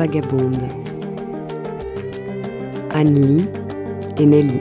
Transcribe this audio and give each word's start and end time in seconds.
Vagabondes. 0.00 0.56
Anne-Lee 2.88 3.46
et 4.16 4.24
Nelly. 4.24 4.60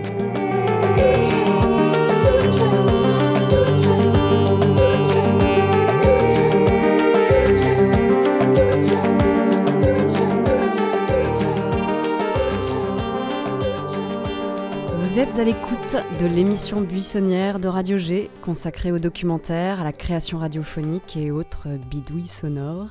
Vous 14.98 15.20
êtes 15.20 15.40
à 15.40 15.46
l'écoute 15.46 15.96
de 16.20 16.26
l'émission 16.26 16.82
buissonnière 16.82 17.60
de 17.60 17.70
Radio 17.70 17.98
G, 17.98 18.30
consacrée 18.42 18.92
au 18.92 19.00
documentaire, 19.00 19.80
à 19.80 19.84
la 19.86 19.94
création 19.94 20.40
radiophonique 20.40 21.16
et 21.16 21.32
autres 21.32 21.70
bidouilles 21.90 22.28
sonores. 22.28 22.90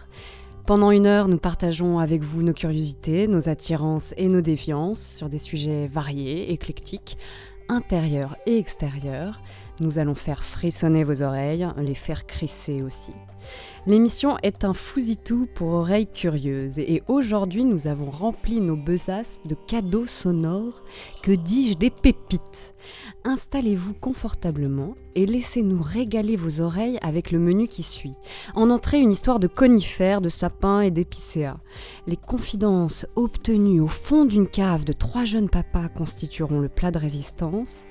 Pendant 0.68 0.90
une 0.90 1.06
heure, 1.06 1.28
nous 1.28 1.38
partageons 1.38 1.98
avec 1.98 2.20
vous 2.22 2.42
nos 2.42 2.52
curiosités, 2.52 3.26
nos 3.26 3.48
attirances 3.48 4.12
et 4.18 4.28
nos 4.28 4.42
défiances 4.42 5.14
sur 5.16 5.30
des 5.30 5.38
sujets 5.38 5.86
variés, 5.86 6.52
éclectiques, 6.52 7.16
intérieurs 7.70 8.36
et 8.44 8.58
extérieurs. 8.58 9.40
Nous 9.80 9.98
allons 9.98 10.14
faire 10.14 10.44
frissonner 10.44 11.04
vos 11.04 11.22
oreilles, 11.22 11.66
les 11.78 11.94
faire 11.94 12.26
crisser 12.26 12.82
aussi. 12.82 13.14
L'émission 13.86 14.36
est 14.42 14.62
un 14.62 14.74
fousitou 14.74 15.48
pour 15.54 15.68
oreilles 15.68 16.12
curieuses 16.12 16.78
et 16.78 17.02
aujourd'hui 17.08 17.64
nous 17.64 17.86
avons 17.86 18.10
rempli 18.10 18.60
nos 18.60 18.76
besaces 18.76 19.40
de 19.46 19.54
cadeaux 19.54 20.04
sonores, 20.04 20.82
que 21.22 21.32
dis-je 21.32 21.78
des 21.78 21.88
pépites? 21.88 22.74
Installez-vous 23.24 23.94
confortablement 23.94 24.94
et 25.14 25.26
laissez-nous 25.26 25.82
régaler 25.82 26.36
vos 26.36 26.60
oreilles 26.60 26.98
avec 27.02 27.30
le 27.30 27.38
menu 27.38 27.66
qui 27.66 27.82
suit. 27.82 28.14
En 28.54 28.70
entrée, 28.70 29.00
une 29.00 29.10
histoire 29.10 29.40
de 29.40 29.48
conifères, 29.48 30.20
de 30.20 30.28
sapins 30.28 30.80
et 30.80 30.90
d'épicéas. 30.90 31.58
Les 32.06 32.16
confidences 32.16 33.06
obtenues 33.16 33.80
au 33.80 33.88
fond 33.88 34.24
d'une 34.24 34.48
cave 34.48 34.84
de 34.84 34.92
trois 34.92 35.24
jeunes 35.24 35.50
papas 35.50 35.88
constitueront 35.88 36.60
le 36.60 36.68
plat 36.68 36.90
de 36.90 36.98
résistance. 36.98 37.84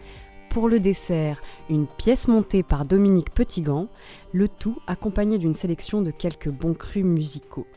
Pour 0.50 0.70
le 0.70 0.80
dessert, 0.80 1.42
une 1.70 1.88
pièce 1.88 2.28
montée 2.28 2.64
par 2.64 2.86
Dominique 2.86 3.34
Petitgant, 3.34 3.90
le 4.32 4.48
tout 4.48 4.78
accompagné 4.88 5.38
d'une 5.38 5.54
sélection 5.54 6.02
de 6.02 6.10
quelques 6.10 6.50
bons 6.50 6.74
crus 6.74 7.04
musicaux. 7.04 7.68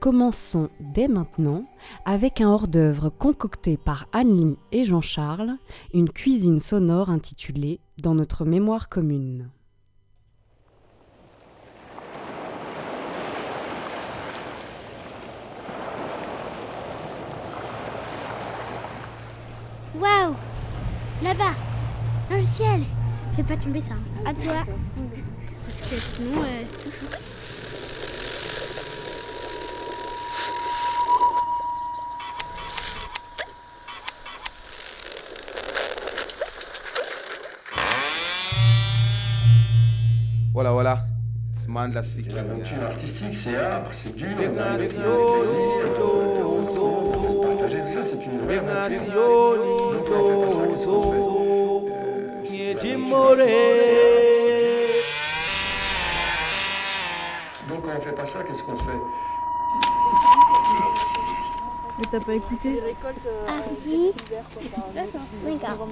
Commençons 0.00 0.70
dès 0.80 1.08
maintenant 1.08 1.64
avec 2.06 2.40
un 2.40 2.48
hors-d'œuvre 2.48 3.10
concocté 3.10 3.76
par 3.76 4.06
Anne-Lie 4.12 4.56
et 4.72 4.84
Jean-Charles, 4.86 5.56
une 5.92 6.08
cuisine 6.10 6.58
sonore 6.58 7.10
intitulée 7.10 7.80
Dans 7.98 8.14
notre 8.14 8.46
mémoire 8.46 8.88
commune. 8.88 9.50
Waouh 19.98 20.34
Là-bas 21.22 21.54
Dans 22.30 22.36
le 22.36 22.44
ciel 22.44 22.82
Fais 23.36 23.42
pas 23.44 23.56
tomber 23.56 23.80
ça. 23.80 23.94
hein. 23.94 24.24
À 24.26 24.34
toi. 24.34 24.64
Parce 25.66 25.88
que 25.90 26.00
sinon, 26.00 26.42
euh, 26.42 26.64
tout 26.82 26.90
Voilà, 40.60 40.72
voilà. 40.72 40.98
Ce 41.54 41.66
man 41.70 41.90
l'a 41.90 42.00
expliqué. 42.00 42.34
L'aventure 42.34 42.82
artistique, 42.82 43.34
c'est 43.34 43.56
âpre, 43.56 43.92
c'est 43.94 44.14
dur. 44.14 44.28
Partager 47.42 47.78
tout 47.80 47.94
ça, 47.94 48.04
c'est 48.04 48.22
une 48.26 48.40
vraie 48.40 48.60
Donc, 48.60 48.68
on 48.68 48.68
fait 48.68 48.76
pas 48.76 48.86
ça, 48.86 49.02
qu'est-ce 49.02 49.02
qu'on 49.02 49.16
fait 49.16 50.82
yo, 52.42 52.90
Euh, 57.70 57.78
quand 57.82 57.90
on 57.96 58.00
fait 58.02 58.12
pas 58.12 58.26
ça, 58.26 58.42
qu'est-ce 58.42 58.62
qu'on 58.62 58.76
fait? 58.76 59.00
Mais 61.98 62.04
t'as 62.10 62.20
pas 62.20 62.34
écouté? 62.34 62.82
Hardy. 63.48 64.12
D'accord. 64.94 65.88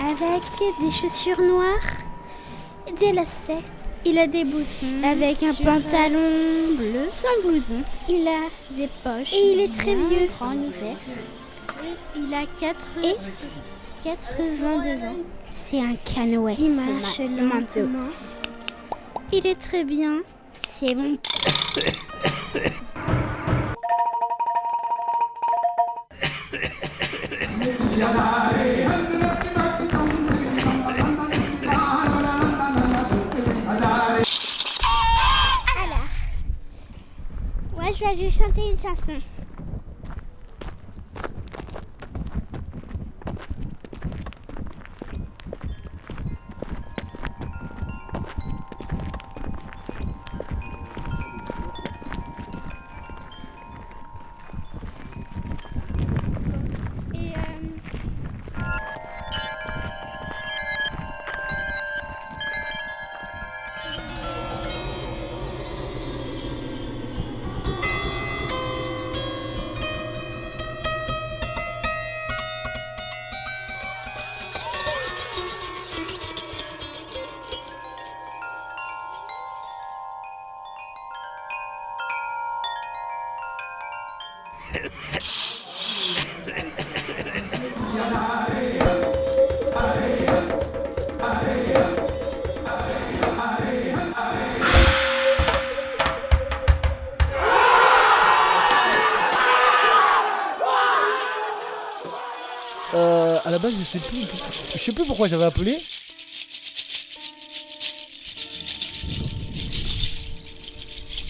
Avec 0.00 0.42
des 0.80 0.90
chaussures 0.90 1.40
noires, 1.40 1.88
des 2.98 3.12
lacets. 3.12 3.62
Il 4.04 4.18
a 4.18 4.26
des 4.26 4.44
boutons. 4.44 5.02
Avec 5.04 5.42
un 5.42 5.54
pantalon 5.54 6.30
bleu 6.76 7.06
sans 7.10 7.48
blouson. 7.48 7.82
Il 8.08 8.26
a 8.28 8.48
des 8.76 8.88
poches. 9.02 9.32
Et 9.32 9.52
il 9.52 9.60
est 9.60 9.76
très 9.76 9.94
vieux. 9.94 10.28
En 10.40 10.52
hiver. 10.52 10.96
Il 12.16 12.34
a 12.34 12.44
4 12.60 12.76
et 13.04 13.16
82 14.04 15.04
ans. 15.04 15.16
C'est 15.48 15.80
un 15.80 15.96
canoë. 16.04 16.54
Il 16.58 16.70
marche 16.74 17.18
lentement. 17.18 18.10
Il 19.32 19.46
est 19.46 19.60
très 19.60 19.84
bien. 19.84 20.20
C'est 20.66 20.94
bon. 20.94 21.18
Je 37.94 38.04
vais 38.04 38.16
juste 38.16 38.38
chanter 38.42 38.70
une 38.70 38.76
chanson. 38.76 39.18
Sais 103.88 104.00
plus, 104.00 104.26
je 104.74 104.78
sais 104.78 104.92
plus 104.92 105.04
pourquoi 105.06 105.28
j'avais 105.28 105.44
appelé. 105.44 105.78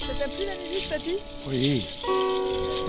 Ça 0.00 0.12
t'a 0.18 0.26
plu 0.28 0.44
la 0.44 0.56
musique, 0.56 0.88
papy? 0.88 1.16
Oui. 1.46 1.86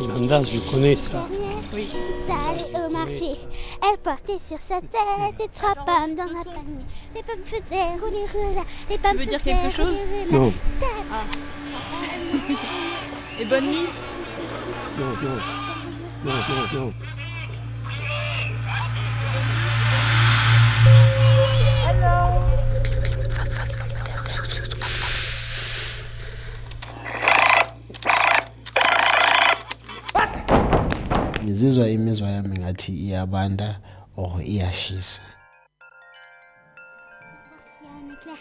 Nanda, 0.08 0.42
je 0.44 0.60
connais 0.72 0.96
ça. 0.96 1.28
Oui. 1.74 1.88
allée 2.30 2.66
au 2.84 2.90
marché. 2.92 3.36
Elle 3.84 3.98
portait 4.00 4.40
sur 4.40 4.58
sa 4.60 4.82
tête 4.82 5.40
et 5.40 5.50
trois 5.54 5.76
pommes 5.76 6.16
dans 6.16 6.24
un 6.24 6.44
panier. 6.44 6.84
Les 7.14 7.22
pommes 7.22 7.46
faisaient 7.46 7.92
rouler, 8.02 8.26
rouler. 8.34 8.64
Les 8.90 8.98
pommes 8.98 9.18
veux 9.18 9.26
dire 9.26 9.40
faisaient 9.40 9.54
quelque 9.54 9.76
chose. 9.76 9.98
Non, 10.32 10.52
Et 13.40 13.46
bonne 13.46 13.68
nuit 13.68 13.88
non, 14.98 15.14
non. 15.22 15.38
Non, 16.26 16.34
non, 16.34 16.68
non. 16.74 16.92
Ngathi 32.80 32.92
iyabanda 32.92 33.80
or 34.16 34.42
iyashisa 34.42 35.22
Il 37.82 37.86
y 37.86 37.88
a 37.88 37.92
un 37.92 38.14
éclair. 38.14 38.40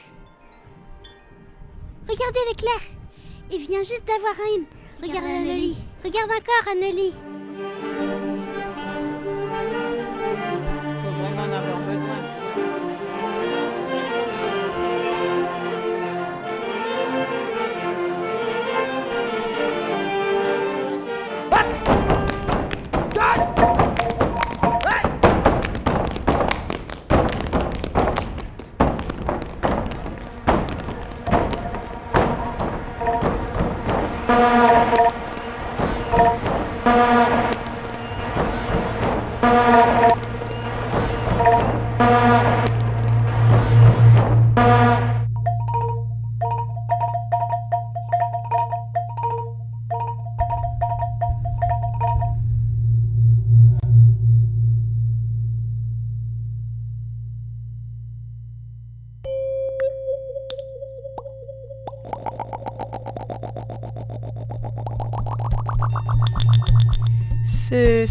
Regardez 2.09 2.41
l'éclair 2.49 2.81
Il 3.51 3.61
vient 3.67 3.83
juste 3.83 4.07
d'avoir 4.07 4.35
une. 4.55 4.67
Regarde 5.03 5.47
lit. 5.57 5.77
Regarde 6.05 6.31
encore, 6.31 6.73
Annelie. 6.73 7.15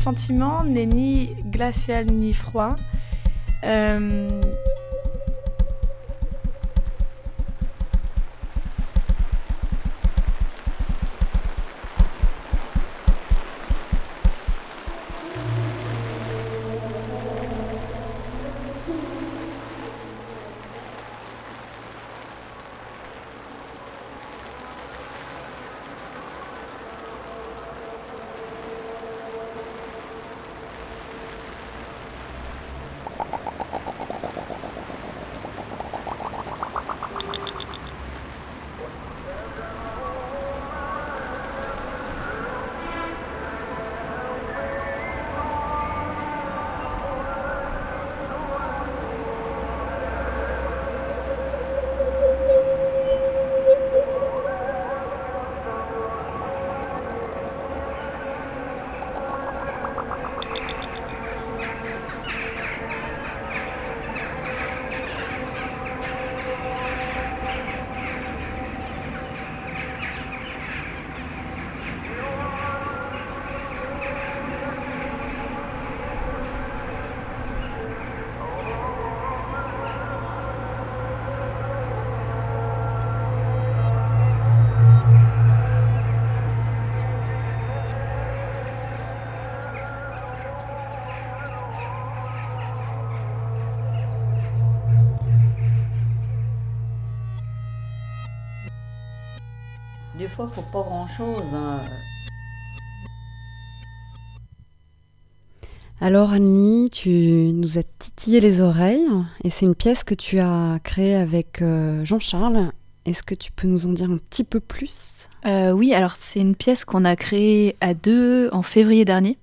Sentiment 0.08 0.64
n'est 0.64 0.86
ni 0.86 1.36
glacial 1.52 2.06
ni 2.06 2.32
froid. 2.32 2.78
Euh, 3.66 4.30
Faut 100.38 100.62
pas 100.62 100.84
grand-chose. 100.84 101.42
hein. 101.52 101.80
Alors 106.00 106.32
Annie, 106.32 106.92
tu 106.92 107.10
nous 107.10 107.80
as 107.80 107.84
titillé 107.98 108.40
les 108.40 108.62
oreilles 108.62 109.08
et 109.44 109.50
c'est 109.50 109.66
une 109.66 109.74
pièce 109.74 110.04
que 110.04 110.14
tu 110.14 110.38
as 110.38 110.78
créée 110.84 111.16
avec 111.16 111.64
euh, 111.64 112.06
Jean-Charles. 112.06 112.72
Est-ce 113.06 113.24
que 113.24 113.34
tu 113.34 113.52
peux 113.52 113.68
nous 113.68 113.88
en 113.88 113.94
dire 113.94 114.12
un 114.12 114.18
petit 114.18 114.44
peu 114.44 114.60
plus? 114.60 115.28
Euh, 115.48 115.72
oui, 115.72 115.96
alors 115.96 116.16
c'est 116.16 116.40
une 116.40 116.56
pièce 116.56 116.86
qu'on 116.86 117.04
a 117.04 117.16
créée 117.16 117.76
à 117.82 117.96
deux 117.96 118.50
en 118.54 118.62
février 118.62 119.06
dernier. 119.06 119.40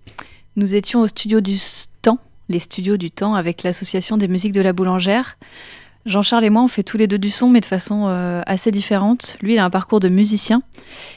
Nous 0.54 0.76
étions 0.76 1.00
au 1.00 1.08
studio 1.08 1.40
du 1.40 1.58
Temps, 2.02 2.20
les 2.48 2.60
studios 2.60 2.98
du 2.98 3.10
Temps, 3.10 3.34
avec 3.34 3.64
l'association 3.64 4.16
des 4.16 4.28
musiques 4.28 4.52
de 4.52 4.60
la 4.60 4.72
boulangère. 4.72 5.38
Jean-Charles 6.06 6.44
et 6.44 6.50
moi, 6.50 6.62
on 6.62 6.68
fait 6.68 6.82
tous 6.82 6.98
les 6.98 7.06
deux 7.06 7.18
du 7.18 7.30
son, 7.30 7.48
mais 7.48 7.60
de 7.60 7.64
façon 7.64 8.04
euh, 8.06 8.42
assez 8.46 8.70
différente. 8.70 9.36
Lui, 9.40 9.54
il 9.54 9.58
a 9.58 9.64
un 9.64 9.70
parcours 9.70 10.00
de 10.00 10.08
musicien, 10.08 10.62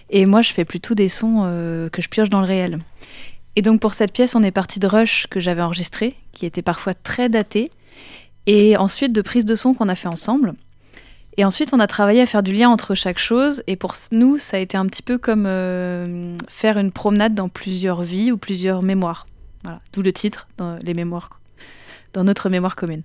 et 0.09 0.25
moi, 0.25 0.41
je 0.41 0.53
fais 0.53 0.65
plutôt 0.65 0.95
des 0.95 1.09
sons 1.09 1.41
euh, 1.43 1.89
que 1.89 2.01
je 2.01 2.09
pioche 2.09 2.29
dans 2.29 2.39
le 2.39 2.47
réel. 2.47 2.79
Et 3.57 3.61
donc 3.63 3.81
pour 3.81 3.95
cette 3.95 4.13
pièce, 4.13 4.35
on 4.35 4.43
est 4.43 4.51
parti 4.51 4.79
de 4.79 4.85
Rush 4.85 5.25
que 5.31 5.39
j'avais 5.39 5.63
enregistré, 5.63 6.15
qui 6.31 6.45
était 6.45 6.61
parfois 6.61 6.93
très 6.93 7.27
daté, 7.27 7.71
et 8.45 8.77
ensuite 8.77 9.11
de 9.11 9.21
prises 9.21 9.45
de 9.45 9.55
son 9.55 9.73
qu'on 9.73 9.89
a 9.89 9.95
fait 9.95 10.07
ensemble. 10.07 10.53
Et 11.37 11.43
ensuite, 11.43 11.73
on 11.73 11.79
a 11.79 11.87
travaillé 11.87 12.21
à 12.21 12.25
faire 12.25 12.43
du 12.43 12.53
lien 12.53 12.69
entre 12.69 12.95
chaque 12.95 13.19
chose. 13.19 13.61
Et 13.67 13.75
pour 13.75 13.93
nous, 14.11 14.37
ça 14.39 14.57
a 14.57 14.59
été 14.59 14.75
un 14.75 14.85
petit 14.87 15.03
peu 15.03 15.19
comme 15.19 15.45
euh, 15.45 16.35
faire 16.47 16.77
une 16.77 16.91
promenade 16.91 17.35
dans 17.35 17.49
plusieurs 17.49 18.01
vies 18.01 18.31
ou 18.31 18.37
plusieurs 18.37 18.83
mémoires. 18.83 19.27
Voilà, 19.63 19.79
d'où 19.93 20.01
le 20.01 20.13
titre, 20.13 20.47
dans 20.57 20.77
les 20.77 20.93
mémoires, 20.93 21.39
dans 22.13 22.23
notre 22.23 22.49
mémoire 22.49 22.75
commune. 22.75 23.03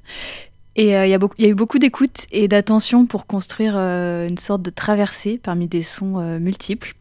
Et 0.76 0.97
euh, 0.97 1.07
il 1.07 1.11
y, 1.11 1.14
a 1.14 1.19
beaucoup- 1.19 1.35
il 1.38 1.45
y 1.45 1.49
a 1.49 1.50
eu 1.50 1.55
beaucoup 1.55 1.79
d'écoute 1.79 2.26
et 2.31 2.49
d'attention 2.49 3.05
pour 3.07 3.26
construire 3.26 3.75
euh, 3.76 4.26
une 4.26 4.38
sorte 4.38 4.62
de 4.62 4.71
traversée 4.71 5.38
parmi 5.38 5.69
des 5.69 5.83
sons 5.83 6.19
euh, 6.19 6.38
multiples. 6.38 6.95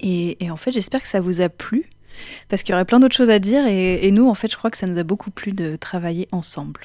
Et, 0.00 0.44
et 0.44 0.50
en 0.50 0.56
fait, 0.56 0.72
j'espère 0.72 1.00
que 1.00 1.08
ça 1.08 1.20
vous 1.20 1.40
a 1.40 1.48
plu, 1.48 1.88
parce 2.48 2.62
qu'il 2.62 2.72
y 2.72 2.74
aurait 2.74 2.84
plein 2.84 3.00
d'autres 3.00 3.16
choses 3.16 3.30
à 3.30 3.38
dire. 3.38 3.66
Et, 3.66 4.06
et 4.06 4.10
nous, 4.10 4.28
en 4.28 4.34
fait, 4.34 4.50
je 4.50 4.56
crois 4.56 4.70
que 4.70 4.76
ça 4.76 4.86
nous 4.86 4.98
a 4.98 5.04
beaucoup 5.04 5.30
plu 5.30 5.52
de 5.52 5.76
travailler 5.76 6.28
ensemble. 6.32 6.80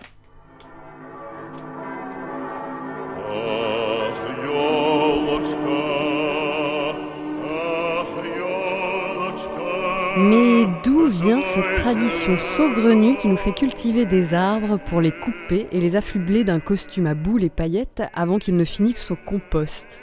Mais 10.19 10.65
d'où 10.83 11.05
vient 11.05 11.43
cette 11.43 11.75
tradition 11.75 12.39
saugrenue 12.39 13.17
qui 13.17 13.27
nous 13.27 13.37
fait 13.37 13.53
cultiver 13.53 14.07
des 14.07 14.33
arbres 14.33 14.79
pour 14.87 14.99
les 14.99 15.11
couper 15.11 15.67
et 15.71 15.79
les 15.79 15.95
affubler 15.95 16.43
d'un 16.43 16.59
costume 16.59 17.05
à 17.05 17.13
boules 17.13 17.43
et 17.43 17.51
paillettes 17.51 18.01
avant 18.15 18.39
qu'ils 18.39 18.55
ne 18.55 18.63
finissent 18.63 19.11
au 19.11 19.15
compost? 19.15 19.99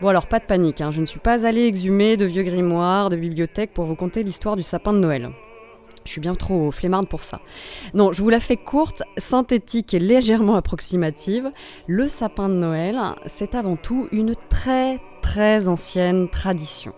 Bon 0.00 0.08
alors 0.08 0.26
pas 0.26 0.40
de 0.40 0.46
panique, 0.46 0.80
hein, 0.80 0.90
je 0.90 1.00
ne 1.00 1.06
suis 1.06 1.20
pas 1.20 1.46
allée 1.46 1.64
exhumer 1.66 2.16
de 2.16 2.24
vieux 2.24 2.42
grimoires, 2.42 3.08
de 3.08 3.14
bibliothèques 3.14 3.72
pour 3.72 3.84
vous 3.84 3.94
conter 3.94 4.24
l'histoire 4.24 4.56
du 4.56 4.64
sapin 4.64 4.92
de 4.92 4.98
Noël. 4.98 5.30
Je 6.04 6.10
suis 6.10 6.20
bien 6.20 6.34
trop 6.34 6.72
flemmarde 6.72 7.06
pour 7.06 7.20
ça. 7.20 7.40
Non, 7.94 8.10
je 8.10 8.22
vous 8.22 8.30
la 8.30 8.40
fais 8.40 8.56
courte, 8.56 9.04
synthétique 9.16 9.94
et 9.94 10.00
légèrement 10.00 10.56
approximative. 10.56 11.52
Le 11.86 12.08
sapin 12.08 12.48
de 12.48 12.54
Noël, 12.54 12.98
c'est 13.26 13.54
avant 13.54 13.76
tout 13.76 14.08
une 14.10 14.34
très 14.48 14.98
très 15.22 15.68
ancienne 15.68 16.28
tradition. 16.28 16.94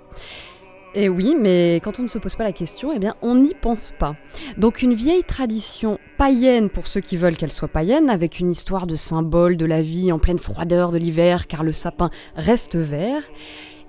Et 0.95 1.09
oui, 1.09 1.35
mais 1.39 1.81
quand 1.83 2.01
on 2.01 2.03
ne 2.03 2.09
se 2.09 2.19
pose 2.19 2.37
pas 2.37 2.45
la 2.45 2.53
question, 2.53 2.93
eh 2.95 2.99
bien, 2.99 3.15
on 3.23 3.35
n'y 3.35 3.55
pense 3.55 3.95
pas. 3.99 4.15
Donc 4.59 4.83
une 4.83 4.93
vieille 4.93 5.25
tradition 5.25 5.99
païenne 6.19 6.69
pour 6.69 6.87
ceux 6.87 7.01
qui 7.01 7.17
veulent 7.17 7.37
qu'elle 7.37 7.51
soit 7.51 7.69
païenne, 7.69 8.11
avec 8.11 8.41
une 8.41 8.51
histoire 8.51 8.87
de 8.87 8.97
symbole 8.97 9.57
de 9.57 9.65
la 9.65 9.81
vie 9.81 10.13
en 10.13 10.19
pleine 10.19 10.39
froideur 10.39 10.93
de 10.93 10.99
l'hiver, 10.99 11.47
car 11.47 11.65
le 11.65 11.73
sapin 11.73 12.11
reste 12.37 12.77
vert, 12.77 13.23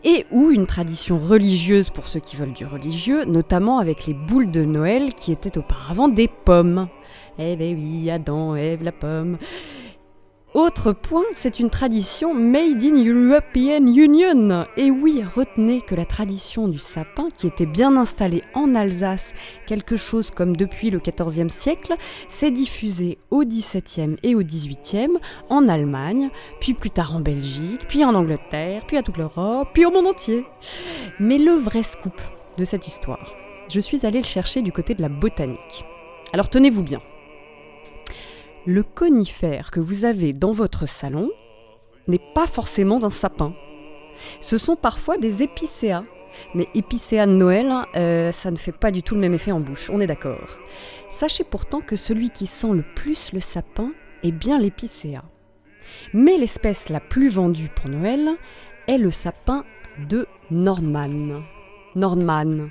et 0.05 0.25
ou 0.31 0.51
une 0.51 0.65
tradition 0.65 1.19
religieuse 1.19 1.89
pour 1.89 2.07
ceux 2.07 2.22
qui 2.22 2.38
veulent 2.38 2.53
du 2.53 2.65
religieux, 2.65 3.25
notamment 3.25 3.79
avec 3.79 4.05
les 4.05 4.13
boules 4.13 4.51
de 4.51 4.63
Noël 4.63 5.13
qui 5.13 5.33
étaient 5.33 5.57
auparavant 5.57 6.07
des 6.07 6.29
pommes. 6.29 6.88
Eh 7.38 7.57
ben 7.57 7.75
oui, 7.77 8.10
Adam, 8.12 8.55
Ève, 8.55 8.83
la 8.83 8.91
pomme. 8.93 9.38
Autre 10.53 10.91
point, 10.91 11.24
c'est 11.33 11.60
une 11.60 11.72
tradition 11.72 12.36
made 12.36 12.83
in 12.83 13.03
European 13.03 13.88
Union. 13.88 14.67
Et 14.77 14.91
oui, 14.91 15.24
retenez 15.36 15.81
que 15.81 15.95
la 15.95 16.05
tradition 16.05 16.67
du 16.67 16.77
sapin, 16.77 17.29
qui 17.31 17.48
était 17.48 17.65
bien 17.65 17.98
installée 17.98 18.43
en 18.53 18.75
Alsace, 18.75 19.33
quelque 19.65 19.95
chose 19.95 20.29
comme 20.29 20.55
depuis 20.55 20.91
le 20.91 21.00
XIVe 21.00 21.50
siècle, 21.50 21.95
s'est 22.29 22.51
diffusée 22.51 23.17
au 23.31 23.43
XVIIe 23.43 24.17
et 24.22 24.36
au 24.36 24.43
XVIIIe 24.43 25.17
en 25.50 25.67
Allemagne, 25.67 26.29
puis 26.60 26.75
plus 26.75 26.91
tard 26.91 27.15
en 27.15 27.19
Belgique, 27.19 27.88
puis 27.88 28.05
en 28.05 28.13
Angleterre, 28.13 28.83
puis 28.86 28.98
à 28.98 29.01
toute 29.01 29.17
l'Europe, 29.17 29.69
puis 29.74 29.88
au 29.88 29.91
monde 29.91 30.05
entier. 30.05 30.45
Mais 31.19 31.39
le 31.39 31.53
vrai 31.53 31.81
scoop 31.81 32.22
de 32.60 32.63
cette 32.63 32.86
histoire, 32.86 33.33
je 33.69 33.79
suis 33.79 34.05
allée 34.05 34.19
le 34.19 34.25
chercher 34.25 34.62
du 34.62 34.72
côté 34.72 34.93
de 34.93 35.01
la 35.01 35.10
botanique. 35.10 35.83
Alors 36.31 36.48
tenez-vous 36.48 36.83
bien. 36.83 37.00
Le 38.65 38.82
conifère 38.82 39.72
que 39.72 39.82
vous 39.82 40.05
avez 40.05 40.32
dans 40.32 40.51
votre 40.51 40.86
salon 40.86 41.29
n'est 42.08 42.22
pas 42.34 42.48
forcément 42.48 43.03
un 43.03 43.10
sapin. 43.10 43.53
Ce 44.39 44.58
sont 44.58 44.77
parfois 44.77 45.17
des 45.17 45.43
épicéas. 45.43 46.03
Mais 46.55 46.70
épicéas 46.74 47.27
de 47.27 47.34
Noël, 47.34 47.72
euh, 47.96 48.32
ça 48.32 48.51
ne 48.51 48.55
fait 48.55 48.72
pas 48.72 48.89
du 48.89 49.03
tout 49.03 49.15
le 49.15 49.22
même 49.22 49.34
effet 49.34 49.51
en 49.51 49.60
bouche, 49.60 49.89
on 49.93 50.00
est 50.00 50.08
d'accord. 50.08 50.58
Sachez 51.12 51.43
pourtant 51.43 51.82
que 51.82 51.96
celui 51.96 52.29
qui 52.29 52.48
sent 52.48 52.72
le 52.72 52.84
plus 52.96 53.34
le 53.34 53.39
sapin 53.39 53.91
est 54.24 54.32
bien 54.32 54.58
l'épicéa. 54.58 55.24
Mais 56.13 56.38
l'espèce 56.38 56.88
la 56.88 57.01
plus 57.01 57.27
vendue 57.27 57.70
pour 57.75 57.89
Noël 57.89 58.29
est 58.88 58.98
le 58.98 59.12
sapin 59.12 59.65
de 60.10 60.25
Nordmann. 60.50 61.43
Nordmann. 61.96 62.70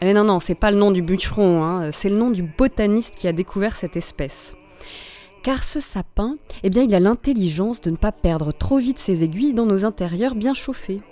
Eh 0.00 0.14
non, 0.14 0.24
non, 0.24 0.40
c'est 0.40 0.54
pas 0.54 0.70
le 0.70 0.78
nom 0.78 0.90
du 0.90 1.02
bûcheron, 1.02 1.62
hein, 1.62 1.90
c'est 1.92 2.08
le 2.08 2.16
nom 2.16 2.30
du 2.30 2.42
botaniste 2.42 3.14
qui 3.14 3.28
a 3.28 3.32
découvert 3.32 3.76
cette 3.76 3.96
espèce. 3.96 4.56
Car 5.46 5.62
ce 5.62 5.78
sapin, 5.78 6.38
eh 6.64 6.70
bien, 6.70 6.82
il 6.82 6.92
a 6.92 6.98
l'intelligence 6.98 7.80
de 7.80 7.90
ne 7.90 7.96
pas 7.96 8.10
perdre 8.10 8.50
trop 8.50 8.78
vite 8.78 8.98
ses 8.98 9.22
aiguilles 9.22 9.54
dans 9.54 9.64
nos 9.64 9.84
intérieurs 9.84 10.34
bien 10.34 10.54
chauffés. 10.54 11.02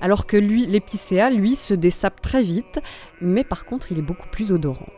Alors 0.00 0.26
que 0.26 0.36
l'épicéa, 0.36 1.30
lui, 1.30 1.54
se 1.54 1.74
dessape 1.74 2.20
très 2.20 2.42
vite, 2.42 2.80
mais 3.20 3.44
par 3.44 3.64
contre, 3.64 3.92
il 3.92 4.00
est 4.00 4.02
beaucoup 4.02 4.26
plus 4.26 4.50
odorant. 4.50 4.88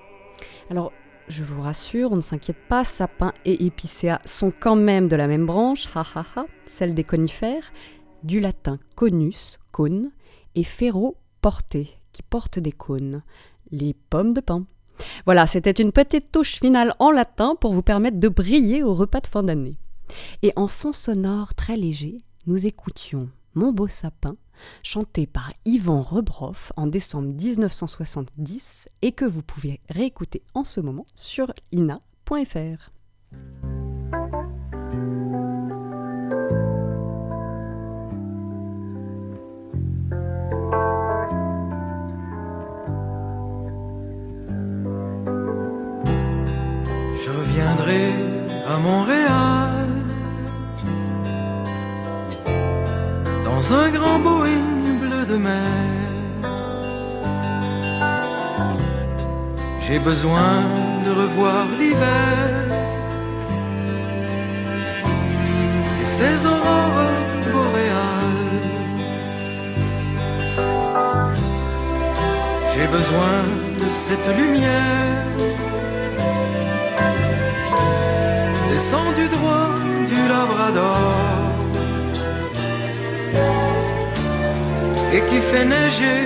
Alors, 0.70 0.92
je 1.28 1.44
vous 1.44 1.60
rassure, 1.60 2.10
on 2.10 2.16
ne 2.16 2.22
s'inquiète 2.22 2.56
pas, 2.70 2.84
sapin 2.84 3.34
et 3.44 3.66
épicéa 3.66 4.18
sont 4.24 4.50
quand 4.50 4.76
même 4.76 5.08
de 5.08 5.16
la 5.16 5.26
même 5.26 5.44
branche, 5.44 5.94
ha 5.94 6.46
celle 6.64 6.94
des 6.94 7.04
conifères, 7.04 7.72
du 8.22 8.40
latin 8.40 8.78
conus, 8.94 9.58
cône, 9.72 10.10
et 10.54 10.64
ferro, 10.64 11.18
porter, 11.42 11.98
qui 12.12 12.22
porte 12.22 12.58
des 12.58 12.72
cônes, 12.72 13.22
les 13.70 13.94
pommes 14.08 14.32
de 14.32 14.40
pin. 14.40 14.64
Voilà, 15.24 15.46
c'était 15.46 15.70
une 15.70 15.92
petite 15.92 16.32
touche 16.32 16.56
finale 16.56 16.94
en 16.98 17.10
latin 17.10 17.56
pour 17.60 17.72
vous 17.72 17.82
permettre 17.82 18.18
de 18.18 18.28
briller 18.28 18.82
au 18.82 18.94
repas 18.94 19.20
de 19.20 19.26
fin 19.26 19.42
d'année. 19.42 19.76
Et 20.42 20.52
en 20.56 20.68
fond 20.68 20.92
sonore 20.92 21.54
très 21.54 21.76
léger, 21.76 22.18
nous 22.46 22.66
écoutions 22.66 23.28
Mon 23.54 23.72
beau 23.72 23.88
sapin, 23.88 24.36
chanté 24.82 25.26
par 25.26 25.52
Yvan 25.64 26.02
Rebroff 26.02 26.72
en 26.76 26.86
décembre 26.86 27.32
1970 27.34 28.88
et 29.02 29.12
que 29.12 29.24
vous 29.24 29.42
pouvez 29.42 29.80
réécouter 29.88 30.42
en 30.54 30.64
ce 30.64 30.80
moment 30.80 31.06
sur 31.14 31.52
ina.fr. 31.72 32.95
à 47.78 48.78
Montréal 48.78 49.86
dans 53.44 53.72
un 53.74 53.90
grand 53.90 54.18
Boeing 54.18 54.98
bleu 55.00 55.24
de 55.26 55.36
mer. 55.36 55.90
J'ai 59.80 59.98
besoin 59.98 60.64
de 61.04 61.10
revoir 61.10 61.66
l'hiver 61.78 62.48
et 66.00 66.04
ses 66.04 66.46
aurores 66.46 67.12
boréales. 67.52 68.56
J'ai 72.72 72.86
besoin 72.88 73.36
de 73.78 73.88
cette 73.88 74.28
lumière 74.36 75.26
descendu 78.86 79.28
droit 79.28 79.70
du 80.12 80.20
Labrador. 80.28 81.00
Et 85.14 85.20
qui 85.28 85.40
fait 85.50 85.64
neiger 85.64 86.20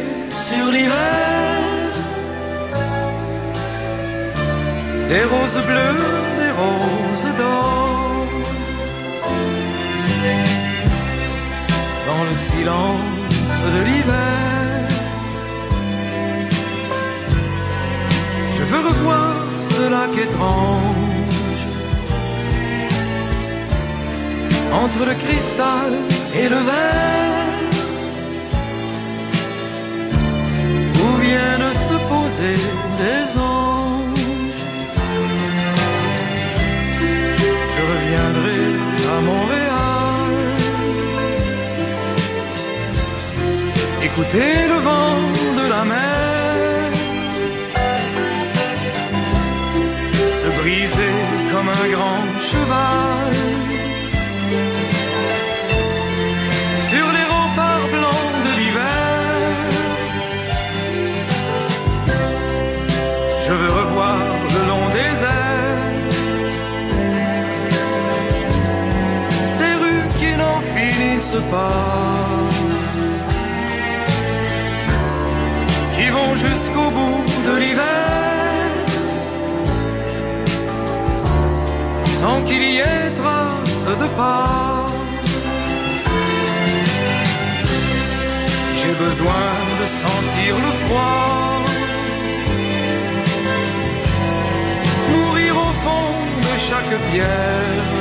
sur 0.49 0.67
l'hiver. 0.75 1.59
Des 5.09 5.25
roses 5.33 5.62
bleues, 5.71 6.02
des 6.40 6.52
roses 6.61 7.31
d'or. 7.38 8.26
Dans 12.09 12.25
le 12.31 12.37
silence 12.50 13.59
de 13.75 13.81
l'hiver. 13.88 14.38
Je 18.57 18.62
veux 18.71 18.83
revoir 18.90 19.35
ce 19.71 19.83
lac 19.95 20.12
étrange 20.26 21.00
entre 24.72 25.04
le 25.04 25.14
cristal 25.14 25.92
et 26.34 26.48
le 26.48 26.56
verre, 26.56 27.70
où 31.02 31.16
viennent 31.20 31.74
se 31.88 31.96
poser 32.12 32.58
des 33.02 33.38
anges? 33.38 34.64
Je 37.72 37.82
reviendrai 37.92 38.62
à 39.14 39.20
Montréal, 39.30 40.30
écouter 44.02 44.52
le 44.72 44.78
vent 44.88 45.20
de 45.58 45.64
la 45.68 45.84
mer. 45.84 46.18
Se 50.40 50.48
briser 50.62 51.16
comme 51.52 51.68
un 51.68 51.86
grand 51.94 52.24
cheval 52.50 53.50
qui 75.94 76.09
vont 76.09 76.35
jusqu'au 76.35 76.90
bout 76.90 77.25
de 77.47 77.54
l'hiver, 77.61 78.75
sans 82.20 82.42
qu'il 82.42 82.62
y 82.62 82.78
ait 82.78 83.11
trace 83.20 83.87
de 84.02 84.06
pas. 84.16 84.87
J'ai 88.78 88.94
besoin 89.06 89.47
de 89.80 89.87
sentir 89.87 90.52
le 90.64 90.73
froid. 90.82 91.61
Mourir 95.12 95.54
au 95.56 95.73
fond 95.85 96.12
de 96.47 96.52
chaque 96.68 96.94
pierre. 97.11 98.00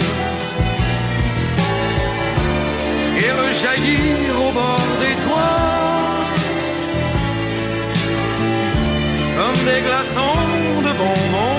Rejaillir 3.31 4.41
au 4.47 4.51
bord 4.51 4.91
des 4.99 5.15
toits. 5.25 5.69
Comme 9.37 9.59
des 9.65 9.81
glaçons 9.87 10.41
de 10.85 10.91
bonbons 11.01 11.58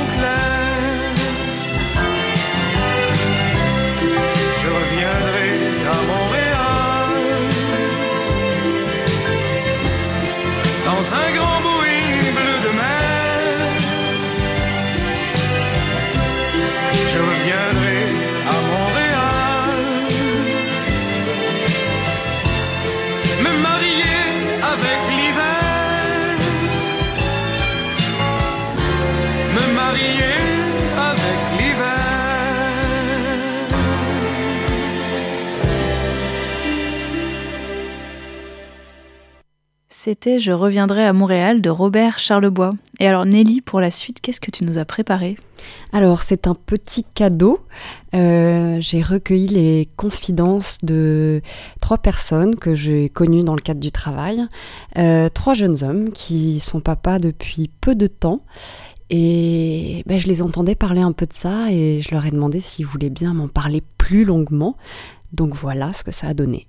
c'était 40.11 40.41
Je 40.41 40.51
reviendrai 40.51 41.07
à 41.07 41.13
Montréal 41.13 41.61
de 41.61 41.71
Robert 41.71 42.19
Charlebois. 42.19 42.73
Et 42.99 43.07
alors 43.07 43.27
Nelly, 43.27 43.61
pour 43.61 43.81
la 43.81 43.93
suite, 43.93 44.21
qu'est-ce 44.21 44.41
que 44.41 44.51
tu 44.51 44.65
nous 44.65 44.77
as 44.77 44.85
préparé? 44.85 45.37
Alors 45.93 46.23
c'est 46.23 46.49
un 46.49 46.57
petit 46.57 47.05
cadeau. 47.15 47.61
Euh, 48.13 48.79
j'ai 48.81 49.03
recueilli 49.03 49.47
les 49.47 49.89
confidences 49.95 50.79
de 50.83 51.43
trois 51.81 51.99
personnes 51.99 52.57
que 52.57 52.75
j'ai 52.75 53.09
connues 53.09 53.45
dans 53.45 53.55
le 53.55 53.61
cadre 53.61 53.79
du 53.79 53.93
travail. 53.93 54.45
Euh, 54.99 55.29
trois 55.29 55.55
jeunes 55.55 55.85
hommes 55.85 56.11
qui 56.11 56.59
sont 56.59 56.81
papas 56.81 57.21
depuis 57.21 57.71
peu 57.81 57.95
de 57.95 58.09
temps. 58.09 58.43
Et 59.11 60.03
ben, 60.07 60.19
je 60.19 60.27
les 60.27 60.43
entendais 60.43 60.75
parler 60.75 61.03
un 61.03 61.13
peu 61.13 61.27
de 61.27 61.35
ça 61.35 61.71
et 61.71 62.01
je 62.03 62.13
leur 62.13 62.27
ai 62.27 62.33
demandé 62.33 62.59
s'ils 62.59 62.85
voulaient 62.85 63.11
bien 63.11 63.33
m'en 63.33 63.47
parler 63.47 63.81
plus 63.97 64.25
longuement. 64.25 64.77
Donc 65.33 65.55
voilà 65.55 65.93
ce 65.93 66.03
que 66.03 66.11
ça 66.11 66.27
a 66.27 66.35
donné. 66.35 66.67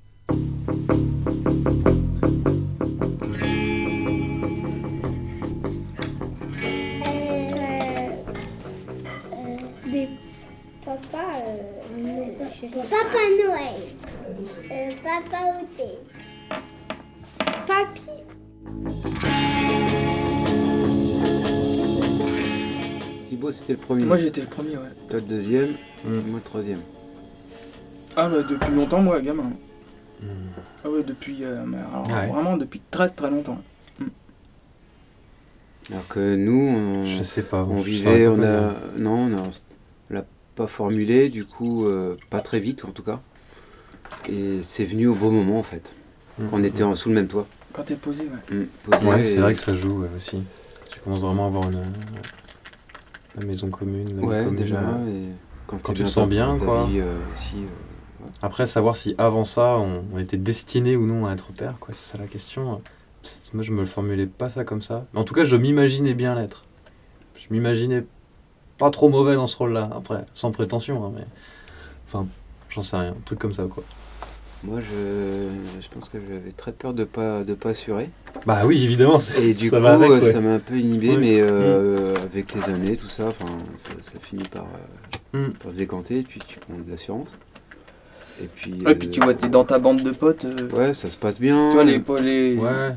Papa 12.69 13.17
Noël. 13.43 13.81
Euh, 14.71 14.91
papa 15.03 15.37
Outé. 15.63 15.97
Papy. 17.65 18.11
Thibaut, 23.29 23.51
c'était 23.51 23.73
le 23.73 23.79
premier. 23.79 24.05
Moi, 24.05 24.17
j'étais 24.17 24.41
le 24.41 24.47
premier, 24.47 24.77
ouais. 24.77 24.89
Toi, 25.09 25.19
le 25.19 25.21
deuxième, 25.21 25.75
moi, 26.05 26.35
le 26.35 26.41
troisième. 26.41 26.81
Ah, 28.15 28.29
bah, 28.29 28.43
depuis 28.47 28.71
longtemps, 28.75 29.01
moi, 29.01 29.19
gamin. 29.21 29.51
Ah 30.83 30.89
ouais, 30.89 31.01
depuis. 31.03 31.43
euh, 31.43 31.63
mais 31.65 31.77
alors, 31.77 32.07
Ah 32.11 32.21
ouais. 32.21 32.27
Vraiment 32.27 32.57
depuis 32.57 32.81
très 32.91 33.09
très 33.09 33.31
longtemps. 33.31 33.59
Alors 35.89 36.07
que 36.07 36.35
nous, 36.35 36.59
on, 36.77 37.05
Je 37.05 37.23
sais 37.23 37.41
pas, 37.41 37.63
on 37.63 37.83
saurais 37.83 38.27
on 38.27 38.43
a, 38.43 38.73
non, 38.97 39.25
on 39.25 39.33
a, 39.37 39.41
pas 40.61 40.67
formulé, 40.67 41.29
du 41.29 41.43
coup, 41.45 41.85
euh, 41.85 42.15
pas 42.29 42.39
très 42.41 42.59
vite 42.59 42.85
en 42.85 42.91
tout 42.91 43.03
cas. 43.03 43.19
Et 44.29 44.59
c'est 44.61 44.85
venu 44.85 45.07
au 45.07 45.15
bon 45.15 45.31
moment 45.31 45.59
en 45.59 45.63
fait. 45.63 45.95
Mm. 46.37 46.43
On 46.51 46.63
était 46.63 46.83
en, 46.83 46.95
sous 46.95 47.09
le 47.09 47.15
même 47.15 47.27
toit. 47.27 47.47
Quand 47.73 47.83
t'es 47.83 47.95
posé, 47.95 48.23
ouais. 48.25 48.55
Mm, 48.55 48.65
posé 48.83 49.05
Ouais, 49.05 49.23
c'est 49.23 49.33
et- 49.35 49.39
vrai 49.39 49.53
que 49.53 49.59
ça 49.59 49.75
joue 49.75 50.01
ouais, 50.01 50.09
aussi. 50.15 50.41
Tu 50.89 50.99
commences 50.99 51.21
vraiment 51.21 51.45
à 51.45 51.47
avoir 51.47 51.69
une, 51.69 51.81
la 53.39 53.45
maison 53.45 53.69
commune. 53.69 54.07
la 54.19 54.27
Ouais, 54.27 54.43
commune, 54.43 54.59
déjà, 54.59 54.79
euh, 54.79 55.07
et 55.07 55.29
quand 55.67 55.77
tu 55.77 55.93
te 55.93 55.99
bien 55.99 56.07
sens 56.07 56.29
bien, 56.29 56.57
quoi. 56.57 56.85
vie, 56.85 56.99
euh, 56.99 57.17
aussi, 57.33 57.55
euh, 57.55 58.23
ouais. 58.25 58.31
Après, 58.43 58.65
savoir 58.65 58.95
si 58.95 59.15
avant 59.17 59.43
ça, 59.43 59.77
on, 59.77 60.03
on 60.13 60.19
était 60.19 60.37
destiné 60.37 60.95
ou 60.95 61.07
non 61.07 61.25
à 61.25 61.33
être 61.33 61.51
père, 61.53 61.75
quoi, 61.79 61.93
c'est 61.93 62.11
ça 62.11 62.17
la 62.17 62.27
question. 62.27 62.81
Moi, 63.53 63.63
je 63.63 63.71
me 63.71 63.79
le 63.79 63.85
formulais 63.85 64.25
pas 64.27 64.49
ça 64.49 64.63
comme 64.63 64.81
ça. 64.81 65.05
Mais 65.13 65.19
en 65.19 65.23
tout 65.23 65.33
cas, 65.33 65.43
je 65.43 65.55
m'imaginais 65.55 66.13
bien 66.13 66.35
l'être. 66.35 66.65
Je 67.35 67.53
m'imaginais 67.53 68.03
pas 68.81 68.91
trop 68.91 69.09
mauvais 69.09 69.35
dans 69.35 69.47
ce 69.47 69.55
rôle-là, 69.57 69.89
après, 69.95 70.25
sans 70.35 70.51
prétention, 70.51 71.05
hein, 71.05 71.11
mais. 71.15 71.23
Enfin, 72.07 72.27
j'en 72.69 72.81
sais 72.81 72.97
rien, 72.97 73.11
un 73.11 73.21
truc 73.25 73.39
comme 73.39 73.53
ça, 73.53 73.63
quoi. 73.69 73.83
Moi, 74.63 74.79
je, 74.79 75.47
je 75.81 75.87
pense 75.89 76.09
que 76.09 76.17
j'avais 76.19 76.51
très 76.51 76.71
peur 76.71 76.93
de 76.93 77.03
pas 77.03 77.43
de 77.43 77.53
pas 77.55 77.69
assurer. 77.69 78.09
Bah 78.45 78.61
oui, 78.65 78.83
évidemment, 78.83 79.19
ça- 79.19 79.35
Et 79.37 79.53
du 79.55 79.69
ça 79.69 79.77
coup, 79.77 79.83
va 79.83 79.93
avec, 79.93 80.11
euh, 80.11 80.19
ouais. 80.21 80.31
ça 80.33 80.39
m'a 80.39 80.53
un 80.53 80.59
peu 80.59 80.77
inhibé, 80.77 81.09
Ouais. 81.11 81.17
mais 81.17 81.41
euh, 81.41 82.13
avec 82.17 82.53
les 82.53 82.69
années, 82.69 82.95
tout 82.95 83.07
ça, 83.09 83.27
enfin, 83.27 83.47
ça, 83.77 83.89
ça 84.03 84.19
finit 84.19 84.43
par, 84.49 84.65
euh, 85.33 85.47
Mm. 85.47 85.53
par 85.53 85.71
se 85.71 85.77
décanter, 85.77 86.19
et 86.19 86.23
puis 86.23 86.39
tu 86.45 86.59
prends 86.59 86.77
de 86.77 86.89
l'assurance. 86.91 87.33
Et 88.43 88.47
puis. 88.47 88.75
Et 88.87 88.95
puis 88.95 89.09
tu 89.09 89.19
vois, 89.21 89.33
t'es 89.33 89.49
dans 89.49 89.63
ta 89.65 89.79
bande 89.79 90.01
de 90.03 90.11
potes. 90.11 90.45
euh, 90.45 90.69
Ouais, 90.71 90.93
ça 90.93 91.09
se 91.09 91.17
passe 91.17 91.39
bien. 91.39 91.69
Tu 91.69 91.75
vois, 91.75 91.83
les, 91.83 91.97
les, 92.21 92.57
Ouais. 92.57 92.93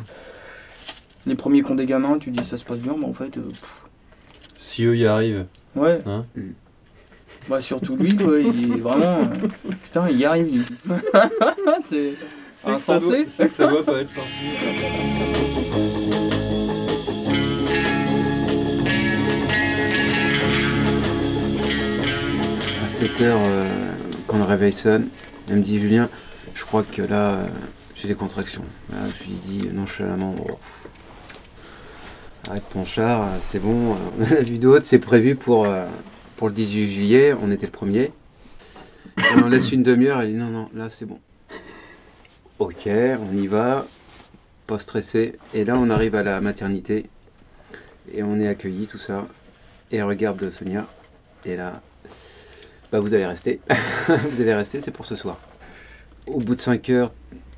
les 1.26 1.34
premiers 1.34 1.64
ont 1.70 1.74
des 1.74 1.86
gamins, 1.86 2.18
tu 2.18 2.30
dis 2.30 2.44
ça 2.44 2.56
se 2.56 2.64
passe 2.64 2.78
bien, 2.80 2.94
mais 2.98 3.06
en 3.06 3.14
fait. 3.14 3.36
euh, 3.38 3.42
pff, 3.48 3.80
Si 4.74 4.82
eux 4.84 4.96
y 4.96 5.06
arrivent. 5.06 5.46
ouais. 5.76 6.00
Hein 6.04 6.24
Bah, 7.48 7.60
surtout 7.60 7.94
lui, 7.94 8.16
quoi, 8.16 8.40
il 8.40 8.72
est 8.72 8.76
vraiment. 8.80 9.04
euh, 9.20 9.68
putain, 9.84 10.08
il 10.10 10.18
y 10.18 10.24
arrive. 10.24 10.46
lui. 10.52 10.64
c'est. 11.80 12.14
C'est 12.56 12.72
que 12.74 12.78
ça 12.80 12.94
insensé. 12.96 13.18
doit- 13.18 13.24
c'est 13.28 13.46
que 13.46 13.52
ça 13.52 13.66
doit 13.68 13.84
pas 13.84 14.00
être 14.00 14.08
sorti. 14.08 14.30
À 22.86 22.90
7 22.90 23.20
heures, 23.22 23.40
euh, 23.42 23.92
quand 24.26 24.38
le 24.38 24.44
réveil 24.44 24.72
sonne, 24.72 25.08
elle 25.48 25.56
me 25.56 25.62
dit 25.62 25.78
Julien, 25.78 26.08
je 26.54 26.64
crois 26.64 26.82
que 26.82 27.02
là, 27.02 27.30
euh, 27.30 27.46
j'ai 27.94 28.08
des 28.08 28.14
contractions. 28.14 28.64
Là, 28.90 28.98
je 29.18 29.24
lui 29.24 29.34
dis 29.34 29.68
nonchalamment 29.72 30.32
Bon, 30.32 30.46
arrête 32.48 32.68
ton 32.70 32.84
char, 32.84 33.22
euh, 33.22 33.36
c'est 33.40 33.58
bon. 33.58 33.94
On 34.18 34.22
a 34.22 34.40
vu 34.40 34.58
d'autres, 34.58 34.84
c'est 34.84 34.98
prévu 34.98 35.34
pour, 35.34 35.66
euh, 35.66 35.86
pour 36.36 36.48
le 36.48 36.54
18 36.54 36.88
juillet, 36.88 37.34
on 37.40 37.50
était 37.50 37.66
le 37.66 37.72
premier. 37.72 38.12
Elle 39.16 39.44
en 39.44 39.48
laisse 39.48 39.70
une 39.72 39.82
demi-heure, 39.82 40.20
elle 40.20 40.32
dit 40.32 40.38
non, 40.38 40.50
non, 40.50 40.68
là 40.74 40.90
c'est 40.90 41.06
bon. 41.06 41.18
Ok, 42.58 42.88
on 42.88 43.36
y 43.36 43.46
va, 43.46 43.86
pas 44.66 44.78
stressé. 44.78 45.36
Et 45.52 45.64
là, 45.64 45.76
on 45.76 45.90
arrive 45.90 46.14
à 46.14 46.22
la 46.22 46.40
maternité 46.40 47.06
et 48.12 48.22
on 48.22 48.38
est 48.40 48.48
accueillis, 48.48 48.86
tout 48.86 48.98
ça. 48.98 49.26
Et 49.90 50.02
regarde 50.02 50.50
Sonia, 50.50 50.86
et 51.44 51.56
là, 51.56 51.80
bah 52.90 53.00
vous 53.00 53.14
allez 53.14 53.26
rester. 53.26 53.60
vous 54.08 54.40
allez 54.40 54.54
rester, 54.54 54.80
c'est 54.80 54.90
pour 54.90 55.06
ce 55.06 55.16
soir. 55.16 55.38
Au 56.26 56.38
bout 56.38 56.54
de 56.54 56.60
5 56.60 56.90
heures, 56.90 57.12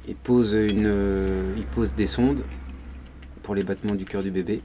il 0.08 0.16
pose, 0.16 0.52
une, 0.54 0.86
euh, 0.86 1.54
il 1.56 1.64
pose 1.64 1.94
des 1.94 2.06
sondes 2.06 2.42
pour 3.42 3.54
les 3.54 3.62
battements 3.62 3.94
du 3.94 4.04
cœur 4.04 4.22
du 4.22 4.30
bébé. 4.30 4.60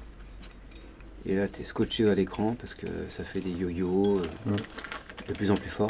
Et 1.26 1.36
là, 1.36 1.48
tu 1.48 1.62
es 1.62 1.64
scotché 1.64 2.10
à 2.10 2.16
l'écran 2.16 2.56
parce 2.60 2.74
que 2.74 2.86
ça 3.10 3.24
fait 3.24 3.40
des 3.40 3.52
yo-yo 3.52 4.16
euh, 4.18 4.56
de 5.28 5.34
plus 5.34 5.52
en 5.52 5.56
plus 5.56 5.70
fort. 5.70 5.90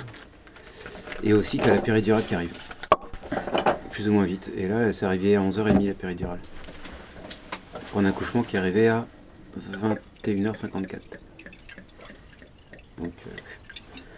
Et 1.23 1.33
aussi, 1.33 1.57
tu 1.57 1.63
as 1.69 1.75
la 1.75 1.81
péridurale 1.81 2.25
qui 2.25 2.35
arrive. 2.35 2.53
Plus 3.91 4.09
ou 4.09 4.13
moins 4.13 4.25
vite. 4.25 4.51
Et 4.57 4.67
là, 4.67 4.91
c'est 4.93 5.05
arrivé 5.05 5.35
à 5.35 5.41
11h30 5.41 5.87
la 5.87 5.93
péridurale. 5.93 6.39
Pour 7.91 7.99
un 8.01 8.05
accouchement 8.05 8.43
qui 8.43 8.55
est 8.55 8.59
arrivé 8.59 8.87
à 8.89 9.05
21h54. 10.23 10.99
Donc, 12.97 13.13
euh, 13.27 13.29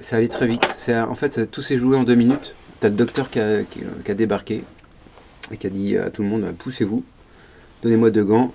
ça 0.02 0.17
allait 0.17 0.28
très 0.30 0.47
vite. 0.47 0.67
C'est, 0.76 0.97
en 0.99 1.15
fait, 1.15 1.34
ça- 1.34 1.45
tout 1.47 1.62
s'est 1.62 1.78
joué 1.78 1.95
en 1.97 2.04
deux 2.04 2.15
minutes. 2.15 2.56
T'as 2.80 2.89
le 2.89 2.95
docteur 2.95 3.30
qui 3.30 3.39
a, 3.39 3.63
qui- 3.63 3.82
qui 4.04 4.12
a 4.12 4.15
débarqué 4.15 4.63
et 5.52 5.58
qui 5.58 5.67
a 5.67 5.69
dit 5.69 5.97
à 5.97 6.10
tout 6.10 6.21
le 6.23 6.28
monde 6.28 6.54
poussez-vous, 6.58 7.04
donnez-moi 7.82 8.12
deux 8.12 8.26
gants, 8.26 8.54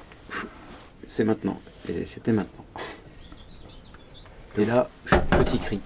c'est 1.06 1.24
maintenant. 1.24 1.58
Et 1.88 2.04
c'était 2.04 2.32
maintenant. 2.32 2.64
Et 4.56 4.64
là, 4.64 4.88
petit 5.30 5.58
cri 5.58 5.80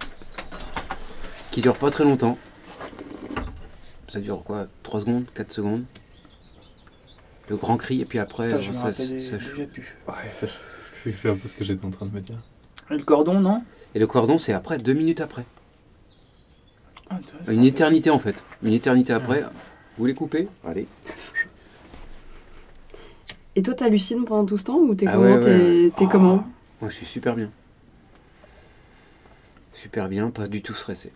qui 1.50 1.60
dure 1.60 1.76
pas 1.76 1.90
très 1.90 2.04
longtemps. 2.04 2.38
Ça 4.08 4.20
dure 4.20 4.42
quoi 4.42 4.66
3 4.82 5.00
secondes 5.00 5.26
4 5.34 5.52
secondes? 5.52 5.84
Le 7.48 7.56
grand 7.56 7.76
cri, 7.76 8.00
et 8.00 8.04
puis 8.04 8.18
après, 8.18 8.46
Putain, 8.48 8.60
je 8.60 8.72
ça, 8.72 8.92
ça- 8.94 9.36
plus. 9.66 9.96
Ouais, 10.08 10.48
c'est 11.12 11.28
un 11.28 11.36
peu 11.36 11.48
ce 11.48 11.54
que 11.54 11.64
j'étais 11.64 11.84
en 11.84 11.90
train 11.90 12.06
de 12.06 12.12
me 12.14 12.20
dire. 12.20 12.38
Et 12.90 12.96
le 12.96 13.02
cordon, 13.04 13.40
non? 13.40 13.62
Et 13.94 13.98
le 13.98 14.06
cordon, 14.06 14.38
c'est 14.38 14.52
après, 14.52 14.78
deux 14.78 14.94
minutes 14.94 15.20
après. 15.20 15.44
Ah, 17.10 17.18
Une 17.48 17.64
éternité 17.64 18.08
en 18.10 18.18
fait. 18.18 18.42
Une 18.62 18.72
éternité 18.72 19.12
après. 19.12 19.42
Vous 19.42 19.48
voulez 19.98 20.14
couper? 20.14 20.48
Allez. 20.64 20.86
Et 23.54 23.62
toi, 23.62 23.74
t'hallucines 23.74 24.24
pendant 24.24 24.46
tout 24.46 24.56
ce 24.56 24.64
temps 24.64 24.78
ou 24.78 24.94
t'es 24.94 25.06
Ah 25.06 25.12
comment 25.12 25.24
ouais, 25.34 25.40
T'es 25.40 25.54
ouais. 25.84 25.92
t'es 25.96 26.06
comment 26.06 26.46
Moi, 26.80 26.90
je 26.90 26.94
suis 26.96 27.06
super 27.06 27.36
bien. 27.36 27.50
Super 29.74 30.08
bien, 30.08 30.30
pas 30.30 30.46
du 30.48 30.62
tout 30.62 30.74
stressé. 30.74 31.10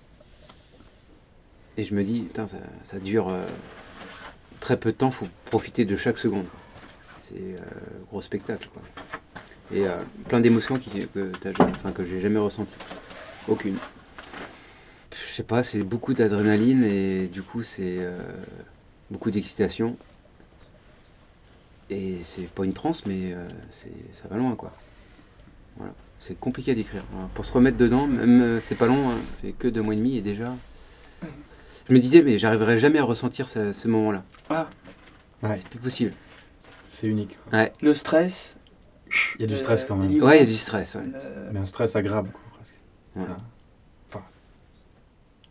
Et 1.79 1.85
je 1.85 1.95
me 1.95 2.03
dis, 2.05 2.23
putain, 2.23 2.47
ça, 2.47 2.59
ça 2.85 2.99
dure 2.99 3.29
euh, 3.29 3.47
très 4.61 4.77
peu 4.79 4.93
de 4.93 4.97
temps, 4.97 5.11
faut 5.11 5.29
profiter 5.47 5.85
de 5.85 5.97
chaque 5.97 6.19
seconde. 6.19 6.47
C'est 7.23 7.35
euh, 7.39 7.59
gros 8.11 8.21
spectacle, 8.21 8.69
quoi. 8.73 8.83
Et 9.73 9.87
euh, 9.87 9.97
plein 10.29 10.41
d'émotions 10.41 10.79
qui, 10.79 11.07
que, 11.09 11.33
enfin, 11.61 11.93
que 11.93 12.05
j'ai 12.05 12.21
jamais 12.21 12.39
ressenties. 12.39 12.75
Aucune. 13.49 13.77
Je 15.13 15.35
sais 15.35 15.43
pas, 15.43 15.63
c'est 15.63 15.83
beaucoup 15.83 16.15
d'adrénaline 16.15 16.85
et 16.85 17.27
du 17.27 17.43
coup, 17.43 17.63
c'est 17.63 17.97
euh, 17.99 18.17
beaucoup 19.11 19.31
d'excitation. 19.31 19.97
Et 21.91 22.19
c'est 22.23 22.49
pas 22.49 22.65
une 22.65 22.73
transe, 22.73 23.07
mais 23.07 23.33
euh, 23.33 23.47
ça 24.13 24.29
va 24.29 24.37
loin, 24.37 24.55
quoi. 24.57 24.73
Voilà. 25.77 25.93
C'est 26.19 26.39
compliqué 26.39 26.73
à 26.73 26.75
décrire. 26.75 27.05
Pour 27.35 27.45
se 27.45 27.53
remettre 27.53 27.77
dedans, 27.77 28.07
même 28.07 28.41
euh, 28.43 28.61
c'est 28.61 28.75
pas 28.75 28.87
long, 28.87 29.11
hein, 29.11 29.15
ça 29.37 29.43
fait 29.43 29.53
que 29.53 29.69
deux 29.69 29.83
mois 29.83 29.95
et 29.95 29.97
demi 29.99 30.17
et 30.17 30.23
déjà. 30.23 30.55
Je 31.89 31.95
me 31.95 32.01
disais, 32.01 32.23
mais 32.23 32.39
j'arriverai 32.39 32.79
jamais 32.79 32.99
à 32.99 33.05
ressentir 33.05 33.49
ce, 33.49 33.73
ce 33.73 33.87
moment-là. 33.89 34.25
Ah. 34.51 34.69
Ouais. 35.43 35.57
C'est 35.57 35.69
plus 35.69 35.79
possible. 35.79 36.13
C'est 36.89 37.07
unique. 37.07 37.37
Ouais. 37.53 37.73
Le 37.81 37.93
stress. 37.93 38.57
Il 39.37 39.43
y 39.43 39.45
a 39.45 39.47
du 39.47 39.57
stress 39.57 39.85
quand 39.85 39.97
même. 39.97 40.11
Ouais, 40.23 40.39
il 40.39 40.41
y 40.41 40.43
a 40.43 40.47
du 40.47 40.57
stress, 40.57 40.97
ouais. 40.97 41.03
Euh, 41.15 41.51
Mais 41.53 41.61
un 41.61 41.67
stress 41.67 41.95
agréable, 41.95 42.31
quoi, 42.33 42.43
presque. 42.57 42.75
Ouais. 43.15 43.23
Enfin, 44.09 44.25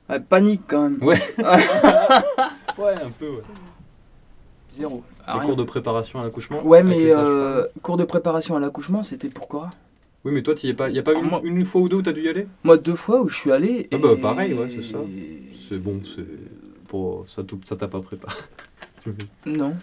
ouais, 0.10 0.20
panique 0.20 0.64
quand 0.68 0.90
même. 0.90 1.02
Ouais. 1.02 1.22
ouais, 1.38 2.94
un 3.02 3.12
peu, 3.18 3.30
ouais. 3.30 3.44
Zéro. 4.76 5.04
Les 5.28 5.34
Rien. 5.34 5.42
cours 5.46 5.56
de 5.56 5.64
préparation 5.64 6.20
à 6.20 6.24
l'accouchement 6.24 6.62
Ouais, 6.66 6.84
mais 6.84 7.12
euh, 7.12 7.64
cours 7.82 7.98
de 7.98 8.04
préparation 8.04 8.56
à 8.56 8.60
l'accouchement, 8.60 9.04
c'était 9.04 9.30
pourquoi 9.30 9.72
Oui, 10.24 10.32
mais 10.34 10.42
toi, 10.44 10.54
il 10.62 10.66
n'y 10.68 10.72
a 10.72 10.76
pas, 10.76 10.90
y 10.90 11.00
a 11.00 11.04
pas 11.04 11.14
une, 11.14 11.30
une 11.58 11.64
fois 11.66 11.82
ou 11.82 11.90
deux 11.90 11.98
où 11.98 12.02
t'as 12.02 12.12
dû 12.12 12.22
y 12.24 12.30
aller? 12.30 12.48
Moi, 12.64 12.78
deux 12.78 12.96
fois 12.96 13.22
où 13.22 13.30
je 13.30 13.36
suis 13.36 13.52
allé. 13.52 13.88
Ah 13.94 13.98
bah 13.98 14.10
et- 14.14 14.22
pareil, 14.22 14.54
ouais, 14.54 14.70
c'est 14.76 14.92
ça. 14.92 15.00
C'est 15.70 15.78
bon, 15.78 16.02
c'est... 16.16 16.26
Pour... 16.88 17.26
Ça 17.28 17.44
tout- 17.44 17.60
ça 17.64 17.76
t'a 17.76 17.88
pas 17.88 18.00
préparé 18.02 18.36
Non. 19.46 19.74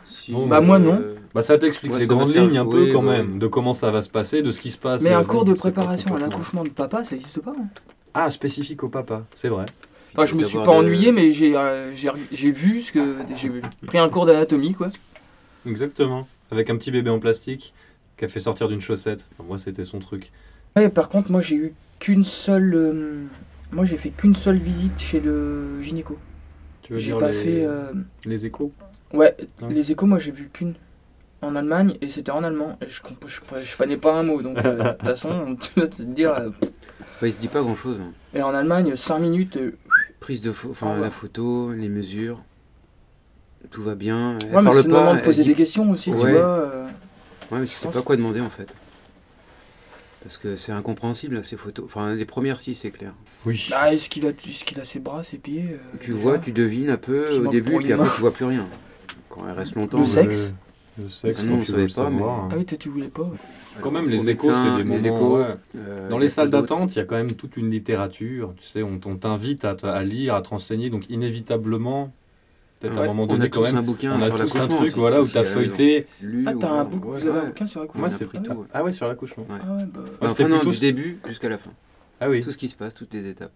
Bah, 0.49 0.61
moi, 0.61 0.79
non. 0.79 0.95
euh, 1.01 1.15
Bah 1.35 1.43
ça 1.43 1.57
t'explique 1.59 1.93
Ouais, 1.93 1.99
les 2.01 2.07
grandes 2.07 2.35
lignes 2.35 2.59
un 2.59 2.67
peu 2.67 2.85
oui, 2.87 2.93
quand 2.93 3.03
même, 3.03 3.39
de 3.39 3.47
comment 3.47 3.73
ça 3.73 3.91
va 3.91 4.03
se 4.03 4.11
passer, 4.11 4.43
de 4.43 4.51
ce 4.51 4.61
qui 4.61 4.71
se 4.71 4.79
passe. 4.79 5.01
Mais 5.03 5.13
un 5.13 5.21
euh, 5.21 5.25
cours 5.25 5.45
de 5.45 5.55
préparation 5.55 6.15
à 6.17 6.19
l'accouchement 6.19 6.65
de 6.65 6.69
papa, 6.71 7.05
ça 7.05 7.15
n'existe 7.15 7.41
pas. 7.41 7.53
hein? 7.57 7.67
Ah, 8.15 8.31
spécifique 8.31 8.83
au 8.85 8.89
papa, 8.89 9.23
c'est 9.35 9.49
vrai. 9.49 9.65
Enfin, 10.15 10.27
je 10.27 10.35
me 10.35 10.43
suis 10.43 10.59
pas 10.59 10.65
de- 10.65 10.71
ennuyé, 10.71 11.13
mais 11.13 11.33
j'ai 11.33 11.57
euh, 11.57 11.95
j'ai 11.95 12.11
j'ai 12.33 12.51
vu 12.51 12.83
ce 12.83 12.93
que. 12.93 13.17
J'ai 13.35 13.51
pris 13.87 13.99
un 13.99 14.09
cours 14.09 14.27
d'anatomie, 14.27 14.75
quoi. 14.75 14.89
Exactement. 15.67 16.27
Avec 16.51 16.71
un 16.71 16.77
petit 16.77 16.91
bébé 16.91 17.11
en 17.11 17.19
plastique 17.19 17.73
qui 18.17 18.25
a 18.25 18.29
fait 18.29 18.41
sortir 18.41 18.69
d'une 18.69 18.81
chaussette. 18.81 19.29
Enfin, 19.33 19.45
moi, 19.49 19.59
c'était 19.59 19.85
son 19.85 19.99
truc. 20.01 20.31
Ouais, 20.77 20.89
par 20.89 21.09
contre, 21.09 21.31
moi, 21.31 21.41
j'ai 21.41 21.57
eu 21.57 21.75
qu'une 21.99 22.25
seule. 22.25 22.75
euh, 22.75 23.25
Moi, 23.71 23.85
j'ai 23.85 23.97
fait 23.97 24.11
qu'une 24.11 24.35
seule 24.35 24.59
visite 24.59 25.01
chez 25.01 25.21
le 25.21 25.81
gynéco. 25.81 26.19
Tu 26.83 26.93
veux 26.93 26.99
J'ai 26.99 27.07
dire 27.13 27.19
pas 27.19 27.31
les... 27.31 27.39
fait. 27.39 27.65
euh, 27.65 27.93
les 28.27 28.47
échos? 28.47 28.73
Ouais, 29.15 29.37
les 29.71 29.93
échos, 29.93 30.07
moi, 30.07 30.19
j'ai 30.19 30.33
vu 30.33 30.49
qu'une 30.53 30.75
en 31.43 31.57
Allemagne 31.57 31.95
et 32.01 32.09
c'était 32.09 32.33
en 32.33 32.43
allemand. 32.45 32.77
Et 32.85 32.89
je, 32.89 33.03
comp- 33.03 33.25
je, 33.27 33.41
je 33.65 33.77
connais 33.77 33.97
pas 33.97 34.15
un 34.15 34.23
mot, 34.23 34.43
donc 34.43 34.59
euh, 34.59 34.77
de 34.83 34.91
toute 34.93 35.03
façon, 35.07 35.57
tu 35.61 35.81
vas 35.81 35.87
te 35.87 36.03
dire. 36.03 36.33
euh, 36.35 36.51
Ouais, 37.23 37.29
il 37.29 37.33
se 37.33 37.39
dit 37.39 37.49
pas 37.49 37.61
grand 37.63 37.77
chose. 37.77 38.01
Et 38.35 38.43
en 38.43 38.55
Allemagne, 38.55 38.97
5 38.97 39.21
minutes. 39.21 39.57
euh, 39.57 39.73
Prise 40.23 40.41
de 40.41 40.51
enfin, 40.51 40.87
Ah 40.91 40.95
ouais. 40.95 41.01
la 41.01 41.11
photo, 41.11 41.73
les 41.73 41.89
mesures, 41.89 42.41
tout 43.73 43.83
va 43.83 43.97
bien. 43.97 44.39
Elle 44.39 44.47
Ouais, 44.55 44.63
mais 44.63 44.71
parle 44.71 44.77
c'est 44.77 44.87
le 44.89 44.95
pas, 44.95 45.01
moment 45.01 45.15
de 45.17 45.21
poser 45.21 45.43
dit- 45.43 45.49
des 45.49 45.55
questions 45.57 45.91
aussi, 45.91 46.13
tu 46.13 46.17
vois. 46.17 46.29
euh, 46.29 46.87
Ouais, 47.51 47.59
mais 47.59 47.67
tu 47.67 47.75
sais 47.75 47.89
pas 47.89 48.03
quoi 48.03 48.17
demander 48.17 48.41
en 48.41 48.49
fait. 48.49 48.73
Parce 50.23 50.37
que 50.37 50.55
c'est 50.55 50.71
incompréhensible 50.71 51.35
là, 51.35 51.43
ces 51.43 51.57
photos. 51.57 51.85
Enfin, 51.87 52.15
les 52.15 52.25
premières, 52.25 52.61
si, 52.61 52.77
c'est 52.77 52.93
clair. 52.93 53.13
Oui. 53.45 53.67
Bah, 53.69 53.93
est-ce 53.93 54.09
qu'il 54.09 54.25
a, 54.25 54.29
est-ce 54.31 54.65
qu'il 54.65 54.79
a 54.79 54.85
ses 54.85 55.01
bras, 55.01 55.25
ses 55.25 55.39
pieds 55.39 55.71
euh, 55.73 55.97
Tu 56.01 56.13
vois, 56.13 56.39
tu 56.39 56.53
devines 56.53 56.91
un 56.91 56.97
peu 56.97 57.29
au 57.41 57.49
début, 57.49 57.77
puis 57.79 57.93
après 57.93 58.09
tu 58.15 58.21
vois 58.21 58.33
plus 58.33 58.45
rien. 58.45 58.67
Quand 59.29 59.43
elle 59.49 59.55
reste 59.59 59.75
longtemps. 59.75 59.99
Le 59.99 60.05
euh, 60.05 60.07
sexe 60.07 60.53
Le 60.99 61.09
sexe, 61.09 61.41
Ah 61.43 61.47
non, 61.51 61.57
on 61.57 61.61
tu 61.61 61.73
savait 61.73 61.87
pas, 61.87 62.11
mais-. 62.11 62.23
Ah 62.23 62.55
oui, 62.57 62.67
toi, 62.67 62.77
tu 62.79 62.89
voulais 62.91 63.09
pas. 63.09 63.31
Quand 63.81 63.91
même, 63.91 64.09
les 64.09 64.29
échos, 64.29 64.53
c'est 64.53 64.71
des 64.77 64.79
les 64.79 64.85
moments... 64.85 64.99
échos, 65.17 65.39
ouais. 65.39 65.57
euh, 65.77 66.09
Dans 66.11 66.19
les 66.19 66.29
salles 66.29 66.51
d'attente, 66.51 66.95
il 66.95 66.99
y 66.99 67.01
a 67.03 67.05
quand 67.05 67.17
même 67.17 67.33
toute 67.33 67.57
une 67.57 67.71
littérature. 67.71 68.53
Tu 68.59 68.65
sais, 68.65 68.83
on, 68.83 69.01
on 69.07 69.17
t'invite 69.17 69.65
à, 69.65 69.75
à 69.85 70.03
lire, 70.03 70.35
à 70.35 70.43
te 70.43 70.49
renseigner. 70.51 70.91
Donc, 70.91 71.09
inévitablement, 71.09 72.13
peut-être 72.81 72.99
à 72.99 73.01
Ouais, 73.01 73.05
un 73.05 73.15
moment 73.15 73.23
on 73.25 73.27
donné, 73.29 73.47
a 73.47 73.49
quand 73.49 73.63
même, 73.63 73.77
un 73.77 73.83
bouquin 73.83 74.15
on 74.19 74.23
a 74.23 74.27
sur 74.37 74.51
tous 74.51 74.61
un 74.61 74.69
truc 74.69 74.95
voilà, 74.97 75.23
où 75.23 75.27
tu 75.27 75.39
as 75.39 75.45
feuilleté. 75.45 76.07
Lu 76.21 76.45
Ah, 76.47 76.53
t'as 76.61 76.71
un 76.71 76.85
bouc- 76.85 77.05
ouais, 77.07 77.21
vous 77.21 77.27
avez 77.27 77.39
un 77.39 77.45
bouquin 77.47 77.67
sur 77.67 77.81
l'accouchement 77.81 78.01
Moi, 78.01 78.09
On 78.11 78.15
a 78.15 78.19
c'est 78.19 78.27
pris 78.27 78.43
tout, 78.43 78.53
ouais. 78.53 78.67
Ah 78.75 78.85
ouais, 78.85 78.93
sur 78.93 79.09
l'accouchement. 79.09 79.47
Ah 79.51 79.57
bah. 79.87 80.01
Ouais, 80.21 80.29
c'était 80.29 80.61
du 80.71 80.77
début 80.79 81.19
jusqu'à 81.27 81.49
la 81.49 81.57
fin. 81.59 81.71
Ah 82.21 82.29
oui. 82.29 82.43
Tout 82.43 82.51
ce 82.53 82.59
qui 82.59 82.69
se 82.69 82.77
passe, 82.77 82.95
toutes 82.95 83.15
les 83.15 83.27
étapes. 83.27 83.53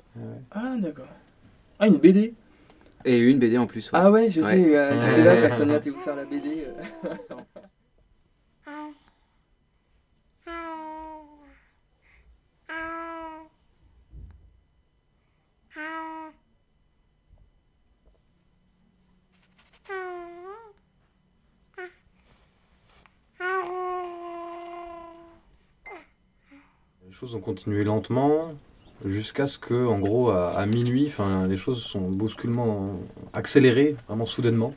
Ah, 0.50 0.74
d'accord. 0.78 1.04
Ah, 1.78 1.86
une 1.86 1.98
BD 1.98 2.32
Et 3.06 3.18
une 3.18 3.38
BD 3.38 3.56
en 3.56 3.66
plus. 3.66 3.86
ouais. 3.92 3.98
Ah 4.02 4.10
ouais, 4.10 4.28
je 4.30 4.40
Ouais. 4.40 4.50
sais, 4.50 4.76
euh, 4.76 4.90
j'étais 5.08 5.22
là 5.24 5.50
Sonia 5.50 5.78
t'es 5.80 5.90
vous 5.90 6.00
faire 6.00 6.16
la 6.16 6.24
BD. 6.24 6.66
euh. 6.66 7.14
Les 27.06 27.12
choses 27.12 27.34
ont 27.34 27.40
continué 27.40 27.84
lentement 27.84 28.54
jusqu'à 29.04 29.46
ce 29.46 29.58
que, 29.58 29.86
en 29.86 29.98
gros, 29.98 30.30
à, 30.30 30.50
à 30.50 30.66
minuit, 30.66 31.06
enfin, 31.08 31.46
les 31.48 31.56
choses 31.56 31.82
sont 31.82 32.00
bousculement 32.10 32.98
accélérées, 33.32 33.96
vraiment 34.08 34.26
soudainement. 34.26 34.74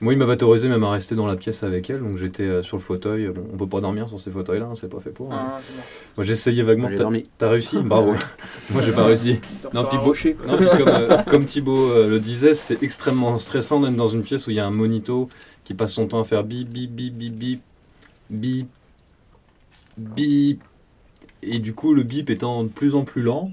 Moi, 0.00 0.12
il 0.12 0.18
m'avait 0.18 0.32
autorisé 0.34 0.68
même 0.68 0.84
à 0.84 0.90
rester 0.90 1.14
dans 1.14 1.26
la 1.26 1.36
pièce 1.36 1.62
avec 1.62 1.88
elle, 1.88 2.00
donc 2.00 2.18
j'étais 2.18 2.42
euh, 2.42 2.62
sur 2.62 2.76
le 2.76 2.82
fauteuil. 2.82 3.28
Bon, 3.28 3.46
on 3.50 3.56
peut 3.56 3.66
pas 3.66 3.80
dormir 3.80 4.10
sur 4.10 4.20
ces 4.20 4.30
fauteuils-là, 4.30 4.66
hein, 4.66 4.74
c'est 4.74 4.90
pas 4.90 5.00
fait 5.00 5.08
pour. 5.10 5.32
hein. 5.32 5.38
Ah, 5.40 5.60
bon. 5.74 5.82
Moi, 6.18 6.24
j'ai 6.26 6.32
essayé 6.32 6.62
vaguement. 6.62 6.88
T'as-. 6.96 7.04
T'as 7.38 7.48
réussi? 7.48 7.78
Bravo. 7.78 8.12
Moi, 8.72 8.82
j'ai 8.82 8.92
pas 8.92 9.04
réussi. 9.04 9.40
Puis 9.88 9.96
rocher, 9.96 10.36
non, 10.46 10.56
puis 10.58 10.68
comme, 10.78 10.88
euh, 10.88 11.22
comme 11.22 11.46
Thibaut 11.46 11.92
euh, 11.92 12.08
le 12.10 12.20
disait, 12.20 12.52
c'est 12.52 12.82
extrêmement 12.82 13.38
stressant 13.38 13.80
d'être 13.80 13.96
dans 13.96 14.08
une 14.08 14.22
pièce 14.22 14.46
où 14.46 14.50
il 14.50 14.56
y 14.56 14.60
a 14.60 14.66
un 14.66 14.70
monito 14.70 15.30
qui 15.64 15.72
passe 15.72 15.92
son 15.92 16.06
temps 16.08 16.20
à 16.20 16.24
faire 16.24 16.44
bip, 16.44 16.68
bip, 16.68 16.90
bip, 16.94 17.14
bip, 17.16 17.34
bip, 17.34 17.60
bip, 18.28 18.68
bip. 19.96 20.62
Et 21.42 21.58
du 21.58 21.74
coup, 21.74 21.94
le 21.94 22.02
bip 22.02 22.30
étant 22.30 22.64
de 22.64 22.68
plus 22.68 22.94
en 22.94 23.04
plus 23.04 23.22
lent, 23.22 23.52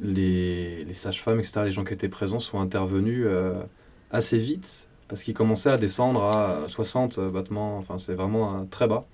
les, 0.00 0.86
sages-femmes, 0.92 1.38
etc., 1.38 1.62
les 1.64 1.70
gens 1.70 1.84
qui 1.84 1.94
étaient 1.94 2.08
présents 2.08 2.40
sont 2.40 2.60
intervenus 2.60 3.24
euh, 3.26 3.62
assez 4.10 4.38
vite 4.38 4.88
parce 5.08 5.22
qu'ils 5.22 5.34
commençaient 5.34 5.70
à 5.70 5.76
descendre 5.76 6.24
à 6.24 6.64
60 6.66 7.20
battements, 7.30 7.78
enfin 7.78 7.98
c'est 7.98 8.14
vraiment 8.14 8.66
très 8.66 8.88
bas. 8.88 9.06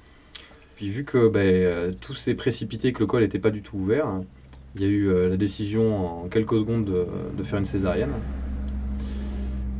Puis 0.76 0.88
vu 0.88 1.04
que 1.04 1.28
ben, 1.28 1.40
euh, 1.40 1.92
tout 2.00 2.14
s'est 2.14 2.34
précipité, 2.34 2.92
que 2.92 3.00
le 3.00 3.06
col 3.06 3.22
n'était 3.22 3.38
pas 3.38 3.50
du 3.50 3.60
tout 3.60 3.76
ouvert, 3.76 4.06
il 4.76 4.82
y 4.82 4.84
a 4.84 4.88
eu 4.88 5.08
euh, 5.08 5.28
la 5.28 5.36
décision 5.36 6.22
en 6.22 6.28
quelques 6.28 6.54
secondes 6.54 6.84
de, 6.84 7.06
de 7.36 7.42
faire 7.42 7.58
une 7.58 7.64
césarienne. 7.64 8.12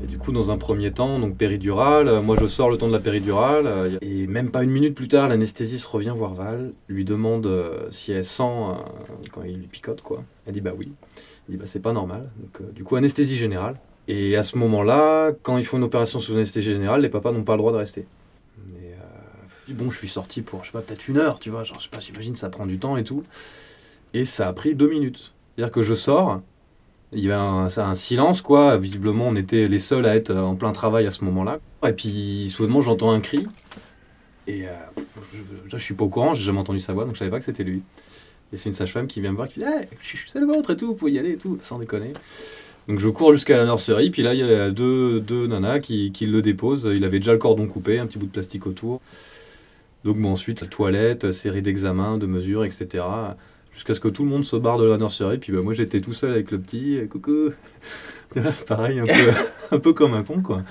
Et 0.03 0.07
du 0.07 0.19
coup, 0.19 0.33
dans 0.33 0.51
un 0.51 0.57
premier 0.57 0.91
temps, 0.93 1.19
donc 1.19 1.37
péridurale, 1.37 2.09
euh, 2.09 2.23
moi 2.23 2.37
je 2.41 2.47
sors 2.47 2.71
le 2.71 2.79
temps 2.79 2.89
de 2.89 2.93
la 2.93 3.01
péridurale, 3.01 3.67
euh, 3.67 3.99
et 4.01 4.27
même 4.27 4.51
pas 4.51 4.63
une 4.63 4.71
minute 4.71 4.95
plus 4.95 5.09
tard, 5.09 5.29
l'anesthésiste 5.29 5.85
revient 5.85 6.15
voir 6.17 6.35
Val, 6.35 6.73
lui 6.89 7.05
demande 7.05 7.47
euh, 7.47 7.87
si 7.91 8.13
elle 8.13 8.25
sent 8.25 8.43
quand 9.31 9.43
il 9.45 9.59
lui 9.59 9.67
picote, 9.67 10.01
quoi. 10.01 10.25
Elle 10.47 10.55
dit 10.55 10.61
bah 10.61 10.73
oui. 10.77 10.93
Il 11.49 11.53
dit 11.53 11.57
bah 11.59 11.67
c'est 11.67 11.81
pas 11.81 11.93
normal. 11.93 12.31
Donc, 12.39 12.73
du 12.73 12.83
coup, 12.85 12.97
anesthésie 12.97 13.37
générale. 13.37 13.77
Et 14.09 14.37
à 14.37 14.43
ce 14.43 14.59
moment-là, 14.59 15.31
quand 15.43 15.57
ils 15.57 15.65
font 15.65 15.77
une 15.77 15.85
opération 15.85 16.19
sous 16.19 16.33
anesthésie 16.33 16.73
générale, 16.73 17.03
les 17.03 17.09
papas 17.09 17.31
n'ont 17.31 17.45
pas 17.45 17.53
le 17.53 17.59
droit 17.59 17.71
de 17.71 17.77
rester. 17.77 18.01
Et, 18.01 18.93
euh, 18.93 19.75
bon, 19.75 19.89
je 19.91 19.99
suis 19.99 20.09
sorti 20.09 20.43
pour, 20.43 20.65
je 20.65 20.67
sais 20.67 20.73
pas, 20.73 20.81
peut-être 20.81 21.07
une 21.07 21.19
heure, 21.19 21.39
tu 21.39 21.51
vois, 21.51 21.63
genre, 21.63 21.79
je 21.79 21.85
sais 21.85 21.91
pas, 21.91 22.01
j'imagine 22.01 22.35
ça 22.35 22.51
prend 22.51 22.67
du 22.67 22.79
temps 22.79 22.97
et 22.97 23.05
tout. 23.05 23.23
Et 24.13 24.25
ça 24.25 24.49
a 24.49 24.53
pris 24.53 24.75
deux 24.75 24.91
minutes. 24.91 25.33
C'est-à-dire 25.55 25.73
que 25.73 25.83
je 25.83 25.95
sors, 25.95 26.41
il 27.13 27.25
y 27.25 27.31
avait 27.31 27.81
un, 27.81 27.95
silence, 27.95 28.41
quoi. 28.43 28.77
Visiblement, 28.77 29.27
on 29.29 29.37
était 29.37 29.67
les 29.69 29.79
seuls 29.79 30.07
à 30.07 30.15
être 30.15 30.35
en 30.35 30.55
plein 30.55 30.73
travail 30.73 31.07
à 31.07 31.11
ce 31.11 31.25
moment-là. 31.25 31.59
Et 31.87 31.93
puis, 31.93 32.51
soudainement, 32.51 32.81
j'entends 32.81 33.11
un 33.11 33.21
cri. 33.21 33.47
Et 34.47 34.69
euh, 34.69 34.73
je, 35.33 35.39
je, 35.69 35.77
suis 35.77 35.95
pas 35.95 36.05
au 36.05 36.09
courant, 36.09 36.35
j'ai 36.35 36.45
jamais 36.45 36.59
entendu 36.59 36.81
sa 36.81 36.93
voix, 36.93 37.05
donc 37.05 37.15
je 37.15 37.19
savais 37.19 37.31
pas 37.31 37.39
que 37.39 37.45
c'était 37.45 37.65
lui. 37.65 37.83
Et 38.53 38.57
c'est 38.57 38.69
une 38.69 38.75
sage-femme 38.75 39.07
qui 39.07 39.21
vient 39.21 39.31
me 39.31 39.37
voir, 39.37 39.49
qui 39.49 39.61
dit 39.61 39.67
hey, 39.67 39.87
c'est 40.27 40.41
le 40.41 40.47
vôtre 40.47 40.71
et 40.71 40.77
tout, 40.77 40.89
vous 40.89 40.95
pouvez 40.95 41.13
y 41.13 41.19
aller 41.19 41.33
et 41.33 41.37
tout, 41.37 41.59
sans 41.61 41.79
déconner. 41.79 42.13
Donc 42.89 42.99
je 42.99 43.09
cours 43.09 43.33
jusqu'à 43.33 43.57
la 43.57 43.65
nurserie, 43.65 44.11
puis 44.11 44.23
là 44.23 44.35
il 44.35 44.41
y 44.41 44.43
a 44.43 44.71
deux, 44.71 45.21
deux 45.21 45.47
nanas 45.47 45.79
qui, 45.79 46.11
qui 46.11 46.27
le 46.27 46.43
déposent. 46.43 46.91
Il 46.93 47.05
avait 47.05 47.21
déjà 47.21 47.33
le 47.33 47.39
cordon 47.39 47.69
coupé, 47.69 47.99
un 47.99 48.07
petit 48.07 48.19
bout 48.19 48.27
de 48.27 48.33
plastique 48.33 48.67
autour. 48.67 49.01
Donc 50.05 50.17
bon, 50.17 50.33
ensuite 50.33 50.63
la 50.63 50.67
toilette, 50.67 51.31
série 51.31 51.63
d'examens, 51.63 52.19
de 52.19 52.27
mesures, 52.27 52.65
etc. 52.65 53.05
Jusqu'à 53.73 53.95
ce 53.95 54.01
que 54.01 54.09
tout 54.09 54.25
le 54.25 54.29
monde 54.29 54.45
se 54.45 54.57
barre 54.57 54.79
de 54.79 54.85
la 54.85 54.97
nurserie. 54.97 55.39
Puis 55.39 55.53
bah, 55.53 55.63
moi 55.63 55.75
j'étais 55.75 56.01
tout 56.01 56.13
seul 56.13 56.33
avec 56.33 56.51
le 56.51 56.59
petit, 56.59 56.97
et 56.97 57.07
coucou. 57.07 57.51
Pareil, 58.67 59.01
un 59.01 59.07
peu, 59.07 59.33
un 59.77 59.79
peu 59.79 59.93
comme 59.93 60.15
un 60.15 60.23
con 60.23 60.43
quoi. 60.43 60.63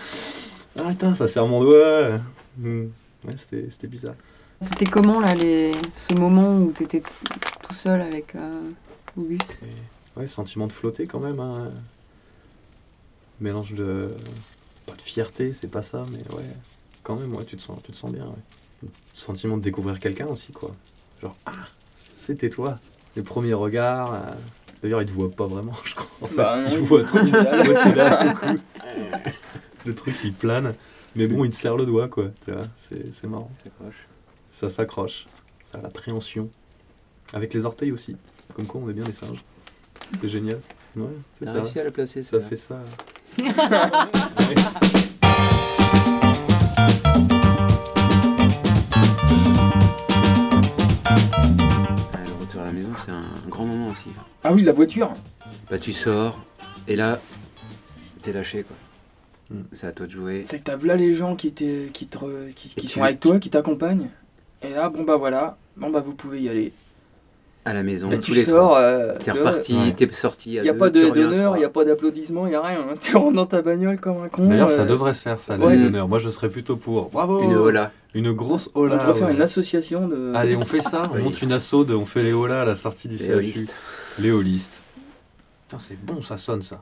Ah 0.77 0.89
attends, 0.89 1.15
ça 1.15 1.27
serre 1.27 1.47
mon 1.47 1.63
doigt. 1.63 2.19
Hmm. 2.57 2.87
Ouais, 3.25 3.35
c'était 3.35 3.69
c'était 3.69 3.87
bizarre. 3.87 4.15
C'était 4.61 4.85
comment 4.85 5.19
là 5.21 5.33
les... 5.35 5.71
ce 5.93 6.13
moment 6.13 6.57
où 6.57 6.73
tu 6.75 6.83
étais 6.83 7.01
tout 7.63 7.73
seul 7.73 8.01
avec 8.01 8.35
euh, 8.35 8.69
Auguste? 9.17 9.61
Ouais, 10.17 10.27
sentiment 10.27 10.67
de 10.67 10.73
flotter 10.73 11.07
quand 11.07 11.19
même. 11.19 11.39
Hein. 11.39 11.71
Mélange 13.39 13.73
de. 13.73 14.09
Pas 14.85 14.95
de 14.95 15.01
fierté, 15.01 15.53
c'est 15.53 15.69
pas 15.69 15.81
ça, 15.81 16.05
mais 16.11 16.17
ouais. 16.35 16.49
Quand 17.03 17.15
même, 17.15 17.33
ouais, 17.35 17.45
tu 17.45 17.55
te 17.55 17.61
sens, 17.61 17.79
tu 17.83 17.91
te 17.91 17.97
sens 17.97 18.11
bien, 18.11 18.25
ouais. 18.25 18.89
Sentiment 19.13 19.57
de 19.57 19.61
découvrir 19.61 19.99
quelqu'un 19.99 20.27
aussi, 20.27 20.51
quoi. 20.51 20.71
Genre, 21.21 21.35
ah, 21.45 21.51
c'était 22.29 22.49
toi. 22.49 22.77
Les 23.15 23.23
premiers 23.23 23.53
regards. 23.55 24.13
euh, 24.13 24.19
D'ailleurs, 24.83 25.01
il 25.01 25.07
te 25.07 25.11
voit 25.11 25.31
pas 25.31 25.47
vraiment, 25.47 25.73
je 25.83 25.95
crois. 25.95 26.07
En 26.21 26.25
fait, 26.27 26.35
Bah, 26.35 26.57
non, 26.61 26.69
il 26.71 26.77
voit 26.79 27.03
trop. 27.03 27.17
Le 29.85 29.95
truc, 29.95 30.15
il 30.23 30.33
plane. 30.33 30.73
Mais 31.15 31.25
bon, 31.27 31.43
il 31.43 31.49
te 31.51 31.55
serre 31.55 31.75
le 31.75 31.85
doigt, 31.87 32.07
quoi. 32.07 32.25
Tu 32.45 32.51
vois, 32.51 32.67
c'est 32.75 33.13
c'est 33.15 33.25
marrant. 33.27 33.49
Ça 34.51 34.69
s'accroche. 34.69 35.25
Ça 35.63 35.79
a 35.79 35.81
l'appréhension. 35.81 36.49
Avec 37.33 37.51
les 37.53 37.65
orteils 37.65 37.91
aussi. 37.91 38.15
Comme 38.55 38.67
quoi, 38.67 38.79
on 38.83 38.89
est 38.89 38.93
bien 38.93 39.05
des 39.05 39.13
singes. 39.13 39.43
C'est 40.21 40.29
génial. 40.29 40.59
Ouais, 40.95 41.05
c'est 41.33 41.45
T'as 41.45 41.53
ça. 41.53 41.61
réussi 41.61 41.79
à 41.79 41.83
la 41.83 41.91
placer, 41.91 42.21
Ça 42.23 42.39
fait 42.39 42.55
ça. 42.55 42.79
aussi. 53.89 54.09
Ah 54.43 54.53
oui, 54.53 54.63
la 54.63 54.71
voiture 54.71 55.13
Bah 55.69 55.79
tu 55.79 55.93
sors, 55.93 56.43
et 56.87 56.95
là, 56.95 57.19
t'es 58.21 58.33
lâché 58.33 58.63
quoi. 58.63 58.75
C'est 59.73 59.87
à 59.87 59.91
toi 59.91 60.05
de 60.05 60.11
jouer. 60.11 60.43
C'est 60.45 60.59
que 60.59 60.63
t'as 60.63 60.77
là 60.77 60.95
les 60.95 61.13
gens 61.13 61.35
qui, 61.35 61.53
qui, 61.53 62.07
te 62.07 62.51
qui, 62.51 62.87
sont 62.87 63.01
avec 63.01 63.19
toi, 63.19 63.39
qui 63.39 63.49
t'accompagnent. 63.49 64.09
Et 64.61 64.69
là, 64.69 64.89
bon 64.89 65.03
bah 65.03 65.15
voilà, 65.15 65.57
bon 65.75 65.89
bah 65.89 66.01
vous 66.01 66.13
pouvez 66.13 66.41
y 66.41 66.49
aller. 66.49 66.71
À 67.65 67.73
la 67.73 67.83
maison, 67.83 68.09
Et 68.09 68.15
tous 68.17 68.27
tu 68.27 68.33
les 68.33 68.43
sors, 68.43 68.77
euh, 68.77 69.15
T'es 69.21 69.31
reparti, 69.31 69.75
ouais. 69.77 69.91
t'es 69.93 70.11
sorti. 70.13 70.53
Il 70.55 70.61
n'y 70.61 70.69
a 70.69 70.73
pas 70.73 70.89
de- 70.89 71.09
d'honneur, 71.09 71.57
il 71.57 71.59
n'y 71.59 71.65
a 71.65 71.69
pas 71.69 71.83
d'applaudissements, 71.83 72.47
il 72.47 72.51
n'y 72.51 72.55
a 72.55 72.61
rien. 72.61 72.79
hein. 72.89 72.93
Tu 72.99 73.15
rentres 73.17 73.35
dans 73.35 73.45
ta 73.45 73.61
bagnole 73.61 73.99
comme 73.99 74.23
un 74.23 74.29
con. 74.29 74.47
D'ailleurs, 74.47 74.69
ça 74.71 74.81
euh, 74.81 74.85
devrait 74.85 75.13
se 75.13 75.21
faire, 75.21 75.39
ça, 75.39 75.57
ouais. 75.57 75.77
d'honneur. 75.77 76.07
Moi, 76.07 76.19
je 76.19 76.29
serais 76.29 76.49
plutôt 76.49 76.77
pour. 76.77 77.09
Bravo 77.09 77.41
Une 77.43 77.55
hola. 77.55 77.91
Une 78.15 78.31
grosse 78.31 78.71
On 78.75 78.81
hola. 78.81 78.97
devrait 78.97 79.13
faire 79.19 79.29
une 79.29 79.41
association 79.41 80.07
de. 80.07 80.33
Allez, 80.35 80.55
on 80.55 80.63
fait 80.63 80.81
ça. 80.81 81.03
On 81.13 81.19
monte 81.19 81.41
une 81.41 81.51
asso 81.51 81.83
de. 81.85 81.93
On 81.93 82.05
fait 82.05 82.23
les 82.23 82.33
holas 82.33 82.61
à 82.61 82.65
la 82.65 82.75
sortie 82.75 83.07
du 83.09 83.17
Les 83.17 83.25
CHU. 83.27 83.33
holistes. 83.35 83.75
Les 84.19 84.31
holistes. 84.31 84.83
Putain, 85.67 85.79
c'est 85.79 86.01
bon, 86.03 86.21
ça 86.21 86.37
sonne 86.37 86.61
ça. 86.61 86.81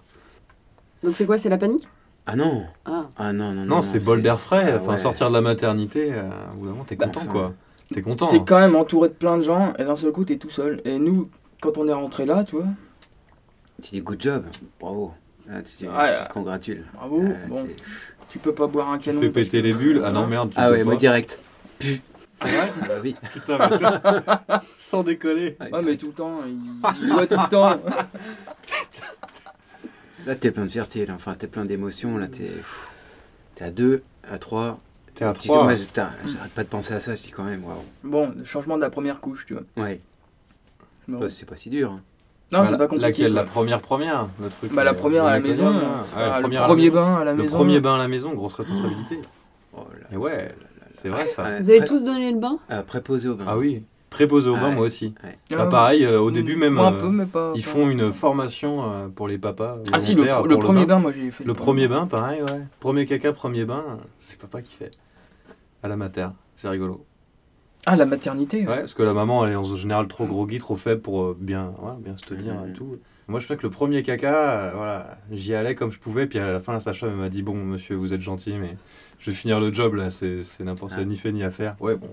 Donc 1.04 1.16
c'est 1.18 1.26
quoi 1.26 1.38
C'est 1.38 1.50
la 1.50 1.58
panique? 1.58 1.88
Ah 2.28 2.36
non 2.36 2.64
Ah. 2.86 3.08
Ah 3.18 3.34
non, 3.34 3.52
non, 3.52 3.66
non. 3.66 3.76
Non, 3.78 3.82
c'est 3.82 4.04
bol 4.06 4.22
d'air 4.22 4.40
frais. 4.40 4.76
Enfin, 4.80 4.92
ouais. 4.92 4.98
sortir 4.98 5.28
de 5.30 5.34
la 5.34 5.42
maternité, 5.42 6.12
euh, 6.14 6.22
au 6.54 6.58
bout 6.58 6.66
d'un 6.68 6.72
moment, 6.74 6.84
t'es 6.86 6.96
content, 6.96 7.20
enfin, 7.22 7.32
quoi. 7.32 7.54
T'es 7.94 8.02
content. 8.02 8.28
T'es 8.28 8.38
hein. 8.38 8.46
quand 8.48 8.60
même 8.60 8.76
entouré 8.76 9.10
de 9.10 9.14
plein 9.14 9.38
de 9.38 9.44
gens 9.44 9.74
et 9.80 9.84
d'un 9.84 9.96
seul 9.96 10.12
coup 10.12 10.26
t'es 10.26 10.38
tout 10.38 10.50
seul. 10.50 10.82
Et 10.86 11.00
nous, 11.00 11.30
quand 11.62 11.78
on 11.78 11.88
est 11.88 11.94
rentré 11.94 12.26
là, 12.26 12.44
tu 12.44 12.56
vois, 12.58 12.66
Tu 13.82 13.92
dis 13.92 14.02
good 14.02 14.22
job, 14.22 14.44
bravo. 14.80 15.14
Ah, 15.50 15.62
tu 15.62 15.78
dis, 15.78 15.78
tu 15.78 15.86
te 15.86 16.34
congratules. 16.34 16.84
bravo. 16.94 17.24
Ah, 17.26 17.48
bon, 17.48 17.68
tu 18.30 18.40
peux 18.40 18.54
pas 18.54 18.68
boire 18.68 18.90
un 18.92 18.98
Tu 18.98 19.06
canon. 19.10 19.22
fais 19.22 19.30
parce 19.30 19.46
péter 19.46 19.62
que- 19.62 19.68
les 19.68 19.74
bulles. 19.74 20.02
Ah 20.06 20.12
non, 20.12 20.28
merde. 20.28 20.50
tu 20.50 20.56
Ah 20.58 20.68
peux 20.68 20.74
ouais, 20.74 20.84
moi 20.84 20.96
direct. 20.98 21.40
Pu. 21.80 22.02
Ah 22.42 22.46
ouais 22.46 22.72
Bah 22.88 22.94
oui. 23.02 23.16
Putain, 23.34 23.58
mais 23.58 23.78
toi- 23.80 24.64
Sans 24.78 25.04
déconner. 25.04 25.56
Ouais, 25.72 25.82
mais 25.84 25.96
tout 25.96 26.08
le 26.08 26.14
temps, 26.14 26.40
il, 26.46 26.58
il 27.02 27.14
boit 27.14 27.26
tout 27.26 27.38
le 27.40 27.50
temps. 27.50 27.80
Là, 30.26 30.36
t'es 30.36 30.52
plein 30.52 30.66
de 30.66 30.70
fierté, 30.70 31.06
là. 31.06 31.14
Enfin, 31.16 31.36
t'es 31.36 31.48
plein 31.48 31.64
d'émotions. 31.64 32.18
Là, 32.18 32.28
t'es. 32.28 32.52
T'es 33.56 33.64
à 33.66 33.72
2, 33.72 34.04
à 34.30 34.38
3. 34.38 34.78
T'es 35.18 35.26
à 35.26 35.34
Tu 35.34 35.42
dis, 35.42 35.48
trois. 35.48 35.64
moi, 35.64 35.74
putain, 35.74 36.10
j'arrête 36.28 36.52
pas 36.52 36.64
de 36.64 36.70
penser 36.70 36.94
à 36.94 37.00
ça. 37.00 37.16
Je 37.16 37.24
dis 37.24 37.32
quand 37.32 37.44
même, 37.44 37.64
waouh. 37.66 37.76
Bon, 38.04 38.32
le 38.38 38.44
changement 38.44 38.76
de 38.76 38.82
la 38.82 38.92
première 38.92 39.20
couche, 39.20 39.48
tu 39.48 39.54
vois. 39.56 39.64
Ouais. 39.84 40.00
Bon. 41.08 41.20
Bah, 41.20 41.28
c'est 41.28 41.46
pas 41.48 41.56
si 41.56 41.72
dur. 41.72 41.92
hein. 41.92 42.02
Non, 42.52 42.60
Bah, 42.60 42.66
c'est 42.66 42.72
la- 42.74 42.78
pas 42.78 42.88
compliqué. 42.88 43.02
Laquelle. 43.08 43.34
La 43.34 43.44
première 43.44 43.82
première 43.82 44.28
le 44.40 44.50
truc, 44.50 44.72
Bah, 44.74 44.84
la 44.84 44.92
euh, 44.92 44.94
première 44.94 45.26
à 45.26 45.32
la 45.32 45.40
maison, 45.40 45.66
pas 46.14 46.40
le 46.40 46.58
premier 46.60 46.90
bain 46.92 47.16
à 47.16 47.24
la 47.26 47.34
Le 47.34 47.44
maison. 47.44 47.58
premier 47.58 47.80
bain 47.80 47.96
à 47.96 47.98
la 47.98 48.08
maison, 48.08 48.32
grosse 48.34 48.54
responsabilité. 48.54 49.20
Oh 49.76 49.80
là. 50.00 50.06
Et 50.14 50.18
ouais, 50.18 50.56
c'est 51.02 51.10
vrai 51.10 51.26
ça. 51.26 51.60
Vous 51.60 51.70
avez 51.72 51.84
tous 51.84 52.04
donné 52.04 52.32
le 52.32 52.38
bain? 52.40 52.60
euh, 52.72 52.84
préposé 52.84 53.28
au 53.28 53.36
bain. 53.36 53.46
Ah 53.48 53.58
oui, 53.58 53.84
préposé 54.10 54.50
au 54.50 54.56
Ah 54.56 54.60
bain, 54.62 54.70
ouais. 54.70 54.76
moi 54.76 54.86
aussi. 54.86 55.14
Ouais. 55.24 55.38
Bah, 55.50 55.58
Ah, 55.62 55.66
pareil, 55.66 56.06
euh, 56.06 56.20
au 56.22 56.30
mm, 56.30 56.34
début 56.34 56.56
même, 56.56 56.74
moi 56.76 56.88
un 56.88 56.94
euh, 56.94 57.02
peu, 57.02 57.10
mais 57.10 57.26
pas- 57.26 57.52
ils 57.56 57.64
pas- 57.64 57.70
font 57.70 57.90
une 57.90 58.14
formation 58.14 58.92
euh, 58.94 59.08
pour 59.10 59.28
les 59.28 59.38
papas. 59.38 59.80
Ah 59.92 60.00
si, 60.00 60.14
le, 60.16 60.24
le 60.24 60.58
premier 60.58 60.86
bain, 60.86 61.00
moi 61.00 61.12
j'ai 61.12 61.32
fait 61.32 61.44
Le 61.44 61.54
premier 61.54 61.88
bain, 61.90 62.06
pareil, 62.08 62.42
ouais. 62.44 62.62
Premier 62.80 63.06
caca, 63.06 63.34
premier 63.34 63.66
bain, 63.66 63.84
c'est 64.20 64.38
papa 64.38 64.62
qui 64.62 64.74
fait. 64.76 64.92
À 65.88 65.90
la 65.90 65.96
mater, 65.96 66.28
c'est 66.56 66.68
rigolo. 66.68 67.06
Ah, 67.86 67.96
la 67.96 68.06
maternité. 68.06 68.68
Ouais, 68.68 68.80
parce 68.80 68.94
que 68.94 69.04
la 69.04 69.14
maman, 69.14 69.46
elle 69.46 69.54
est 69.54 69.56
en 69.56 69.64
général 69.78 70.10
trop 70.10 70.26
groggy, 70.26 70.58
trop 70.58 70.76
faible 70.76 71.00
pour 71.02 71.24
euh, 71.24 71.38
bien, 71.40 71.68
ouais, 71.82 71.94
bien 72.00 72.18
se 72.18 72.24
tenir 72.26 72.56
et 72.68 72.74
tout. 72.74 72.98
Moi, 73.30 73.40
je 73.40 73.48
sais 73.48 73.56
que 73.56 73.64
le 73.64 73.70
premier 73.70 74.04
caca, 74.04 74.52
euh, 74.52 74.72
voilà, 74.76 75.18
j'y 75.32 75.54
allais 75.56 75.76
comme 75.76 75.90
je 75.94 76.00
pouvais, 76.00 76.28
puis 76.28 76.40
à 76.40 76.52
la 76.52 76.60
fin, 76.60 76.74
la 76.74 76.82
sage-femme 76.82 77.12
elle 77.12 77.16
m'a 77.16 77.30
dit 77.30 77.42
Bon, 77.42 77.56
monsieur, 77.56 77.96
vous 77.96 78.14
êtes 78.14 78.20
gentil, 78.20 78.56
mais 78.60 78.76
je 79.20 79.32
vais 79.32 79.36
finir 79.38 79.62
le 79.62 79.74
job 79.74 79.94
là, 79.96 80.10
c'est 80.10 80.44
c'est 80.44 80.66
n'importe 80.66 80.92
quoi, 80.96 81.04
Ah. 81.04 81.06
ni 81.06 81.16
fait 81.16 81.32
ni 81.32 81.42
à 81.44 81.52
faire. 81.52 81.78
Ouais, 81.80 81.96
bon. 81.96 82.10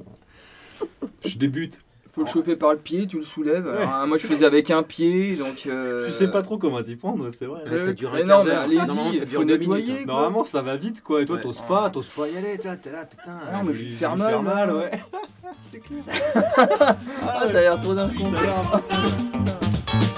Je 1.26 1.36
débute. 1.36 1.80
Faut 2.14 2.20
le 2.20 2.26
choper 2.28 2.54
par 2.54 2.70
le 2.70 2.78
pied, 2.78 3.08
tu 3.08 3.16
le 3.16 3.22
soulèves. 3.24 3.66
Alors, 3.66 3.92
hein, 3.92 4.06
moi 4.06 4.18
je 4.18 4.26
faisais 4.28 4.44
avec 4.44 4.70
un 4.70 4.84
pied, 4.84 5.34
donc. 5.34 5.64
euh, 5.66 6.06
Tu 6.06 6.12
sais 6.12 6.28
pas 6.28 6.42
trop 6.42 6.58
comment 6.58 6.80
t'y 6.80 6.94
prendre, 6.94 7.28
c'est 7.32 7.46
vrai. 7.46 7.62
Ouais, 7.68 7.78
ça 7.86 7.92
dure 7.92 8.12
un 8.14 8.18
Mais 8.18 8.22
non, 8.22 8.44
mais 8.44 8.52
allez-y, 8.52 8.78
ça 8.86 8.92
il 9.14 9.26
faut 9.26 9.42
nettoyer. 9.44 10.02
hein. 10.02 10.04
Normalement, 10.06 10.44
ça 10.44 10.62
va 10.62 10.76
vite, 10.76 11.02
quoi, 11.02 11.22
et 11.22 11.26
toi, 11.26 11.36
Ouais. 11.36 11.42
t'oses 11.42 11.62
pas, 11.66 11.90
t'oses 11.90 12.06
pas 12.06 12.28
y 12.28 12.36
aller, 12.36 12.56
tu 12.56 12.68
vois, 12.68 12.76
t'es 12.76 12.92
là, 12.92 13.04
putain. 13.04 13.32
Ah 13.48 13.56
non, 13.56 13.64
mais 13.64 13.74
je 13.74 13.78
vais 13.80 13.84
lui 13.86 13.92
faire 13.92 14.16
mal, 14.16 14.40
mal, 14.42 14.68
là. 14.68 14.74
ouais. 14.76 14.90
c'est 15.60 15.78
clair. 15.80 16.02
Ah, 17.26 17.40
t'as 17.46 17.60
l'air 17.60 17.80
trop 17.80 17.94
d'un 17.94 18.06
con. 18.06 18.12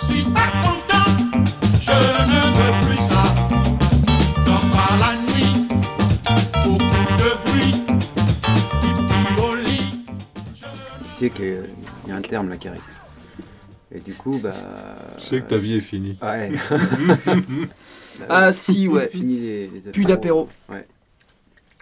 suis 0.06 0.24
pas 0.24 0.50
content, 0.62 1.10
je 1.80 1.92
ne 1.92 2.40
veux 2.56 2.86
plus 2.86 3.02
ça. 3.02 3.24
Dors 4.44 4.66
pas 4.74 4.92
la 5.00 5.12
nuit, 5.32 5.66
beaucoup 6.62 6.78
de 7.16 7.30
bruit, 7.46 7.74
au 9.38 9.54
lit. 9.54 10.04
Tu 11.18 11.30
sais 11.30 11.30
qu'il 12.06 12.12
y 12.12 12.16
a 12.16 12.18
un 12.18 12.22
terme 12.22 12.48
là 12.48 12.56
qui 12.56 12.68
arrive. 12.68 12.82
Et 13.92 14.00
du 14.00 14.14
coup, 14.14 14.38
bah. 14.42 14.52
Tu 15.18 15.26
sais 15.26 15.40
que 15.40 15.48
ta 15.48 15.58
vie 15.58 15.74
est 15.76 15.80
finie. 15.80 16.16
Ouais. 16.22 16.52
Ah, 18.30 18.50
si, 18.50 18.88
ouais. 18.88 19.08
Fini 19.08 19.38
les, 19.40 19.66
les 19.68 19.90
Plus 19.92 20.06
d'apéro. 20.06 20.48
Ouais. 20.70 20.86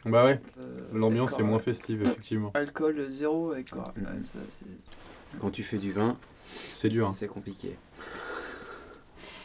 Bah 0.05 0.25
ouais, 0.25 0.41
Euh, 0.59 0.81
l'ambiance 0.93 1.39
est 1.39 1.43
moins 1.45 1.61
festive, 1.61 2.03
effectivement. 2.03 2.51
Alcool 2.55 3.07
zéro 3.09 3.53
avec 3.53 3.71
quoi 3.71 3.85
Mhm. 3.97 4.03
Ouais, 4.05 4.23
ça, 4.23 4.39
c'est- 4.59 5.39
Quand 5.41 5.51
tu 5.51 5.63
fais 5.63 5.79
du 5.79 5.93
vin, 5.93 6.17
C'est 6.71 6.89
dur. 6.89 7.07
hein. 7.09 7.15
c'est 7.17 7.29
compliqué. 7.29 7.77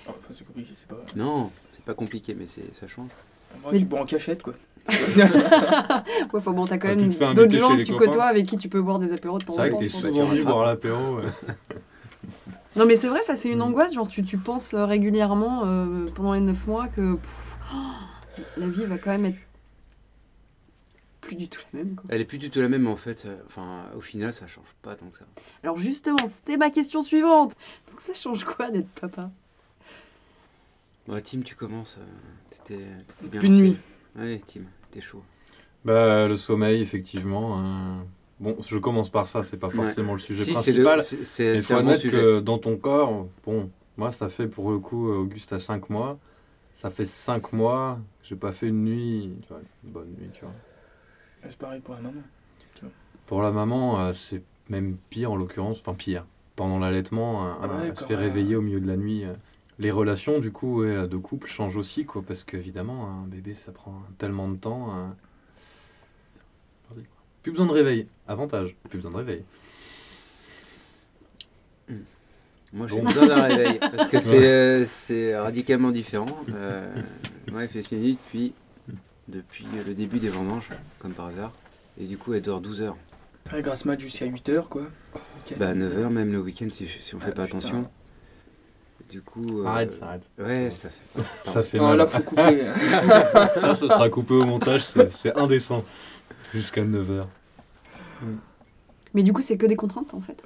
Oh, 0.07 0.09
enfin, 0.09 0.33
c'est 0.35 0.45
compliqué, 0.47 0.71
c'est 0.75 0.87
pas. 0.87 0.97
Non, 1.15 1.51
c'est 1.73 1.83
pas 1.85 1.93
compliqué, 1.93 2.33
mais 2.33 2.47
c'est 2.47 2.73
ça 2.75 2.87
change. 2.87 3.11
Moi, 3.61 3.71
tu 3.77 3.85
bois 3.85 4.01
en 4.01 4.05
cachette 4.05 4.41
quoi. 4.41 4.55
Ouais, 6.33 6.41
faut 6.41 6.53
bon, 6.53 6.65
t'as 6.65 6.77
quand 6.77 6.87
Bah, 6.89 6.95
tu 6.95 7.01
même 7.19 7.33
d'autres 7.33 7.57
gens 7.57 7.75
que 7.77 7.81
tu 7.83 7.93
copains. 7.93 8.05
côtoies 8.05 8.25
avec 8.25 8.45
qui 8.45 8.57
tu 8.57 8.69
peux 8.69 8.81
boire 8.81 8.99
des 8.99 9.11
apéros 9.13 9.39
de 9.39 9.45
temps 9.45 9.53
C'est 9.53 9.59
en 9.59 9.63
vrai 9.63 9.69
temps. 9.71 9.77
que 9.77 9.83
t'es 9.83 9.89
souvent 9.89 10.25
venu 10.27 10.43
boire 10.43 10.65
l'apéro. 10.65 11.17
ouais. 11.17 11.25
Non, 12.75 12.85
mais 12.85 12.95
c'est 12.95 13.07
vrai, 13.07 13.21
ça 13.23 13.35
c'est 13.35 13.49
une 13.49 13.59
Mm. 13.59 13.63
angoisse. 13.63 13.93
Genre, 13.95 14.07
tu, 14.07 14.23
tu 14.23 14.37
penses 14.37 14.73
euh, 14.73 14.85
régulièrement 14.85 15.63
euh, 15.65 16.05
pendant 16.13 16.33
les 16.33 16.39
9 16.39 16.67
mois 16.67 16.87
que 16.87 17.15
pff, 17.15 17.57
oh, 17.73 18.39
la 18.57 18.67
vie 18.69 18.85
va 18.85 18.97
quand 18.99 19.09
même 19.09 19.25
être 19.25 19.37
plus 21.19 21.35
du 21.35 21.47
tout 21.49 21.59
la 21.73 21.79
même. 21.83 21.95
Quoi. 21.95 22.05
Elle 22.09 22.21
est 22.21 22.25
plus 22.25 22.37
du 22.37 22.49
tout 22.51 22.61
la 22.61 22.69
même, 22.69 22.83
mais 22.83 22.89
en 22.89 22.95
fait, 22.95 23.19
ça- 23.21 23.29
enfin, 23.47 23.85
au 23.97 24.01
final, 24.01 24.33
ça 24.33 24.45
change 24.47 24.67
pas 24.83 24.95
tant 24.95 25.07
que 25.07 25.17
ça. 25.17 25.25
Alors, 25.63 25.77
justement, 25.79 26.17
c'était 26.37 26.57
ma 26.57 26.69
question 26.69 27.01
suivante. 27.01 27.55
Donc, 27.89 28.01
ça 28.01 28.13
change 28.13 28.43
quoi 28.45 28.69
d'être 28.69 28.89
papa? 28.89 29.31
Ouais, 31.07 31.21
Tim, 31.21 31.41
tu 31.41 31.55
commences. 31.55 31.97
euh, 31.99 32.03
T'étais 32.51 32.83
bien 33.29 33.39
Plus 33.39 33.49
de 33.49 33.53
nuit. 33.55 33.77
Ouais, 34.15 34.41
Tim, 34.47 34.61
t'es 34.91 35.01
chaud. 35.01 35.23
Bah, 35.85 36.27
le 36.27 36.35
sommeil, 36.35 36.81
effectivement. 36.81 37.57
hein. 37.59 38.05
Bon, 38.39 38.55
je 38.65 38.77
commence 38.77 39.09
par 39.09 39.27
ça, 39.27 39.43
c'est 39.43 39.57
pas 39.57 39.69
forcément 39.69 40.13
le 40.13 40.19
sujet 40.19 40.45
Si, 40.45 40.53
c'est 40.55 40.71
le- 40.71 40.83
principal. 40.83 41.01
c'est- 41.03 41.25
c'est 41.25 41.59
faut 41.59 41.73
bon 41.73 41.79
admettre 41.81 42.01
sujet. 42.01 42.17
que 42.17 42.39
dans 42.39 42.57
ton 42.57 42.77
corps, 42.77 43.27
bon, 43.45 43.69
moi, 43.97 44.11
ça 44.11 44.29
fait 44.29 44.47
pour 44.47 44.71
le 44.71 44.79
coup, 44.79 45.09
Auguste 45.11 45.51
a 45.53 45.59
5 45.59 45.89
mois. 45.89 46.17
Ça 46.73 46.89
fait 46.89 47.03
5 47.05 47.51
mois, 47.51 47.99
j'ai 48.23 48.37
pas 48.37 48.53
fait 48.53 48.67
une 48.67 48.85
nuit, 48.85 49.33
tu 49.41 49.49
vois, 49.49 49.59
une 49.83 49.91
bonne 49.91 50.07
nuit, 50.17 50.29
tu 50.33 50.41
vois. 50.41 50.53
C'est 51.49 51.57
pareil 51.57 51.81
pour 51.81 51.95
la 51.95 52.01
maman. 52.01 52.21
Pour 53.25 53.41
la 53.41 53.51
maman, 53.51 53.99
euh, 53.99 54.13
c'est 54.13 54.41
même 54.69 54.97
pire 55.09 55.31
en 55.31 55.35
l'occurrence, 55.35 55.79
enfin 55.81 55.93
pire. 55.93 56.25
Pendant 56.55 56.79
l'allaitement, 56.79 57.45
euh, 57.47 57.51
Ah 57.61 57.67
bah 57.67 57.73
elle 57.85 57.95
se 57.95 58.03
fait 58.05 58.15
réveiller 58.15 58.55
au 58.55 58.61
milieu 58.61 58.79
de 58.79 58.87
la 58.87 58.97
nuit. 58.97 59.23
Les 59.79 59.91
relations, 59.91 60.39
du 60.39 60.51
coup, 60.51 60.81
ouais, 60.81 61.07
de 61.07 61.17
couple 61.17 61.47
changent 61.47 61.77
aussi, 61.77 62.05
quoi, 62.05 62.21
parce 62.21 62.43
qu'évidemment, 62.43 63.09
un 63.09 63.27
bébé, 63.27 63.53
ça 63.53 63.71
prend 63.71 64.01
tellement 64.17 64.49
de 64.49 64.57
temps. 64.57 65.15
Plus 67.43 67.51
besoin 67.53 67.65
de 67.67 67.71
réveil. 67.71 68.07
Avantage, 68.27 68.75
plus 68.89 68.97
besoin 68.97 69.11
de 69.11 69.17
réveil. 69.17 69.43
Moi, 72.73 72.87
j'ai 72.87 72.95
Bon. 72.97 73.03
besoin 73.03 73.27
d'un 73.27 73.41
réveil 73.43 73.79
parce 73.79 74.09
que 74.09 74.19
c'est 74.19 74.37
Ouais. 74.37 74.45
euh, 74.45 74.85
c'est 74.85 75.35
radicalement 75.37 75.91
différent. 75.91 76.27
Euh, 76.53 76.93
moi, 77.49 77.63
elle 77.63 77.69
fait 77.69 77.81
ses 77.81 77.97
nuits 77.97 78.17
depuis, 78.27 78.53
depuis 79.29 79.65
le 79.87 79.93
début 79.93 80.19
des 80.19 80.27
vendanges, 80.29 80.67
comme 80.99 81.13
par 81.13 81.27
hasard. 81.27 81.53
Et 81.97 82.05
du 82.05 82.17
coup, 82.17 82.33
elle 82.33 82.41
dort 82.41 82.59
12 82.61 82.81
heures. 82.81 82.97
Ouais, 83.53 83.61
grâce 83.61 83.85
mat 83.85 83.99
jusqu'à 83.99 84.25
8h 84.27 84.67
quoi. 84.67 84.83
Ok. 85.15 85.57
Bah, 85.57 85.73
9 85.73 85.97
heures, 85.97 86.11
même 86.11 86.31
le 86.31 86.39
week-end, 86.41 86.67
si, 86.71 86.87
si 86.87 87.15
on 87.15 87.19
fait 87.19 87.29
Ah, 87.29 87.31
pas 87.31 87.45
putain. 87.45 87.57
attention. 87.57 87.89
Du 89.09 89.21
coup. 89.21 89.61
euh, 89.61 89.65
Arrête, 89.65 89.91
ça 89.91 90.05
arrête. 90.07 90.29
Ouais, 90.39 90.69
ça 90.71 90.89
fait. 90.89 91.21
Ça 91.43 91.61
fait 91.61 91.77
Non, 91.77 91.89
mal. 91.89 91.97
là, 91.97 92.07
faut 92.07 92.21
couper. 92.21 92.63
ça, 93.55 93.75
ce 93.75 93.87
sera 93.87 94.09
coupé 94.09 94.33
au 94.35 94.45
montage, 94.45 94.83
c'est 95.11 95.35
indécent. 95.35 95.83
Jusqu'à 96.53 96.83
9h. 96.83 97.25
Mais 99.13 99.23
du 99.23 99.33
coup, 99.33 99.41
c'est 99.41 99.57
que 99.57 99.65
des 99.65 99.75
contraintes 99.75 100.13
en 100.13 100.21
fait. 100.21 100.41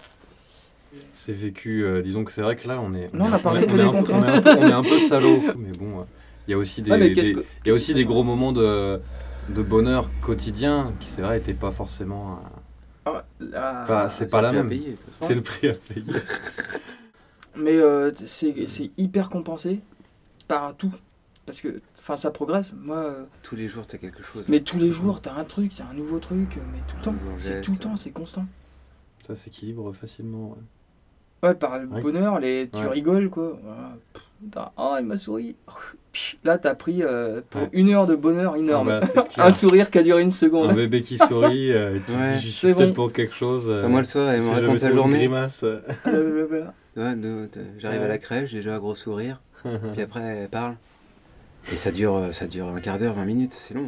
C'est 1.11 1.33
vécu, 1.33 1.83
euh, 1.83 2.01
disons 2.01 2.23
que 2.23 2.31
c'est 2.31 2.41
vrai 2.41 2.55
que 2.55 2.67
là, 2.67 2.79
on 2.81 2.91
est. 2.93 3.13
Non, 3.13 3.25
on 3.25 3.33
a 3.33 3.39
parlé 3.39 3.65
que 3.65 3.71
des 3.73 3.81
un 3.81 3.91
peu- 4.03 4.13
on 4.13 4.23
est 4.23 4.29
un 4.29 4.41
peu- 4.41 4.49
On 4.59 4.67
est 4.67 4.71
un 4.71 4.83
peu 4.83 4.99
salaud. 4.99 5.41
Mais 5.57 5.71
bon, 5.77 5.99
euh, 6.01 6.03
il 6.47 6.51
y 6.51 6.53
a 6.53 6.57
aussi 6.57 6.81
des, 6.81 6.91
Ah, 6.91 6.97
mais 6.97 7.13
qu'est-ce 7.13 7.29
des- 7.29 7.33
que- 7.35 7.45
il 7.65 7.69
y 7.69 7.71
a 7.71 7.75
aussi 7.75 7.93
des 7.93 8.05
gros 8.05 8.23
moments 8.23 8.51
de, 8.51 9.01
de 9.49 9.61
bonheur 9.61 10.09
quotidien 10.21 10.93
qui, 10.99 11.07
c'est 11.09 11.21
vrai, 11.21 11.37
n'étaient 11.37 11.53
pas 11.53 11.71
forcément. 11.71 12.39
euh, 13.07 13.11
Ah, 13.11 13.25
là- 13.39 13.79
Enfin, 13.83 14.07
c'est 14.09 14.25
c'est 14.25 14.31
pas 14.31 14.41
le 14.41 14.43
la 14.57 14.63
prix 14.63 14.77
à 14.77 14.87
même. 14.87 14.97
C'est 15.21 15.35
le 15.35 15.41
prix 15.41 15.67
à 15.69 15.73
payer. 15.73 16.05
Mais 17.55 17.77
euh, 17.77 18.11
c'est 18.25 18.65
c'est 18.67 18.91
hyper 18.97 19.29
compensé 19.29 19.81
par 20.47 20.75
tout. 20.75 20.91
Parce 21.45 21.59
que 21.61 21.81
enfin, 21.99 22.15
ça 22.17 22.31
progresse. 22.31 22.71
Moi, 22.73 22.97
euh, 22.97 23.25
Tous 23.43 23.55
les 23.55 23.67
jours, 23.67 23.85
t'as 23.85 23.97
quelque 23.97 24.23
chose. 24.23 24.45
mais 24.47 24.61
tous 24.61 24.77
les 24.79 24.91
jours, 24.91 25.21
t'as 25.21 25.33
un 25.35 25.43
truc, 25.43 25.73
t'as 25.75 25.85
un 25.85 25.93
nouveau 25.93 26.19
truc, 26.19 26.57
mais 26.71 26.79
tout 26.87 26.95
le 26.97 27.03
temps. 27.03 27.15
C'est 27.37 27.61
tout 27.61 27.73
le 27.73 27.77
temps, 27.77 27.97
c'est 27.97 28.11
constant. 28.11 28.45
Ça 29.27 29.35
s'équilibre 29.35 29.91
facilement. 29.93 30.49
ouais. 30.51 31.49
Ouais, 31.49 31.55
par 31.55 31.77
le 31.77 31.87
Ouais. 31.87 32.01
bonheur, 32.01 32.39
les... 32.39 32.69
tu 32.71 32.79
Ouais. 32.79 32.87
rigoles 32.87 33.29
quoi. 33.29 33.59
Voilà. 33.61 33.97
Oh, 34.77 34.95
il 34.99 35.05
m'a 35.05 35.17
souri. 35.17 35.55
Là, 36.43 36.57
t'as 36.59 36.75
pris 36.75 37.01
euh, 37.01 37.41
pour 37.49 37.61
Ouais. 37.61 37.69
une 37.73 37.89
heure 37.89 38.05
de 38.05 38.15
bonheur 38.15 38.55
énorme. 38.55 38.89
Ah 38.89 38.99
bah, 39.15 39.27
un 39.37 39.51
sourire 39.51 39.89
qui 39.89 39.97
a 39.97 40.03
duré 40.03 40.21
une 40.21 40.29
seconde. 40.29 40.69
Un 40.69 40.73
bébé 40.75 41.01
qui 41.01 41.17
sourit, 41.17 41.71
euh, 41.71 41.93
Ouais. 42.09 42.35
dis, 42.35 42.41
j'y 42.41 42.51
suis 42.51 42.67
C'est 42.69 42.73
peut-être 42.75 42.89
bon. 42.89 42.93
pour 43.05 43.13
quelque 43.13 43.33
chose. 43.33 43.65
euh, 43.67 43.81
Bah, 43.81 43.87
moi, 43.87 44.01
le 44.01 44.05
soir, 44.05 44.29
elle 44.29 44.41
me 44.41 44.45
si 44.47 44.53
raconte 44.53 44.79
sa 44.79 44.91
journée. 44.91 45.17
grimace. 45.17 45.63
euh. 45.63 45.79
Ouais, 46.95 47.15
nous, 47.15 47.47
t- 47.47 47.59
J'arrive 47.79 48.03
à 48.03 48.07
la 48.07 48.19
crèche, 48.19 48.51
déjà 48.53 48.77
gros 48.77 48.93
sourire. 48.95 49.41
puis 49.93 50.01
après, 50.03 50.21
elle 50.21 50.49
parle. 50.49 50.75
Et 51.71 51.75
ça 51.77 51.91
dure, 51.91 52.15
euh, 52.15 52.31
ça 52.31 52.45
dure 52.45 52.67
un 52.67 52.79
quart 52.81 52.99
d'heure, 52.99 53.13
20 53.15 53.25
minutes, 53.25 53.53
c'est 53.53 53.73
long. 53.73 53.87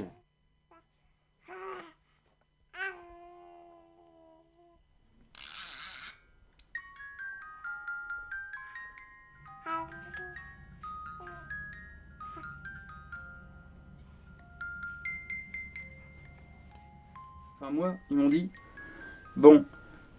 Moi, 17.72 17.96
ils 18.12 18.18
m'ont 18.18 18.30
dit 18.30 18.50
Bon, 19.36 19.66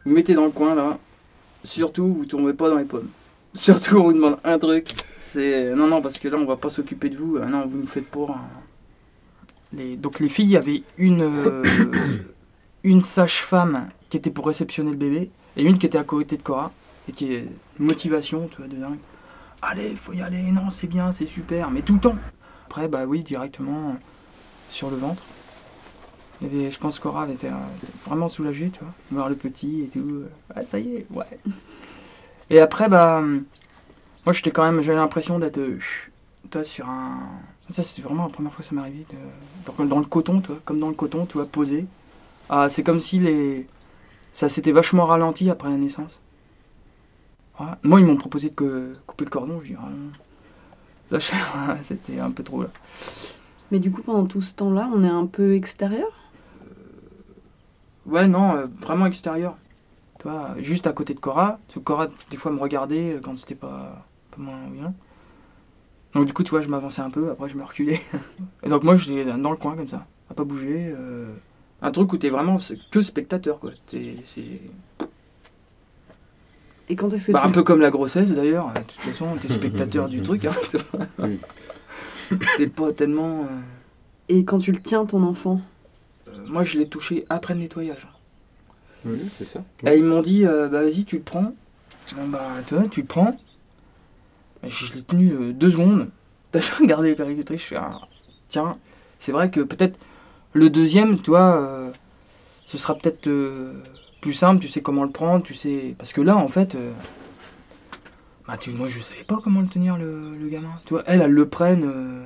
vous 0.04 0.12
mettez 0.12 0.34
dans 0.34 0.44
le 0.46 0.50
coin 0.50 0.74
là, 0.74 0.98
surtout 1.64 2.12
vous 2.12 2.26
tombez 2.26 2.52
pas 2.52 2.68
dans 2.68 2.76
les 2.76 2.84
pommes. 2.84 3.08
Surtout, 3.54 3.96
on 3.96 4.02
vous 4.04 4.12
demande 4.12 4.38
un 4.44 4.58
truc 4.58 4.86
c'est 5.18 5.74
non, 5.74 5.86
non, 5.88 6.02
parce 6.02 6.18
que 6.18 6.28
là, 6.28 6.36
on 6.38 6.44
va 6.44 6.56
pas 6.56 6.70
s'occuper 6.70 7.08
de 7.08 7.16
vous. 7.16 7.38
Ah 7.42 7.46
non, 7.46 7.66
vous 7.66 7.78
nous 7.78 7.86
faites 7.86 8.08
pour. 8.08 8.30
hein. 8.30 8.42
Les... 9.72 9.96
Donc, 9.96 10.20
les 10.20 10.28
filles, 10.28 10.44
il 10.46 10.50
y 10.52 10.56
avait 10.56 10.82
une, 10.98 11.22
euh, 11.22 11.62
une 12.84 13.02
sage-femme 13.02 13.88
qui 14.08 14.16
était 14.18 14.30
pour 14.30 14.46
réceptionner 14.46 14.90
le 14.90 14.96
bébé 14.96 15.30
et 15.56 15.64
une 15.64 15.78
qui 15.78 15.86
était 15.86 15.98
à 15.98 16.04
côté 16.04 16.36
de 16.36 16.42
Cora 16.42 16.70
et 17.08 17.12
qui 17.12 17.32
est 17.34 17.48
motivation, 17.78 18.48
tu 18.50 18.58
vois, 18.58 18.68
de 18.68 18.76
dingue. 18.76 18.98
Allez, 19.62 19.96
faut 19.96 20.12
y 20.12 20.20
aller, 20.22 20.42
non, 20.52 20.70
c'est 20.70 20.86
bien, 20.86 21.10
c'est 21.12 21.26
super, 21.26 21.70
mais 21.70 21.82
tout 21.82 21.94
le 21.94 22.00
temps. 22.00 22.16
Après, 22.66 22.88
bah 22.88 23.04
oui, 23.06 23.22
directement 23.22 23.96
sur 24.70 24.90
le 24.90 24.96
ventre. 24.96 25.22
Je 26.42 26.78
pense 26.78 26.98
elle 27.24 27.34
était, 27.34 27.48
euh, 27.48 27.56
vraiment 28.06 28.28
soulagée, 28.28 28.70
tu 28.70 28.80
vois, 28.80 28.92
voir 29.10 29.28
le 29.28 29.36
petit 29.36 29.82
et 29.82 29.86
tout. 29.88 30.22
Ah, 30.54 30.64
ça 30.64 30.78
y 30.78 30.96
est, 30.96 31.06
ouais. 31.10 31.24
Et 32.50 32.60
après, 32.60 32.88
bah, 32.88 33.18
hum, 33.18 33.44
moi, 34.24 34.32
j'étais 34.32 34.50
quand 34.50 34.64
même, 34.64 34.82
j'avais 34.82 34.98
l'impression 34.98 35.38
d'être, 35.38 35.58
euh, 35.58 35.78
sur 36.64 36.88
un. 36.88 37.18
Ça, 37.70 37.82
c'était 37.82 38.02
vraiment 38.02 38.24
la 38.24 38.28
première 38.30 38.52
fois 38.52 38.64
que 38.64 38.68
ça 38.74 38.80
arrivé. 38.80 39.04
de- 39.10 39.84
Dans, 39.86 39.98
le 39.98 40.04
coton, 40.04 40.40
tu 40.40 40.48
vois, 40.48 40.60
comme 40.64 40.78
dans 40.78 40.88
le 40.88 40.94
coton, 40.94 41.26
tu 41.26 41.34
vois, 41.34 41.46
posé. 41.46 41.86
Ah, 42.48 42.68
c'est 42.68 42.82
comme 42.82 43.00
si 43.00 43.18
les. 43.18 43.66
Ça 44.32 44.48
s'était 44.48 44.72
vachement 44.72 45.06
ralenti 45.06 45.50
après 45.50 45.70
la 45.70 45.76
naissance. 45.76 46.18
Moi, 47.82 48.00
ils 48.00 48.06
m'ont 48.06 48.16
proposé 48.16 48.50
de 48.50 48.94
couper 49.06 49.24
le 49.24 49.30
cordon, 49.30 49.60
je 49.62 49.68
dis, 49.68 49.76
ah, 51.14 51.76
c'était 51.82 52.18
un 52.20 52.30
peu 52.30 52.42
trop 52.42 52.62
là. 52.62 52.68
Mais 53.70 53.78
du 53.78 53.90
coup, 53.90 54.02
pendant 54.02 54.26
tout 54.26 54.42
ce 54.42 54.54
temps-là, 54.54 54.90
on 54.94 55.02
est 55.02 55.08
un 55.08 55.26
peu 55.26 55.54
extérieur? 55.54 56.06
Ouais, 58.06 58.26
non, 58.26 58.54
euh, 58.56 58.66
vraiment 58.80 59.06
extérieur. 59.06 59.56
Tu 60.20 60.28
vois, 60.28 60.54
juste 60.58 60.86
à 60.86 60.92
côté 60.92 61.14
de 61.14 61.20
Cora. 61.20 61.58
Parce 61.66 61.74
que 61.74 61.80
Cora, 61.80 62.08
des 62.30 62.36
fois, 62.36 62.50
me 62.52 62.58
regardait 62.60 63.14
euh, 63.14 63.20
quand 63.22 63.36
c'était 63.38 63.54
pas, 63.54 64.06
pas 64.30 64.40
moins 64.42 64.58
bien. 64.72 64.94
Donc, 66.14 66.26
du 66.26 66.32
coup, 66.32 66.42
tu 66.44 66.50
vois, 66.50 66.60
je 66.62 66.68
m'avançais 66.68 67.02
un 67.02 67.10
peu, 67.10 67.30
après, 67.30 67.48
je 67.48 67.56
me 67.56 67.64
reculais. 67.64 68.00
Et 68.62 68.68
donc, 68.68 68.82
moi, 68.84 68.96
j'étais 68.96 69.24
dans 69.24 69.50
le 69.50 69.56
coin, 69.56 69.74
comme 69.76 69.88
ça, 69.88 70.06
à 70.30 70.34
pas 70.34 70.44
bouger. 70.44 70.92
euh, 70.96 71.34
un 71.82 71.90
truc 71.90 72.12
où 72.12 72.16
t'es 72.16 72.30
vraiment 72.30 72.58
que 72.90 73.02
spectateur, 73.02 73.58
quoi. 73.58 73.70
T'es- 73.90 74.16
C'est 74.24 74.60
Et 76.88 76.96
quand 76.96 77.12
est-ce 77.12 77.26
que 77.26 77.32
bah, 77.32 77.40
tu... 77.42 77.48
un 77.48 77.50
peu 77.50 77.62
comme 77.62 77.80
la 77.80 77.90
grossesse, 77.90 78.32
d'ailleurs. 78.32 78.72
De 78.72 78.80
toute 78.80 78.92
façon, 79.00 79.26
t'es 79.40 79.48
spectateur 79.48 80.08
du 80.08 80.22
truc. 80.22 80.44
Hein, 80.46 80.52
tu 80.70 80.78
vois. 81.18 82.46
t'es 82.56 82.68
pas 82.68 82.92
tellement. 82.92 83.40
euh, 83.40 83.60
Et 84.28 84.44
quand 84.44 84.58
tu 84.58 84.72
le 84.72 84.80
tiens, 84.80 85.04
ton 85.04 85.22
enfant? 85.22 85.60
Moi, 86.46 86.64
je 86.64 86.78
l'ai 86.78 86.88
touché 86.88 87.26
après 87.28 87.54
le 87.54 87.60
nettoyage. 87.60 88.08
Oui, 89.04 89.18
c'est 89.30 89.44
ça. 89.44 89.62
Et 89.84 89.96
ils 89.96 90.04
m'ont 90.04 90.22
dit, 90.22 90.46
euh, 90.46 90.68
bah 90.68 90.82
vas-y, 90.82 91.04
tu 91.04 91.16
le 91.16 91.22
prends. 91.22 91.54
Bon, 92.16 92.28
bah, 92.28 92.48
tu 92.66 92.74
vois, 92.74 92.88
tu 92.88 93.02
le 93.02 93.06
prends. 93.06 93.36
Je, 94.62 94.94
l'ai 94.94 95.02
tenu 95.02 95.32
euh, 95.32 95.52
deux 95.52 95.70
secondes. 95.70 96.10
T'as 96.52 96.60
regardé 96.80 97.10
les 97.10 97.14
péricultrices, 97.14 97.60
je 97.60 97.66
fais, 97.66 97.76
ah, 97.76 98.00
tiens, 98.48 98.76
c'est 99.18 99.32
vrai 99.32 99.50
que 99.50 99.60
peut-être 99.60 99.98
le 100.52 100.70
deuxième, 100.70 101.20
tu 101.20 101.30
vois, 101.30 101.56
euh, 101.56 101.90
ce 102.66 102.78
sera 102.78 102.94
peut-être 102.94 103.26
euh, 103.26 103.82
plus 104.20 104.32
simple, 104.32 104.60
tu 104.60 104.68
sais 104.68 104.80
comment 104.80 105.04
le 105.04 105.10
prendre, 105.10 105.42
tu 105.44 105.54
sais. 105.54 105.94
Parce 105.98 106.12
que 106.12 106.20
là, 106.20 106.36
en 106.36 106.48
fait, 106.48 106.74
euh, 106.74 106.92
bah, 108.46 108.56
tu, 108.58 108.70
moi, 108.70 108.88
je 108.88 109.00
savais 109.00 109.24
pas 109.24 109.38
comment 109.42 109.60
le 109.60 109.68
tenir, 109.68 109.96
le, 109.96 110.34
le 110.34 110.48
gamin. 110.48 110.72
Tu 110.84 110.94
vois, 110.94 111.02
elle, 111.06 111.22
elle 111.22 111.30
le 111.30 111.48
prenne, 111.48 111.84
euh, 111.84 112.24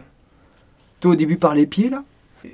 toi, 1.00 1.12
au 1.12 1.16
début, 1.16 1.36
par 1.36 1.54
les 1.54 1.66
pieds, 1.66 1.90
là. 1.90 2.04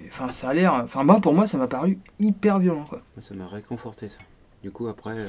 Enfin, 0.08 0.30
ça 0.30 0.48
a 0.50 0.54
l'air. 0.54 0.72
Enfin, 0.74 1.04
moi, 1.04 1.20
pour 1.20 1.34
moi, 1.34 1.46
ça 1.46 1.58
m'a 1.58 1.66
paru 1.68 1.98
hyper 2.18 2.58
violent, 2.58 2.84
quoi. 2.88 3.02
Ça 3.18 3.34
m'a 3.34 3.46
réconforté 3.46 4.08
ça. 4.08 4.18
Du 4.62 4.70
coup 4.70 4.88
après, 4.88 5.10
euh, 5.16 5.28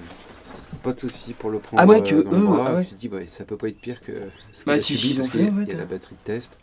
pas 0.83 0.93
de 0.93 0.99
souci 0.99 1.33
pour 1.33 1.51
le 1.51 1.59
prendre 1.59 1.83
Ah 1.83 1.85
ouais, 1.85 1.99
euh, 1.99 2.03
que 2.03 2.15
le 2.15 2.35
eux, 2.37 2.47
bras. 2.47 2.65
ah 2.69 2.73
ouais. 2.75 2.87
Je 2.89 2.95
me 2.95 2.99
dis 2.99 3.07
bah, 3.07 3.19
ça 3.29 3.43
peut 3.43 3.57
pas 3.57 3.67
être 3.67 3.79
pire 3.79 4.01
que 4.01 4.13
ce 4.53 4.65
Bah, 4.65 4.73
qu'il 4.73 4.79
a 4.79 4.83
si, 4.83 4.97
subi 4.97 5.13
parce 5.19 5.29
qu'il 5.31 5.67
y 5.67 5.71
a 5.73 5.77
la 5.77 5.85
batterie 5.85 6.15
de 6.15 6.23
test. 6.23 6.57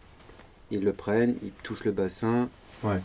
Ils 0.71 0.83
le 0.83 0.93
prennent, 0.93 1.37
ils 1.43 1.53
touchent 1.63 1.85
le 1.85 1.93
bassin, 1.93 2.49
Ouais. 2.83 3.01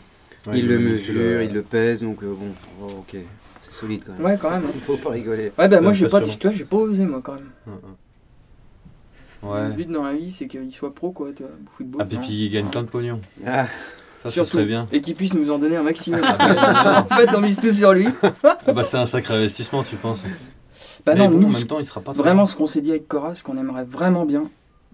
Ouais, 0.46 0.58
ils 0.58 0.66
le 0.66 0.78
mesurent, 0.78 1.42
ils 1.42 1.52
le 1.52 1.62
pèsent, 1.62 2.00
donc 2.00 2.22
euh, 2.22 2.34
bon, 2.34 2.48
oh, 2.82 2.86
ok, 3.00 3.16
c'est 3.60 3.72
solide 3.74 4.02
quand 4.06 4.14
même. 4.14 4.24
Ouais, 4.24 4.38
quand 4.40 4.50
même. 4.50 4.62
Il 4.64 4.68
faut 4.80 4.96
pas 4.96 5.10
rigoler. 5.10 5.52
Ouais, 5.58 5.68
bah 5.68 5.80
moi, 5.82 5.92
j'ai 5.92 6.06
pas, 6.08 6.16
impressionnant. 6.16 6.38
tu 6.40 6.46
vois, 6.48 6.56
j'ai 6.56 6.64
pas 6.64 6.76
osé, 6.78 7.04
moi, 7.04 7.20
quand 7.22 7.34
même. 7.34 7.50
Hum, 7.66 7.74
hum. 9.42 9.50
Ouais. 9.50 9.68
Le 9.68 9.74
but 9.74 9.88
dans 9.90 10.02
la 10.02 10.14
vie, 10.14 10.32
c'est 10.32 10.48
qu'il 10.48 10.72
soit 10.72 10.94
pro, 10.94 11.12
quoi, 11.12 11.28
tu 11.36 11.42
vois, 11.42 11.52
football. 11.76 12.00
Ah, 12.02 12.04
puis 12.06 12.46
il 12.46 12.50
gagne 12.50 12.68
plein 12.68 12.82
de 12.82 12.88
pognon. 12.88 13.20
Ah, 13.46 13.66
Ça, 14.22 14.28
ce 14.28 14.34
Surtout. 14.34 14.50
serait 14.50 14.66
bien. 14.66 14.86
Et 14.92 15.00
qu'il 15.00 15.14
puisse 15.14 15.32
nous 15.32 15.50
en 15.50 15.58
donner 15.58 15.76
un 15.76 15.82
maximum. 15.82 16.20
en 16.24 17.04
fait, 17.14 17.34
on 17.34 17.40
mise 17.40 17.58
tout 17.58 17.72
sur 17.72 17.92
lui. 17.94 18.06
Ah 18.44 18.72
bah, 18.72 18.84
c'est 18.84 18.98
un 18.98 19.06
sacré 19.06 19.34
investissement, 19.34 19.82
tu 19.82 19.96
penses 19.96 20.24
Bah 21.06 21.14
Mais 21.14 21.20
non, 21.20 21.30
bon, 21.30 21.38
nous, 21.38 21.48
en 21.48 21.52
même 21.52 21.66
temps, 21.66 21.78
il 21.78 21.86
sera 21.86 22.00
pas 22.02 22.12
Vraiment, 22.12 22.44
ce 22.44 22.54
qu'on 22.54 22.66
s'est 22.66 22.82
dit 22.82 22.90
avec 22.90 23.08
Cora, 23.08 23.34
ce 23.34 23.42
qu'on 23.42 23.56
aimerait 23.56 23.84
vraiment 23.84 24.26
bien 24.26 24.50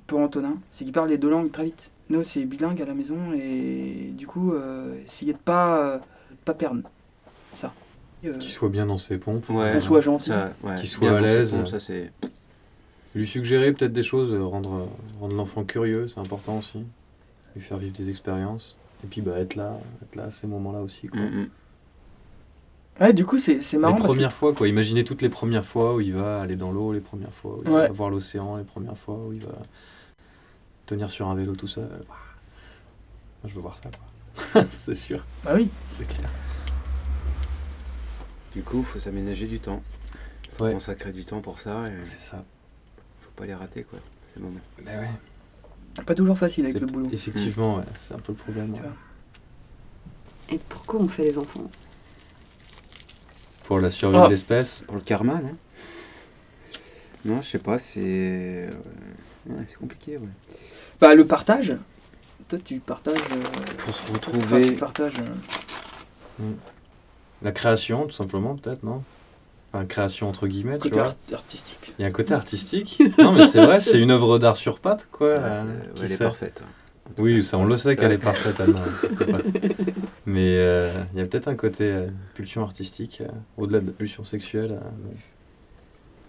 pour 0.07 0.21
Antonin, 0.21 0.55
c'est 0.71 0.85
qu'il 0.85 0.93
parle 0.93 1.09
les 1.09 1.19
deux 1.19 1.29
langues 1.31 1.51
très 1.51 1.65
vite. 1.65 1.91
Nous, 2.09 2.23
c'est 2.23 2.45
bilingue 2.45 2.81
à 2.81 2.85
la 2.85 2.95
maison 2.95 3.17
et 3.37 4.13
du 4.17 4.29
coup, 4.29 4.53
euh, 4.53 4.95
essayer 5.05 5.33
de 5.33 5.39
pas, 5.39 5.79
euh, 5.81 5.99
pas 6.45 6.55
perdre 6.55 6.83
ça. 7.53 7.73
Euh, 8.25 8.33
Qu'il 8.39 8.51
soit 8.51 8.69
bien 8.69 8.87
dans 8.87 8.99
ses 8.99 9.19
pompes. 9.19 9.49
Ouais, 9.51 9.73
Qu'on 9.73 9.81
soit 9.81 10.01
gentil. 10.03 10.31
ouais, 10.63 10.77
Qu'il 10.77 10.89
soit 10.89 11.17
à 11.17 11.21
l'aise. 11.21 11.57
pompes, 11.57 11.67
Ça 11.67 11.81
c'est. 11.81 12.13
Lui 13.17 13.27
suggérer 13.27 13.73
peut-être 13.73 13.93
des 13.93 14.03
choses, 14.05 14.33
euh, 14.33 14.45
rendre, 14.45 14.89
rendre 15.21 15.35
l'enfant 15.35 15.65
curieux, 15.65 16.07
c'est 16.07 16.21
important 16.21 16.59
aussi. 16.59 16.79
Lui 17.57 17.63
faire 17.63 17.79
vivre 17.79 17.97
des 17.97 18.09
expériences. 18.09 18.77
Et 19.07 19.09
puis 19.09 19.21
bah, 19.21 19.39
être 19.39 19.55
là, 19.55 19.79
être 20.03 20.17
là 20.17 20.25
à 20.25 20.31
ces 20.33 20.49
moments-là 20.49 20.81
aussi. 20.81 21.07
Quoi. 21.07 21.21
Mm, 21.21 21.41
mm. 21.43 21.49
Ouais, 23.01 23.13
du 23.13 23.25
coup, 23.25 23.39
c'est 23.39 23.61
c'est 23.61 23.79
marrant 23.79 23.95
les 23.95 24.01
parce 24.01 24.13
que 24.13 24.17
premières 24.17 24.33
fois, 24.33 24.53
quoi. 24.53 24.67
Imaginez 24.67 25.05
toutes 25.05 25.23
les 25.23 25.29
premières 25.29 25.65
fois 25.65 25.95
où 25.95 26.01
il 26.01 26.13
va 26.15 26.41
aller 26.41 26.57
dans 26.57 26.73
l'eau, 26.73 26.93
les 26.93 27.01
premières 27.01 27.33
fois 27.33 27.59
où 27.59 27.63
il 27.65 27.71
Ouais. 27.71 27.87
va 27.87 27.93
voir 27.93 28.11
l'océan, 28.11 28.57
les 28.57 28.65
premières 28.65 28.99
fois 28.99 29.15
où 29.17 29.33
il 29.33 29.45
va 29.45 29.55
tenir 30.87 31.09
sur 31.11 31.29
un 31.29 31.35
vélo 31.37 31.55
tout 31.55 31.69
seul. 31.69 31.89
Je 33.45 33.55
veux 33.55 33.61
voir 33.61 33.79
ça, 33.79 33.91
quoi. 33.91 34.65
c'est 34.71 34.95
sûr, 34.97 35.25
Bah 35.45 35.53
oui. 35.55 35.69
c'est 35.89 36.07
clair. 36.09 36.29
Du 38.55 38.63
coup, 38.63 38.83
faut 38.83 38.99
s'aménager 38.99 39.47
du 39.47 39.61
temps. 39.61 39.83
Faut 40.57 40.65
Ouais. 40.65 40.73
consacrer 40.73 41.13
du 41.13 41.25
temps 41.25 41.41
pour 41.43 41.59
ça 41.59 41.89
et 41.89 41.93
C'est 42.05 42.19
ça. 42.19 42.45
faut 43.21 43.31
pas 43.37 43.45
les 43.47 43.55
rater 43.55 43.83
quoi, 43.85 43.99
ces 44.35 44.41
moments. 44.41 44.59
Mais 44.85 44.91
ouais. 44.97 46.03
pas 46.05 46.15
toujours 46.15 46.39
facile 46.39 46.65
avec 46.65 46.81
le 46.81 46.87
boulot. 46.87 47.09
Effectivement, 47.13 47.77
ouais, 47.77 47.85
c'est 48.09 48.15
un 48.15 48.19
peu 48.19 48.33
le 48.33 48.39
problème. 48.39 48.73
Tu 48.73 48.81
ouais. 48.81 48.87
vois. 48.89 48.97
Et 50.51 50.59
pourquoi 50.59 51.01
on 51.01 51.09
fait 51.09 51.25
les 51.25 51.39
enfants? 51.39 51.71
Pour 53.65 53.81
la 53.81 53.91
survie 53.91 54.19
Oh. 54.21 54.25
de 54.27 54.31
l'espèce. 54.31 54.83
Pour 54.87 54.97
le 54.97 55.03
karma, 55.03 55.35
non 55.41 55.57
Non, 57.25 57.43
je 57.43 57.49
sais 57.49 57.59
pas, 57.59 57.79
c'est. 57.79 58.01
euh, 58.05 58.71
Ouais, 59.49 59.65
c'est 59.69 59.77
compliqué, 59.77 60.17
ouais. 60.17 60.29
Bah, 61.01 61.15
le 61.15 61.25
partage. 61.27 61.77
Toi, 62.49 62.59
tu 62.65 62.79
partages. 62.81 63.17
euh, 63.33 63.75
Pour 63.79 63.95
se 63.95 64.03
Enfin, 64.03 64.13
retrouver. 64.15 64.67
tu 64.69 64.73
partages. 64.75 65.21
euh, 66.41 66.53
La 67.43 67.53
création, 67.53 68.07
tout 68.07 68.13
simplement, 68.15 68.55
peut-être, 68.57 68.83
non? 68.83 69.03
Enfin, 69.73 69.85
création 69.85 70.29
entre 70.29 70.47
guillemets, 70.47 70.75
tu 70.79 70.85
côté 70.89 70.95
vois. 71.01 71.09
art- 71.09 71.35
artistique. 71.35 71.93
Il 71.99 72.03
y 72.03 72.05
a 72.05 72.09
un 72.09 72.13
côté 72.13 72.35
artistique. 72.35 73.03
non, 73.19 73.33
mais 73.33 73.47
c'est 73.49 73.65
vrai, 73.65 73.81
c'est 73.81 73.99
une 73.99 74.11
œuvre 74.11 74.39
d'art 74.39 74.57
sur 74.57 74.79
pattes, 74.81 75.09
quoi. 75.13 75.37
Ah, 75.39 75.53
c'est- 75.53 75.63
euh, 75.65 75.65
ouais, 75.67 75.95
qui 75.95 76.05
elle 76.05 76.13
est 76.13 76.19
parfaite. 76.19 76.63
Oui, 77.19 77.43
ça, 77.43 77.59
on 77.59 77.65
le 77.65 77.77
sait 77.77 77.97
qu'elle 77.97 78.13
est 78.13 78.19
parfaite, 78.19 78.61
Anne. 78.61 78.75
Ouais. 79.21 79.63
Mais 80.27 80.57
euh, 80.59 80.91
il 81.15 81.19
y 81.19 81.23
a 81.23 81.27
peut-être 81.27 81.49
un 81.49 81.55
côté 81.55 81.85
euh, 81.85 82.09
pulsion 82.35 82.63
artistique, 82.63 83.23
euh, 83.23 83.29
au-delà 83.57 83.81
de 83.81 83.87
la 83.87 83.93
pulsion 83.93 84.25
sexuelle. 84.25 84.73
euh, 84.73 85.09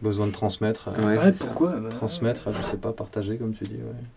besoin 0.01 0.27
de 0.27 0.31
transmettre. 0.31 0.89
euh, 0.89 1.17
Ouais, 1.17 1.31
pourquoi? 1.33 1.77
bah, 1.77 1.89
Transmettre, 1.89 2.51
je 2.51 2.61
sais 2.61 2.77
pas, 2.77 2.93
partager, 2.93 3.37
comme 3.37 3.53
tu 3.53 3.63
dis. 3.63 3.75
Ouais. 3.75 4.16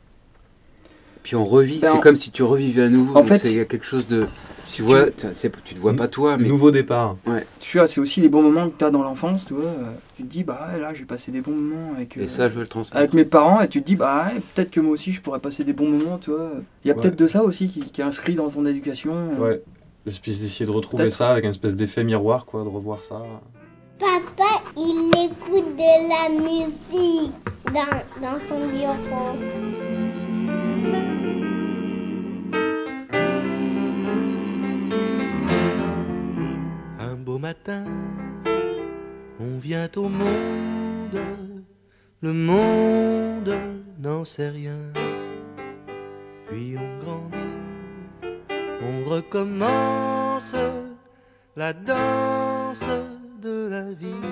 Puis 1.23 1.37
on 1.37 1.45
revit, 1.45 1.79
Ben, 1.81 1.93
c'est 1.95 2.01
comme 2.01 2.16
si 2.16 2.31
tu 2.31 2.43
revivais 2.43 2.85
à 2.85 2.89
nouveau. 2.89 3.16
En 3.16 3.23
fait, 3.23 3.39
c'est 3.39 3.51
il 3.53 3.57
y 3.59 3.61
a 3.61 3.64
quelque 3.66 3.85
chose 3.85 4.07
de. 4.09 4.27
si 4.64 4.77
Tu 4.77 4.83
vois, 4.83 5.07
tu, 5.11 5.75
te 5.75 5.79
vois 5.79 5.93
pas 5.95 6.09
toi, 6.09 6.39
mais. 6.39 6.49
Nouveau 6.49 6.71
départ. 6.71 7.16
Ouais. 7.27 7.47
Tu 7.59 7.77
vois, 7.79 7.87
c'est 7.87 8.01
aussi 8.01 8.21
les 8.23 8.29
bons 8.31 8.43
moments 8.43 8.68
que 8.71 8.79
tu 8.79 8.85
as 8.85 8.91
dans 8.91 9.03
l'enfance, 9.03 9.45
tu 9.45 9.53
vois. 9.55 9.64
euh, 9.64 9.93
Tu 10.16 10.23
te 10.23 10.29
dis, 10.29 10.45
bah 10.45 10.68
ouais, 10.73 10.81
là, 10.81 10.95
j'ai 10.95 11.05
passé 11.05 11.31
des 11.31 11.43
bons 11.43 11.53
moments 11.53 11.93
avec, 11.95 12.16
Et 12.16 12.21
euh, 12.23 12.27
ça, 12.27 12.49
je 12.49 12.55
veux 12.55 12.62
le 12.62 12.66
transmettre. 12.68 12.97
avec 12.97 13.12
mes 13.12 13.27
parents, 13.27 13.61
et 13.61 13.68
tu 13.68 13.83
te 13.83 13.87
dis, 13.87 13.97
bah 13.97 14.29
ouais, 14.33 14.41
peut-être 14.55 14.71
que 14.71 14.81
moi 14.81 14.93
aussi, 14.93 15.12
je 15.12 15.21
pourrais 15.21 15.41
passer 15.41 15.62
des 15.62 15.75
bons 15.75 15.91
moments, 15.91 16.16
tu 16.18 16.31
vois. 16.31 16.53
Il 16.85 16.89
y 16.89 16.91
a 16.91 16.95
Ouais. 16.95 17.03
peut-être 17.03 17.16
de 17.16 17.27
ça 17.27 17.43
aussi 17.45 17.68
qui, 17.68 17.81
qui 17.81 18.01
est 18.01 18.05
inscrit 18.05 18.35
dans 18.35 18.49
ton 18.49 18.64
éducation. 18.64 19.12
euh. 19.14 19.39
Ouais. 19.39 19.62
Et 20.07 20.11
puis 20.23 20.33
d'essayer 20.33 20.64
de 20.64 20.71
retrouver 20.71 21.11
ça 21.11 21.29
avec 21.29 21.45
un 21.45 21.51
espèce 21.51 21.77
d'effet 21.77 22.03
miroir, 22.03 22.47
quoi, 22.47 22.62
de 22.64 22.68
revoir 22.68 23.03
ça. 23.03 23.21
Papa, 23.99 24.62
il 24.79 25.11
écoute 25.14 25.77
de 25.77 26.09
la 26.09 26.41
musique 26.41 27.33
dans, 27.66 28.23
dans 28.23 28.39
son 28.43 28.66
bureau. 28.68 29.37
Matin, 37.41 37.84
on 39.41 39.59
vient 39.59 39.88
au 39.97 40.09
monde, 40.11 41.18
le 42.20 42.32
monde 42.34 43.55
n'en 43.99 44.24
sait 44.24 44.51
rien. 44.51 44.93
Puis 46.49 46.76
on 46.76 46.99
grandit, 47.03 48.36
on 48.82 49.09
recommence 49.09 50.55
la 51.57 51.72
danse 51.72 52.84
de 53.41 53.68
la 53.70 53.91
vie. 53.93 54.28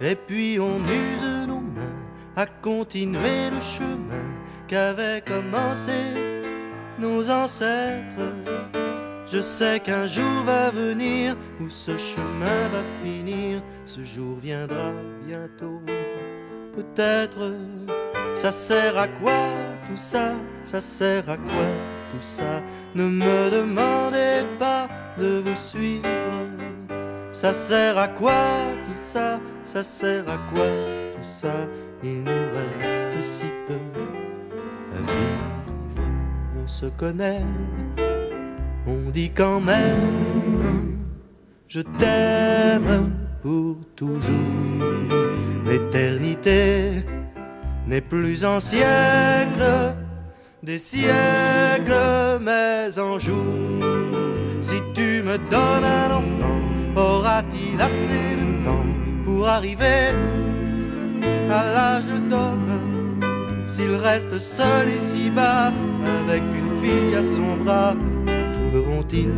Et 0.00 0.16
puis 0.16 0.58
on 0.58 0.80
use 0.80 1.46
nos 1.46 1.60
mains 1.60 2.02
à 2.34 2.46
continuer 2.46 3.50
le 3.50 3.60
chemin 3.60 4.28
qu'avaient 4.66 5.22
commencé 5.24 5.98
nos 6.98 7.30
ancêtres. 7.30 8.34
Je 9.32 9.40
sais 9.40 9.78
qu'un 9.78 10.08
jour 10.08 10.42
va 10.44 10.70
venir 10.70 11.36
où 11.60 11.68
ce 11.68 11.96
chemin 11.96 12.68
va 12.72 12.82
finir. 13.04 13.62
Ce 13.86 14.02
jour 14.02 14.36
viendra 14.42 14.92
bientôt. 15.24 15.80
Peut-être 16.74 17.52
ça 18.34 18.50
sert 18.50 18.98
à 18.98 19.06
quoi 19.06 19.40
tout 19.86 19.96
ça? 19.96 20.32
Ça 20.64 20.80
sert 20.80 21.30
à 21.30 21.36
quoi 21.36 21.70
tout 22.10 22.22
ça? 22.22 22.60
Ne 22.96 23.04
me 23.04 23.50
demandez 23.50 24.44
pas 24.58 24.88
de 25.16 25.42
vous 25.46 25.56
suivre. 25.56 26.08
Ça 27.30 27.54
sert 27.54 27.98
à 27.98 28.08
quoi 28.08 28.32
tout 28.84 29.00
ça? 29.00 29.38
Ça 29.62 29.84
sert 29.84 30.28
à 30.28 30.38
quoi 30.52 30.66
tout 31.14 31.28
ça? 31.40 31.54
Il 32.02 32.24
nous 32.24 32.48
reste 32.80 33.22
si 33.22 33.44
peu 33.68 33.74
à 34.96 34.98
vivre. 34.98 36.02
On 36.60 36.66
se 36.66 36.86
connaît 36.86 37.44
on 38.86 39.10
dit 39.10 39.30
quand 39.30 39.60
même 39.60 40.90
je 41.72 41.82
t'aime 41.82 43.12
pour 43.42 43.76
toujours. 43.94 44.34
L'éternité 45.64 46.90
n'est 47.86 48.00
plus 48.00 48.44
en 48.44 48.58
siècle, 48.58 49.94
des 50.64 50.78
siècles, 50.78 52.40
mais 52.42 52.98
en 52.98 53.20
jours. 53.20 53.84
Si 54.60 54.82
tu 54.94 55.22
me 55.22 55.38
donnes 55.48 55.84
un 55.84 56.10
enfant, 56.10 56.60
aura-t-il 56.96 57.80
assez 57.80 58.34
de 58.34 58.64
temps 58.64 58.86
pour 59.24 59.46
arriver 59.46 60.08
à 61.48 61.62
l'âge 61.72 62.20
d'homme? 62.28 62.80
S'il 63.68 63.94
reste 63.94 64.40
seul 64.40 64.88
ici-bas, 64.88 65.72
avec 66.24 66.42
une 66.42 66.82
fille 66.82 67.14
à 67.14 67.22
son 67.22 67.62
bras, 67.62 67.94
trouveront-ils 68.70 69.30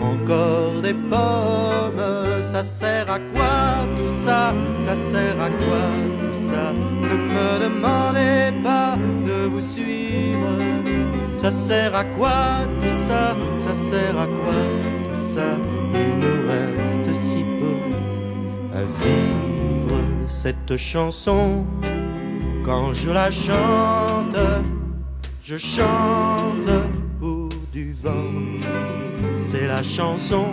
encore 0.00 0.80
des 0.82 0.94
pommes? 0.94 2.42
Ça 2.42 2.62
sert 2.62 3.10
à 3.10 3.18
quoi 3.18 3.86
tout 3.96 4.08
ça? 4.08 4.54
Ça 4.80 4.94
sert 4.96 5.40
à 5.40 5.48
quoi 5.48 5.84
tout 6.20 6.38
ça? 6.40 6.72
Ne 7.00 7.16
me 7.34 7.58
demandez 7.64 8.62
pas 8.62 8.96
de 9.26 9.48
vous 9.48 9.60
suivre. 9.60 10.48
Ça 11.38 11.50
sert 11.50 11.94
à 11.96 12.04
quoi 12.04 12.66
tout 12.80 12.94
ça? 12.94 13.36
Ça 13.60 13.74
sert 13.74 14.18
à 14.18 14.26
quoi 14.26 14.62
tout 15.04 15.34
ça? 15.34 15.48
Il 15.94 16.18
nous 16.18 16.48
reste 16.48 17.14
si 17.14 17.44
peu 17.58 18.76
à 18.76 18.82
vivre. 18.82 20.00
Cette 20.28 20.76
chanson. 20.76 21.64
Quand 22.64 22.94
je 22.94 23.10
la 23.10 23.30
chante, 23.30 24.36
je 25.42 25.58
chante 25.58 26.70
C'est 29.36 29.66
la 29.66 29.82
chanson 29.82 30.46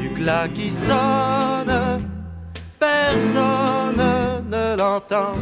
du 0.00 0.08
glas 0.08 0.48
qui 0.48 0.72
sonne, 0.72 1.72
personne 2.80 4.02
ne 4.50 4.76
l'entend. 4.76 5.36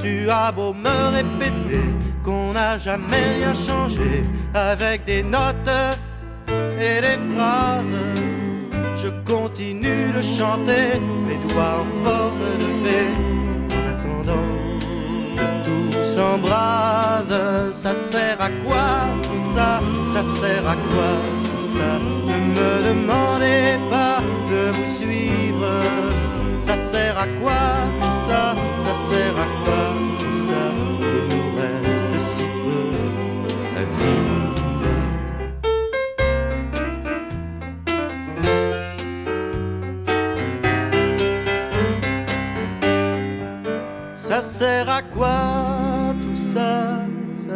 Tu 0.00 0.28
as 0.28 0.50
beau 0.50 0.72
me 0.72 1.12
répéter 1.14 1.84
qu'on 2.24 2.54
n'a 2.54 2.76
jamais 2.80 3.34
rien 3.36 3.54
changé 3.54 4.24
avec 4.52 5.04
des 5.04 5.22
notes 5.22 5.78
et 6.48 7.00
des 7.00 7.18
phrases. 7.32 8.00
Je 8.96 9.08
continue 9.30 10.10
de 10.12 10.22
chanter, 10.22 10.98
les 11.28 11.38
doigts 11.48 11.84
en 11.84 12.04
forme 12.04 12.58
de 12.58 12.66
V, 12.82 13.06
s'embrase. 16.14 17.34
Ça 17.72 17.92
sert 18.10 18.40
à 18.40 18.50
quoi 18.64 18.88
tout 19.22 19.42
ça? 19.54 19.70
Ça 20.14 20.22
sert 20.40 20.66
à 20.74 20.76
quoi 20.90 21.12
tout 21.44 21.66
ça? 21.76 21.90
Ne 22.28 22.36
me 22.54 22.70
demandez 22.88 23.78
pas 23.94 24.18
de 24.50 24.62
vous 24.76 24.90
suivre. 24.98 25.72
Ça 26.60 26.76
sert 26.90 27.16
à 27.26 27.28
quoi 27.40 27.62
tout 28.00 28.16
ça? 28.28 28.44
Ça 28.84 28.92
sert 29.08 29.36
à 29.46 29.48
quoi 29.64 29.79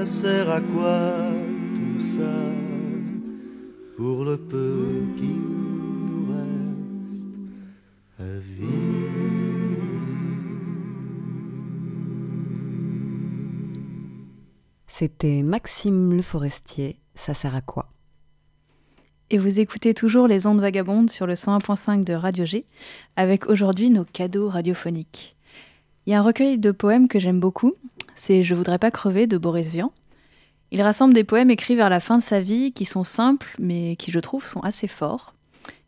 Ça 0.05 0.11
sert 0.11 0.51
à 0.51 0.61
quoi 0.61 1.31
tout 1.75 2.01
ça 2.05 2.37
Pour 3.97 4.23
le 4.27 4.37
peu 4.37 5.03
qui 5.17 5.33
nous 5.33 6.27
reste 6.31 7.23
à 8.19 8.25
C'était 14.87 15.43
Maxime 15.43 16.13
Le 16.13 16.21
Forestier, 16.21 16.99
ça 17.15 17.33
sert 17.33 17.55
à 17.55 17.63
quoi? 17.63 17.89
Et 19.31 19.39
vous 19.39 19.59
écoutez 19.59 19.95
toujours 19.95 20.29
les 20.29 20.47
ondes 20.47 20.61
vagabondes 20.61 21.09
sur 21.09 21.27
le 21.27 21.33
101.5 21.33 22.05
de 22.05 22.13
Radio 22.13 22.45
G, 22.45 22.67
avec 23.17 23.47
aujourd'hui 23.47 23.89
nos 23.89 24.05
cadeaux 24.05 24.51
radiophoniques. 24.51 25.35
Il 26.07 26.11
y 26.11 26.13
a 26.13 26.19
un 26.19 26.23
recueil 26.23 26.59
de 26.59 26.73
poèmes 26.73 27.09
que 27.09 27.19
j'aime 27.19 27.41
beaucoup, 27.41 27.73
c'est 28.15 28.43
Je 28.43 28.55
voudrais 28.55 28.79
pas 28.79 28.91
crever 28.91 29.27
de 29.27 29.39
Boris 29.39 29.69
Vian. 29.69 29.93
Il 30.71 30.83
rassemble 30.83 31.15
des 31.15 31.25
poèmes 31.25 31.51
écrits 31.51 31.77
vers 31.77 31.89
la 31.89 32.01
fin 32.01 32.19
de 32.19 32.23
sa 32.23 32.41
vie 32.41 32.73
qui 32.73 32.85
sont 32.85 33.05
simples, 33.05 33.55
mais 33.59 33.97
qui 33.97 34.11
je 34.11 34.19
trouve 34.19 34.45
sont 34.45 34.61
assez 34.61 34.89
forts. 34.89 35.35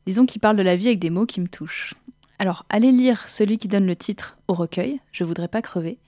Disons 0.06 0.26
qu'il 0.26 0.40
parle 0.40 0.56
de 0.56 0.62
la 0.62 0.76
vie 0.76 0.86
avec 0.86 1.00
des 1.00 1.10
mots 1.10 1.26
qui 1.26 1.40
me 1.40 1.48
touchent. 1.48 1.94
Alors, 2.38 2.64
allez 2.68 2.92
lire 2.92 3.26
celui 3.28 3.58
qui 3.58 3.68
donne 3.68 3.86
le 3.86 3.96
titre 3.96 4.36
au 4.46 4.54
recueil, 4.54 5.00
Je 5.10 5.24
voudrais 5.24 5.48
pas 5.48 5.62
crever. 5.62 5.98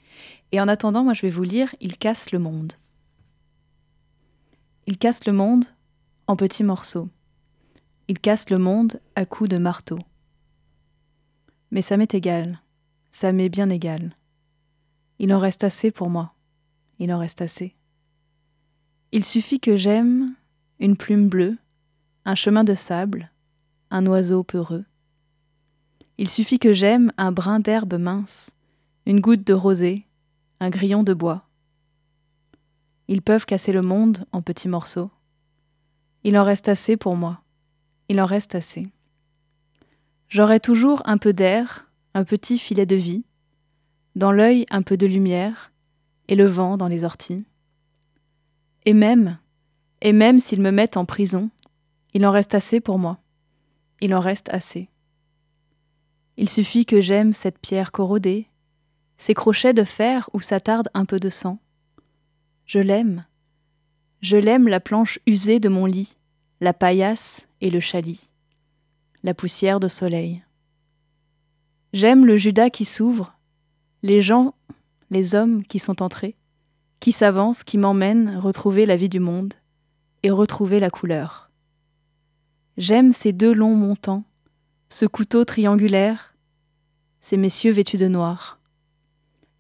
Et 0.53 0.61
en 0.61 0.69
attendant, 0.69 1.05
moi 1.05 1.15
je 1.15 1.23
vais 1.23 1.31
vous 1.31 1.43
lire 1.43 1.75
Il 1.81 1.99
casse 1.99 2.31
le 2.33 2.39
monde. 2.39 2.75
Il 4.87 4.99
casse 4.99 5.27
le 5.27 5.33
monde 5.33 5.65
en 6.27 6.37
petits 6.37 6.65
morceaux. 6.65 7.09
Il 8.09 8.19
casse 8.19 8.49
le 8.51 8.59
monde 8.59 9.01
à 9.17 9.27
coups 9.27 9.51
de 9.51 9.59
marteau. 9.59 9.99
Mais 11.71 11.83
ça 11.83 11.97
m'est 11.97 12.15
égal, 12.15 12.61
ça 13.11 13.33
m'est 13.33 13.51
bien 13.51 13.69
égal. 13.69 14.15
Il 15.19 15.33
en 15.35 15.39
reste 15.39 15.65
assez 15.65 15.91
pour 15.91 16.11
moi, 16.11 16.35
il 16.99 17.13
en 17.13 17.19
reste 17.19 17.43
assez. 17.43 17.75
Il 19.11 19.25
suffit 19.25 19.59
que 19.59 19.77
j'aime 19.77 20.35
une 20.79 20.97
plume 20.97 21.29
bleue, 21.29 21.59
un 22.25 22.35
chemin 22.35 22.63
de 22.63 22.75
sable, 22.75 23.31
un 23.91 24.07
oiseau 24.07 24.45
peureux. 24.45 24.85
Il 26.19 26.29
suffit 26.29 26.59
que 26.59 26.73
j'aime 26.73 27.13
un 27.17 27.33
brin 27.33 27.59
d'herbe 27.59 27.95
mince, 27.95 28.51
une 29.07 29.21
goutte 29.21 29.47
de 29.47 29.55
rosée, 29.55 30.07
un 30.61 30.71
grillon 30.71 31.03
de 31.03 31.15
bois. 31.15 31.49
Ils 33.09 33.23
peuvent 33.23 33.47
casser 33.47 33.73
le 33.73 33.83
monde 33.83 34.27
en 34.33 34.43
petits 34.43 34.69
morceaux. 34.69 35.11
Il 36.25 36.37
en 36.37 36.45
reste 36.45 36.69
assez 36.69 36.97
pour 36.97 37.17
moi. 37.17 37.41
Il 38.09 38.21
en 38.21 38.27
reste 38.27 38.55
assez. 38.55 38.89
J'aurai 40.29 40.61
toujours 40.61 41.03
un 41.07 41.17
peu 41.17 41.33
d'air, 41.33 41.89
un 42.15 42.25
petit 42.25 42.59
filet 42.59 42.85
de 42.85 42.97
vie, 42.97 43.25
dans 44.19 44.33
l'œil 44.33 44.67
un 44.71 44.83
peu 44.83 44.97
de 44.97 45.07
lumière, 45.07 45.71
et 46.27 46.35
le 46.35 46.47
vent 46.47 46.77
dans 46.77 46.89
les 46.89 47.05
orties. 47.05 47.47
Et 48.85 48.93
même, 48.93 49.39
et 50.03 50.13
même 50.13 50.41
s'ils 50.41 50.61
me 50.61 50.73
mettent 50.73 50.97
en 50.97 51.05
prison, 51.05 51.51
il 52.15 52.27
en 52.27 52.33
reste 52.33 52.53
assez 52.53 52.81
pour 52.81 52.99
moi. 52.99 53.21
Il 54.01 54.13
en 54.17 54.19
reste 54.19 54.49
assez. 54.49 54.89
Il 56.37 56.49
suffit 56.49 56.85
que 56.85 57.01
j'aime 57.01 57.33
cette 57.33 57.61
pierre 57.61 57.93
corrodée, 57.93 58.49
ces 59.19 59.35
crochets 59.35 59.73
de 59.73 59.85
fer 59.85 60.29
où 60.33 60.41
s'attarde 60.41 60.89
un 60.95 61.05
peu 61.05 61.21
de 61.21 61.29
sang. 61.29 61.61
Je 62.67 62.81
l'aime. 62.81 63.25
Je 64.21 64.37
l'aime 64.37 64.67
la 64.67 64.81
planche 64.81 65.21
usée 65.27 65.61
de 65.61 65.69
mon 65.69 65.87
lit, 65.87 66.17
la 66.61 66.75
paillasse 66.75 67.47
et 67.61 67.71
le 67.71 67.79
chalit, 67.79 68.29
la 69.23 69.33
poussière 69.33 69.79
de 69.79 69.87
soleil. 69.87 70.43
J'aime 71.93 72.27
le 72.27 72.37
Judas 72.37 72.71
qui 72.71 72.85
s'ouvre, 72.85 73.38
les 74.09 74.23
gens, 74.23 74.55
les 75.11 75.35
hommes 75.35 75.63
qui 75.63 75.79
sont 75.79 76.03
entrés, 76.03 76.35
qui 76.99 77.13
s'avancent, 77.13 77.63
qui 77.63 77.77
m'emmènent 77.77 78.39
retrouver 78.39 78.87
la 78.87 78.97
vie 78.97 79.11
du 79.11 79.21
monde 79.21 79.53
et 80.23 80.31
retrouver 80.31 80.81
la 80.81 80.89
couleur. 80.89 81.51
J'aime 82.79 83.13
ces 83.13 83.35
deux 83.35 83.53
longs 83.53 83.77
montants, 83.77 84.25
ce 84.89 85.05
couteau 85.05 85.45
triangulaire, 85.45 86.35
ces 87.21 87.37
messieurs 87.37 87.73
vêtus 87.73 87.99
de 87.99 88.09
noir. 88.09 88.59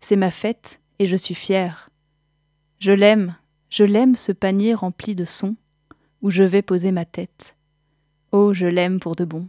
C'est 0.00 0.16
ma 0.16 0.30
fête 0.30 0.80
et 0.98 1.06
je 1.06 1.16
suis 1.16 1.34
fière. 1.34 1.90
Je 2.78 2.92
l'aime, 2.92 3.36
je 3.68 3.84
l'aime 3.84 4.14
ce 4.14 4.32
panier 4.32 4.72
rempli 4.72 5.14
de 5.14 5.26
sons 5.26 5.56
où 6.22 6.30
je 6.30 6.42
vais 6.42 6.62
poser 6.62 6.90
ma 6.90 7.04
tête. 7.04 7.54
Oh, 8.32 8.54
je 8.54 8.66
l'aime 8.66 8.98
pour 8.98 9.14
de 9.14 9.26
bon. 9.26 9.46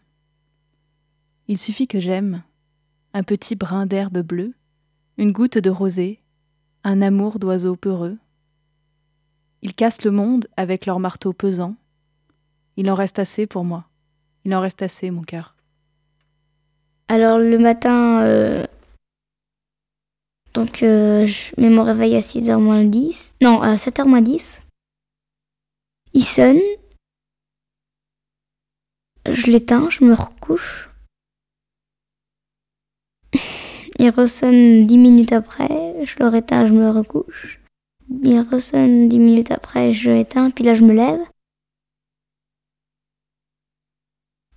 Il 1.48 1.58
suffit 1.58 1.88
que 1.88 2.02
j'aime 2.02 2.44
un 3.14 3.24
petit 3.24 3.56
brin 3.56 3.86
d'herbe 3.86 4.20
bleue, 4.20 4.54
une 5.20 5.34
goutte 5.34 5.58
de 5.58 5.70
rosée, 5.70 6.22
un 6.86 7.02
amour 7.02 7.40
d'oiseau 7.40 7.76
peureux. 7.76 8.18
Ils 9.62 9.76
cassent 9.76 10.06
le 10.06 10.12
monde 10.12 10.48
avec 10.56 10.86
leur 10.86 11.02
marteau 11.02 11.34
pesant. 11.34 11.76
Il 12.78 12.90
en 12.90 12.96
reste 12.96 13.20
assez 13.20 13.46
pour 13.46 13.66
moi. 13.66 13.84
Il 14.46 14.56
en 14.56 14.62
reste 14.62 14.82
assez, 14.82 15.12
mon 15.12 15.24
cœur. 15.24 15.58
Alors 17.10 17.38
le 17.38 17.60
matin, 17.60 18.22
euh, 18.22 18.66
donc 20.54 20.84
euh, 20.84 21.26
je 21.26 21.52
mets 21.58 21.70
mon 21.70 21.84
réveil 21.84 22.16
à 22.16 22.22
6h 22.22 22.58
moins 22.58 22.82
le 22.82 22.88
10. 22.88 23.34
Non, 23.42 23.62
à 23.62 23.76
7h 23.76 24.08
moins 24.08 24.22
10. 24.22 24.64
Il 26.14 26.24
sonne. 26.24 26.62
Je 29.30 29.52
l'éteins, 29.52 29.90
je 29.90 30.06
me 30.06 30.14
recouche. 30.14 30.89
Il 34.00 34.10
ressonne 34.12 34.86
10 34.86 34.98
minutes 34.98 35.34
après, 35.34 36.06
je 36.06 36.16
le 36.20 36.30
réteins, 36.30 36.66
je 36.66 36.72
me 36.72 36.90
recouche. 36.90 37.60
Il 38.24 38.40
ressonne 38.40 39.10
10 39.10 39.20
minutes 39.20 39.52
après, 39.52 39.92
je 39.92 40.10
l'éteins, 40.10 40.52
puis 40.52 40.64
là 40.64 40.74
je 40.74 40.84
me 40.84 40.94
lève. 40.94 41.20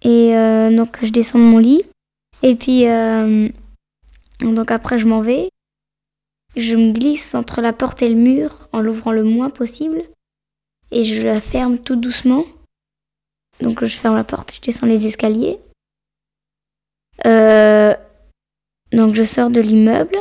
Et 0.02 0.36
euh, 0.36 0.74
donc 0.74 1.04
je 1.04 1.10
descends 1.10 1.40
de 1.40 1.44
mon 1.44 1.58
lit. 1.58 1.82
Et 2.44 2.54
puis, 2.54 2.88
euh, 2.88 3.48
donc 4.40 4.70
après 4.70 4.98
je 4.98 5.08
m'en 5.08 5.22
vais. 5.22 5.48
Je 6.54 6.76
me 6.76 6.92
glisse 6.92 7.34
entre 7.34 7.60
la 7.60 7.72
porte 7.72 8.00
et 8.00 8.08
le 8.08 8.14
mur 8.14 8.68
en 8.72 8.80
l'ouvrant 8.80 9.10
le 9.10 9.24
moins 9.24 9.50
possible. 9.50 10.04
Et 10.92 11.02
je 11.02 11.20
la 11.22 11.40
ferme 11.40 11.78
tout 11.78 11.96
doucement. 11.96 12.44
Donc 13.60 13.84
je 13.84 13.96
ferme 13.96 14.14
la 14.14 14.24
porte, 14.24 14.54
je 14.54 14.60
descends 14.60 14.86
les 14.86 15.08
escaliers. 15.08 15.58
Euh, 17.26 17.94
donc 18.92 19.14
je 19.14 19.22
sors 19.22 19.50
de 19.50 19.60
l'immeuble 19.60 20.16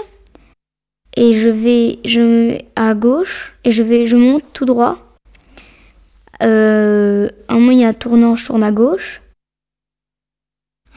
et 1.17 1.33
je 1.33 1.49
vais 1.49 1.99
je 2.05 2.57
à 2.75 2.93
gauche 2.93 3.55
et 3.63 3.71
je 3.71 3.83
vais 3.83 4.07
je 4.07 4.15
monte 4.15 4.43
tout 4.53 4.65
droit. 4.65 4.97
Euh, 6.41 7.29
un 7.49 7.55
moment 7.55 7.71
il 7.71 7.79
y 7.79 7.85
a 7.85 7.89
un 7.89 7.93
tournant, 7.93 8.35
je 8.35 8.45
tourne 8.45 8.63
à 8.63 8.71
gauche. 8.71 9.21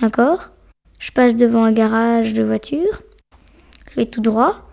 D'accord? 0.00 0.50
Je 0.98 1.12
passe 1.12 1.36
devant 1.36 1.64
un 1.64 1.72
garage 1.72 2.34
de 2.34 2.42
voiture. 2.42 3.02
Je 3.90 3.96
vais 3.96 4.06
tout 4.06 4.22
droit. 4.22 4.70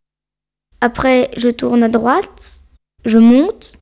Après, 0.80 1.30
je 1.38 1.49
tourne 1.49 1.84
à 1.84 1.89
droite. 1.89 2.62
Je 3.06 3.18
monte. 3.18 3.78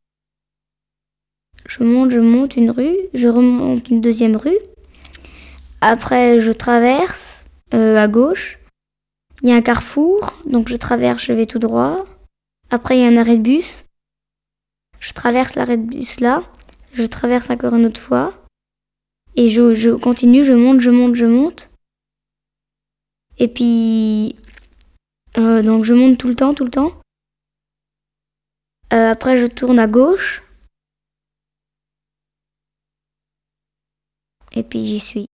Je 1.67 1.83
monte, 1.83 2.09
je 2.11 2.19
monte 2.19 2.55
une 2.57 2.71
rue. 2.71 2.97
Je 3.13 3.27
remonte 3.27 3.89
une 3.89 4.01
deuxième 4.01 4.35
rue. 4.35 4.57
Après, 5.81 6.39
je 6.39 6.51
traverse 6.51 7.47
euh, 7.73 7.95
à 7.95 8.07
gauche. 8.07 8.58
Il 9.41 9.49
y 9.49 9.51
a 9.51 9.55
un 9.55 9.61
carrefour. 9.61 10.35
Donc, 10.45 10.69
je 10.69 10.75
traverse, 10.75 11.23
je 11.23 11.33
vais 11.33 11.45
tout 11.45 11.59
droit. 11.59 12.05
Après, 12.69 12.97
il 12.97 13.01
y 13.01 13.05
a 13.05 13.07
un 13.07 13.17
arrêt 13.17 13.37
de 13.37 13.43
bus. 13.43 13.85
Je 14.99 15.13
traverse 15.13 15.55
l'arrêt 15.55 15.77
de 15.77 15.85
bus 15.85 16.19
là. 16.19 16.43
Je 16.93 17.03
traverse 17.03 17.49
encore 17.49 17.75
une 17.75 17.85
autre 17.85 18.01
fois. 18.01 18.33
Et 19.35 19.49
je, 19.49 19.73
je 19.73 19.91
continue, 19.91 20.43
je 20.43 20.53
monte, 20.53 20.81
je 20.81 20.89
monte, 20.89 21.15
je 21.15 21.25
monte. 21.25 21.71
Et 23.37 23.47
puis, 23.47 24.35
euh, 25.37 25.61
donc 25.61 25.85
je 25.85 25.93
monte 25.93 26.17
tout 26.17 26.27
le 26.27 26.35
temps, 26.35 26.53
tout 26.53 26.65
le 26.65 26.71
temps. 26.71 26.93
Euh, 28.91 29.11
après, 29.11 29.37
je 29.37 29.47
tourne 29.47 29.79
à 29.79 29.87
gauche. 29.87 30.43
Et 34.53 34.63
puis 34.63 34.85
j'y 34.85 34.99
suis. 34.99 35.25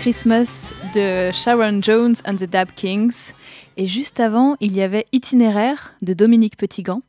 Christmas 0.00 0.72
de 0.94 1.30
Sharon 1.30 1.82
Jones 1.82 2.14
and 2.24 2.36
the 2.36 2.48
Dab 2.48 2.72
Kings. 2.74 3.34
Et 3.76 3.86
juste 3.86 4.18
avant, 4.18 4.56
il 4.58 4.72
y 4.72 4.80
avait 4.80 5.04
Itinéraire 5.12 5.94
de 6.00 6.14
Dominique 6.14 6.56
Petitgant. 6.56 7.02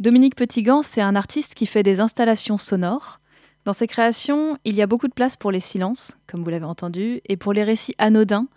Dominique 0.00 0.34
Petitgant, 0.34 0.82
c'est 0.82 1.00
un 1.00 1.14
artiste 1.14 1.54
qui 1.54 1.66
fait 1.66 1.84
des 1.84 2.00
installations 2.00 2.58
sonores. 2.58 3.20
Dans 3.64 3.72
ses 3.72 3.86
créations, 3.86 4.58
il 4.64 4.74
y 4.74 4.82
a 4.82 4.88
beaucoup 4.88 5.06
de 5.06 5.12
place 5.12 5.36
pour 5.36 5.52
les 5.52 5.60
silences, 5.60 6.16
comme 6.26 6.42
vous 6.42 6.50
l'avez 6.50 6.64
entendu, 6.64 7.20
et 7.28 7.36
pour 7.36 7.52
les 7.52 7.62
récits 7.62 7.94
anodins, 7.98 8.48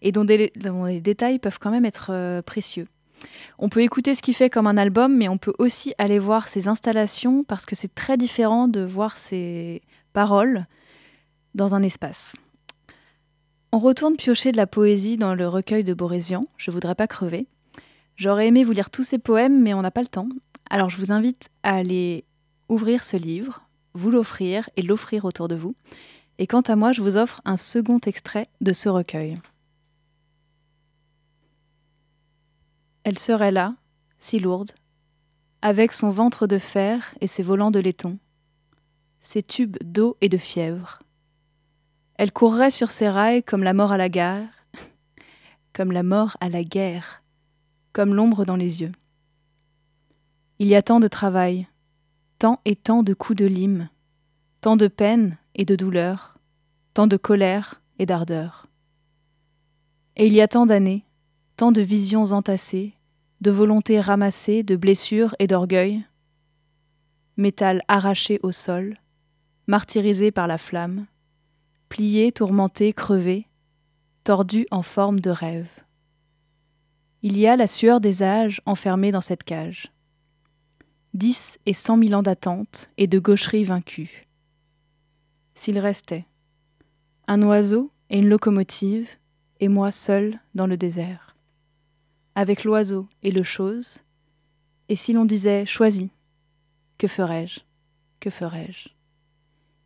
et 0.00 0.10
dont, 0.10 0.24
dont 0.24 0.86
les 0.86 1.02
détails 1.02 1.38
peuvent 1.38 1.58
quand 1.60 1.70
même 1.70 1.84
être 1.84 2.08
euh, 2.10 2.40
précieux. 2.40 2.88
On 3.58 3.68
peut 3.68 3.82
écouter 3.82 4.14
ce 4.14 4.22
qu'il 4.22 4.34
fait 4.34 4.48
comme 4.48 4.66
un 4.66 4.78
album, 4.78 5.14
mais 5.14 5.28
on 5.28 5.36
peut 5.36 5.54
aussi 5.58 5.92
aller 5.98 6.18
voir 6.18 6.48
ses 6.48 6.66
installations 6.66 7.44
parce 7.44 7.66
que 7.66 7.76
c'est 7.76 7.94
très 7.94 8.16
différent 8.16 8.68
de 8.68 8.80
voir 8.80 9.18
ses 9.18 9.82
paroles 10.14 10.64
dans 11.54 11.74
un 11.74 11.82
espace. 11.82 12.32
On 13.70 13.80
retourne 13.80 14.16
piocher 14.16 14.50
de 14.50 14.56
la 14.56 14.66
poésie 14.66 15.18
dans 15.18 15.34
le 15.34 15.46
recueil 15.46 15.84
de 15.84 15.92
Boris 15.92 16.24
Vian, 16.24 16.46
Je 16.56 16.70
voudrais 16.70 16.94
pas 16.94 17.06
crever. 17.06 17.46
J'aurais 18.16 18.46
aimé 18.46 18.64
vous 18.64 18.72
lire 18.72 18.88
tous 18.88 19.02
ces 19.02 19.18
poèmes, 19.18 19.62
mais 19.62 19.74
on 19.74 19.82
n'a 19.82 19.90
pas 19.90 20.00
le 20.00 20.08
temps. 20.08 20.28
Alors 20.70 20.88
je 20.88 20.96
vous 20.96 21.12
invite 21.12 21.50
à 21.62 21.76
aller 21.76 22.24
ouvrir 22.70 23.04
ce 23.04 23.18
livre, 23.18 23.62
vous 23.92 24.10
l'offrir 24.10 24.70
et 24.76 24.82
l'offrir 24.82 25.26
autour 25.26 25.48
de 25.48 25.54
vous. 25.54 25.74
Et 26.38 26.46
quant 26.46 26.62
à 26.62 26.76
moi, 26.76 26.92
je 26.92 27.02
vous 27.02 27.18
offre 27.18 27.42
un 27.44 27.58
second 27.58 27.98
extrait 27.98 28.48
de 28.62 28.72
ce 28.72 28.88
recueil. 28.88 29.38
Elle 33.04 33.18
serait 33.18 33.52
là, 33.52 33.74
si 34.18 34.38
lourde, 34.38 34.72
avec 35.60 35.92
son 35.92 36.08
ventre 36.08 36.46
de 36.46 36.58
fer 36.58 37.14
et 37.20 37.26
ses 37.26 37.42
volants 37.42 37.70
de 37.70 37.80
laiton, 37.80 38.18
ses 39.20 39.42
tubes 39.42 39.76
d'eau 39.82 40.16
et 40.22 40.30
de 40.30 40.38
fièvre. 40.38 41.00
Elle 42.18 42.32
courrait 42.32 42.72
sur 42.72 42.90
ses 42.90 43.08
rails 43.08 43.44
comme 43.44 43.62
la 43.62 43.72
mort 43.72 43.92
à 43.92 43.96
la 43.96 44.08
gare, 44.08 44.48
comme 45.72 45.92
la 45.92 46.02
mort 46.02 46.36
à 46.40 46.48
la 46.48 46.64
guerre, 46.64 47.22
comme 47.92 48.12
l'ombre 48.12 48.44
dans 48.44 48.56
les 48.56 48.80
yeux. 48.80 48.90
Il 50.58 50.66
y 50.66 50.74
a 50.74 50.82
tant 50.82 50.98
de 50.98 51.06
travail, 51.06 51.68
tant 52.40 52.60
et 52.64 52.74
tant 52.74 53.04
de 53.04 53.14
coups 53.14 53.38
de 53.38 53.46
lime, 53.46 53.88
tant 54.60 54.76
de 54.76 54.88
peine 54.88 55.38
et 55.54 55.64
de 55.64 55.76
douleur, 55.76 56.36
tant 56.92 57.06
de 57.06 57.16
colère 57.16 57.80
et 58.00 58.06
d'ardeur. 58.06 58.66
Et 60.16 60.26
il 60.26 60.32
y 60.32 60.40
a 60.40 60.48
tant 60.48 60.66
d'années, 60.66 61.04
tant 61.56 61.70
de 61.70 61.82
visions 61.82 62.32
entassées, 62.32 62.94
de 63.42 63.52
volontés 63.52 64.00
ramassées, 64.00 64.64
de 64.64 64.74
blessures 64.74 65.36
et 65.38 65.46
d'orgueil, 65.46 66.04
métal 67.36 67.80
arraché 67.86 68.40
au 68.42 68.50
sol, 68.50 68.94
martyrisé 69.68 70.32
par 70.32 70.48
la 70.48 70.58
flamme, 70.58 71.06
plié, 71.88 72.32
tourmenté, 72.32 72.92
crevé, 72.92 73.46
tordu 74.24 74.66
en 74.70 74.82
forme 74.82 75.20
de 75.20 75.30
rêve. 75.30 75.68
Il 77.22 77.36
y 77.36 77.46
a 77.46 77.56
la 77.56 77.66
sueur 77.66 78.00
des 78.00 78.22
âges 78.22 78.60
enfermée 78.66 79.10
dans 79.10 79.20
cette 79.20 79.42
cage. 79.42 79.92
Dix 81.14 81.58
et 81.66 81.72
cent 81.72 81.96
mille 81.96 82.14
ans 82.14 82.22
d'attente 82.22 82.90
et 82.96 83.06
de 83.06 83.18
gaucherie 83.18 83.64
vaincue. 83.64 84.28
S'il 85.54 85.78
restait 85.78 86.26
un 87.26 87.42
oiseau 87.42 87.90
et 88.08 88.18
une 88.18 88.28
locomotive, 88.28 89.08
et 89.60 89.68
moi 89.68 89.90
seul 89.90 90.38
dans 90.54 90.66
le 90.66 90.76
désert. 90.76 91.36
Avec 92.34 92.64
l'oiseau 92.64 93.06
et 93.22 93.30
le 93.30 93.42
chose, 93.42 94.02
et 94.88 94.96
si 94.96 95.12
l'on 95.12 95.24
disait 95.24 95.66
choisis, 95.66 96.08
que 96.96 97.06
ferais-je 97.06 97.60
Que 98.20 98.30
ferais-je? 98.30 98.88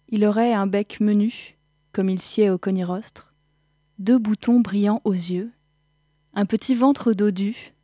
Il 0.08 0.24
aurait 0.24 0.52
un 0.52 0.66
bec 0.66 1.00
menu, 1.00 1.56
comme 1.92 2.08
il 2.08 2.20
sied 2.20 2.50
au 2.50 2.58
conirostre, 2.58 3.32
deux 3.98 4.18
boutons 4.18 4.60
brillants 4.60 5.02
aux 5.04 5.12
yeux, 5.12 5.52
un 6.34 6.46
petit 6.46 6.74
ventre 6.74 7.12
dodu. 7.12 7.74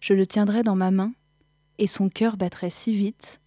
Je 0.00 0.14
le 0.14 0.26
tiendrais 0.26 0.62
dans 0.62 0.74
ma 0.74 0.90
main, 0.90 1.12
et 1.78 1.86
son 1.86 2.08
cœur 2.08 2.36
battrait 2.36 2.70
si 2.70 2.92
vite. 2.92 3.40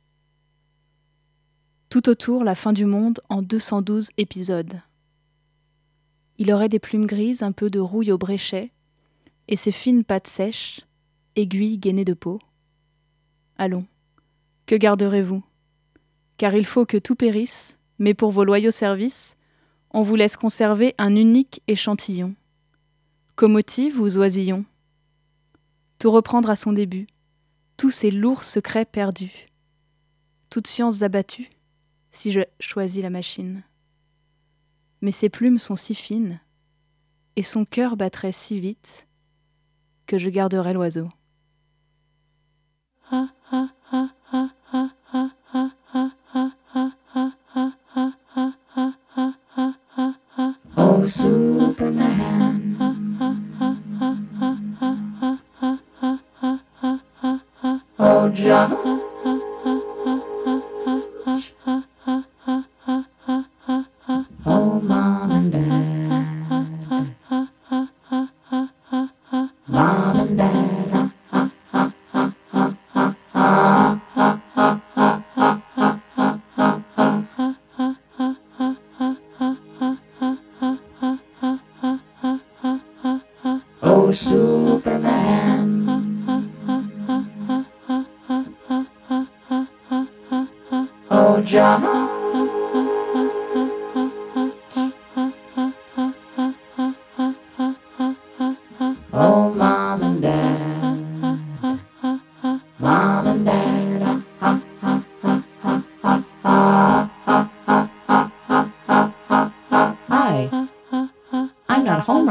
Tout 1.89 2.09
autour, 2.09 2.43
la 2.43 2.55
fin 2.55 2.74
du 2.74 2.86
monde 2.86 3.22
en 3.30 3.41
212 3.41 4.09
épisodes. 4.18 4.82
Il 6.38 6.51
aurait 6.51 6.70
des 6.70 6.80
plumes 6.80 7.05
grises, 7.05 7.41
un 7.41 7.51
peu 7.51 7.70
de 7.70 7.80
rouille 7.80 8.11
au 8.11 8.18
bréchet, 8.18 8.72
et 9.47 9.55
ses 9.55 9.72
fines 9.72 10.03
pattes 10.03 10.28
sèches, 10.28 10.82
aiguilles 11.36 11.78
gainées 11.78 12.05
de 12.05 12.13
peau. 12.13 12.39
Allons, 13.57 13.86
que 14.66 14.76
garderez-vous? 14.76 15.43
Car 16.38 16.55
il 16.55 16.66
faut 16.66 16.86
que 16.86 16.97
tout 16.97 17.16
périsse, 17.16 17.78
mais 17.97 18.13
pour 18.13 18.32
vos 18.32 18.43
loyaux 18.43 18.72
services, 18.72 19.38
on 19.96 20.04
vous 20.04 20.18
laisse 20.18 20.36
conserver 20.36 20.93
un 20.98 21.16
unique 21.16 21.64
échantillon. 21.68 22.36
Commotive 23.38 24.02
ou 24.02 24.18
oisillon 24.18 24.66
Tout 26.00 26.12
reprendre 26.12 26.50
à 26.50 26.58
son 26.58 26.74
début, 26.74 27.08
tous 27.78 27.91
ces 27.91 28.12
lourds 28.12 28.43
secrets 28.43 28.84
perdus, 28.84 29.48
toutes 30.50 30.68
sciences 30.68 31.02
abattues, 31.02 31.50
si 32.12 32.34
je 32.34 32.41
choisis 32.60 33.02
la 33.02 33.10
machine. 33.10 33.64
Mais 35.00 35.14
ses 35.14 35.30
plumes 35.30 35.60
sont 35.60 35.78
si 35.78 35.96
fines, 35.96 36.41
et 37.38 37.43
son 37.43 37.64
cœur 37.64 37.96
battrait 37.96 38.34
si 38.34 38.60
vite, 38.60 39.08
que 40.08 40.18
je 40.18 40.30
garderai 40.30 40.74
l'oiseau. 40.74 41.08
Oh, 49.98 51.08
Superman. 51.08 52.76
Oh, 57.98 58.30
John. 58.30 59.05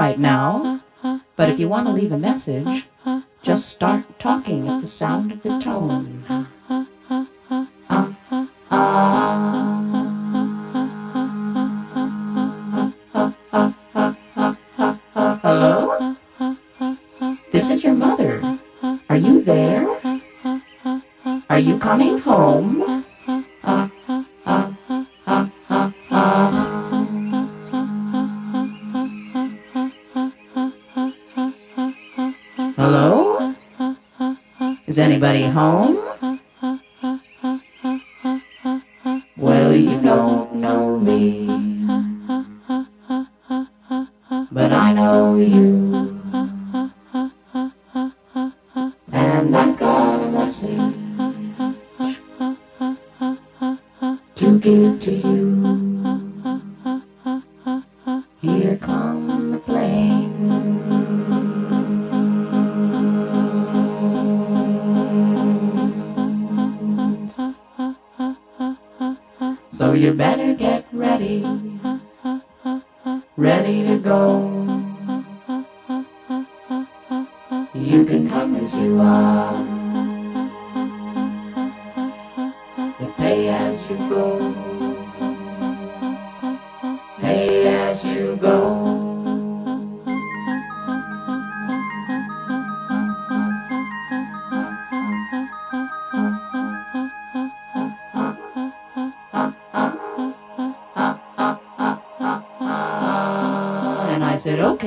Right 0.04 0.18
now, 0.18 0.82
but 1.36 1.48
if 1.48 1.58
you 1.58 1.68
want 1.68 1.86
to 1.86 1.92
leave 1.92 2.12
a 2.12 2.18
message, 2.18 2.86
just 3.42 3.68
start 3.68 4.18
talking 4.18 4.68
at 4.68 4.80
the 4.80 4.86
sound 4.86 5.32
of 5.32 5.42
the 5.42 5.58
tone. 5.58 6.13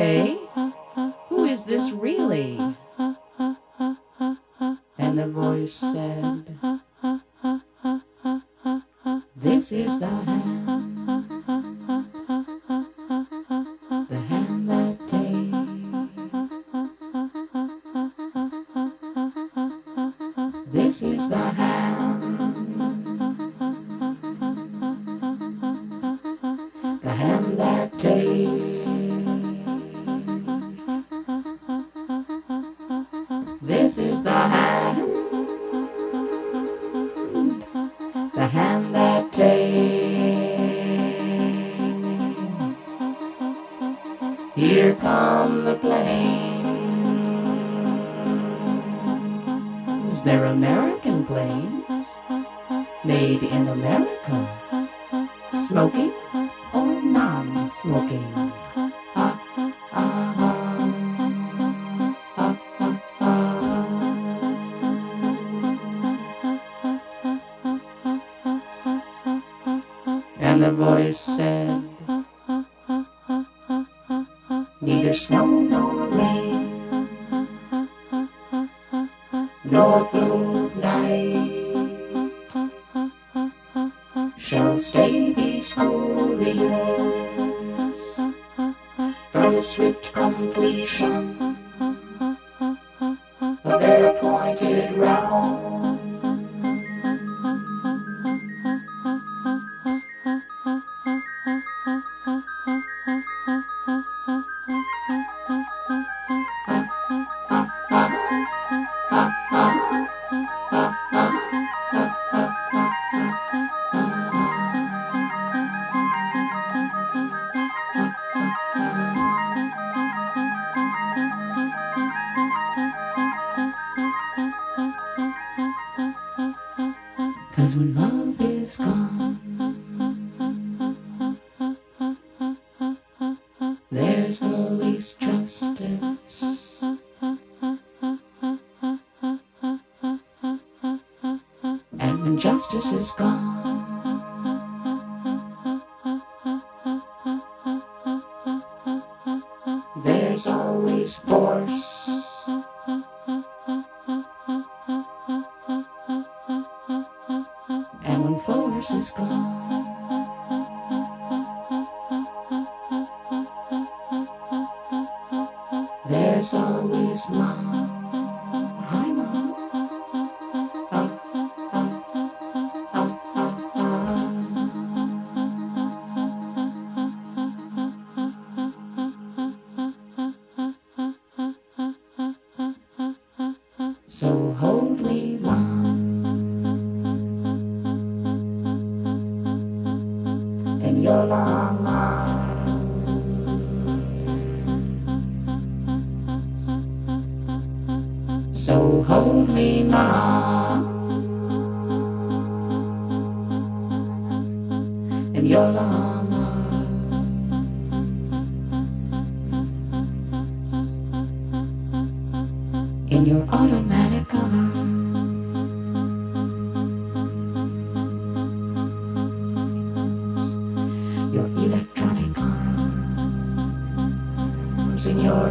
Who 0.08 1.44
is 1.44 1.66
this 1.66 1.92
really? 1.92 2.58
And 4.98 5.20
the 5.20 5.28
voice 5.28 5.74
said, 5.74 6.58
This 9.36 9.74
is 9.74 10.00
the 10.00 10.08
hand. 10.08 10.57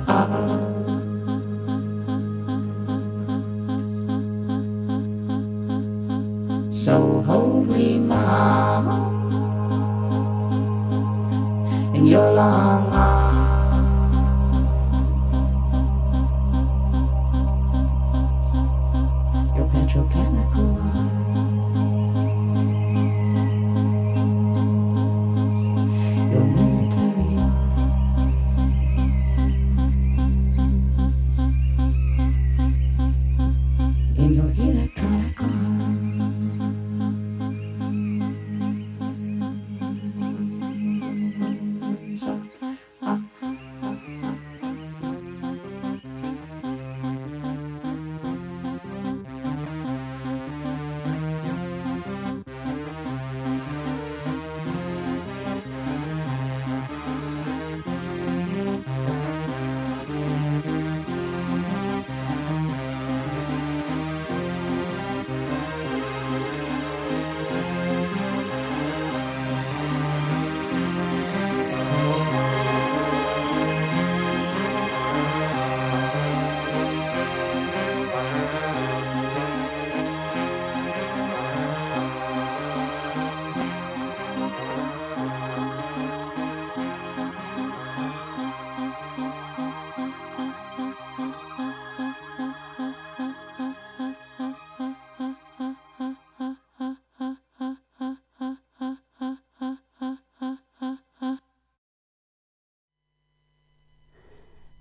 uh 0.09 0.67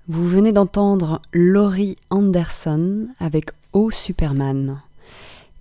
Vous 0.08 0.28
venez 0.28 0.52
d'entendre 0.52 1.20
Laurie 1.34 1.96
Anderson 2.12 3.08
avec 3.20 3.50
Oh 3.74 3.90
Superman. 3.90 4.80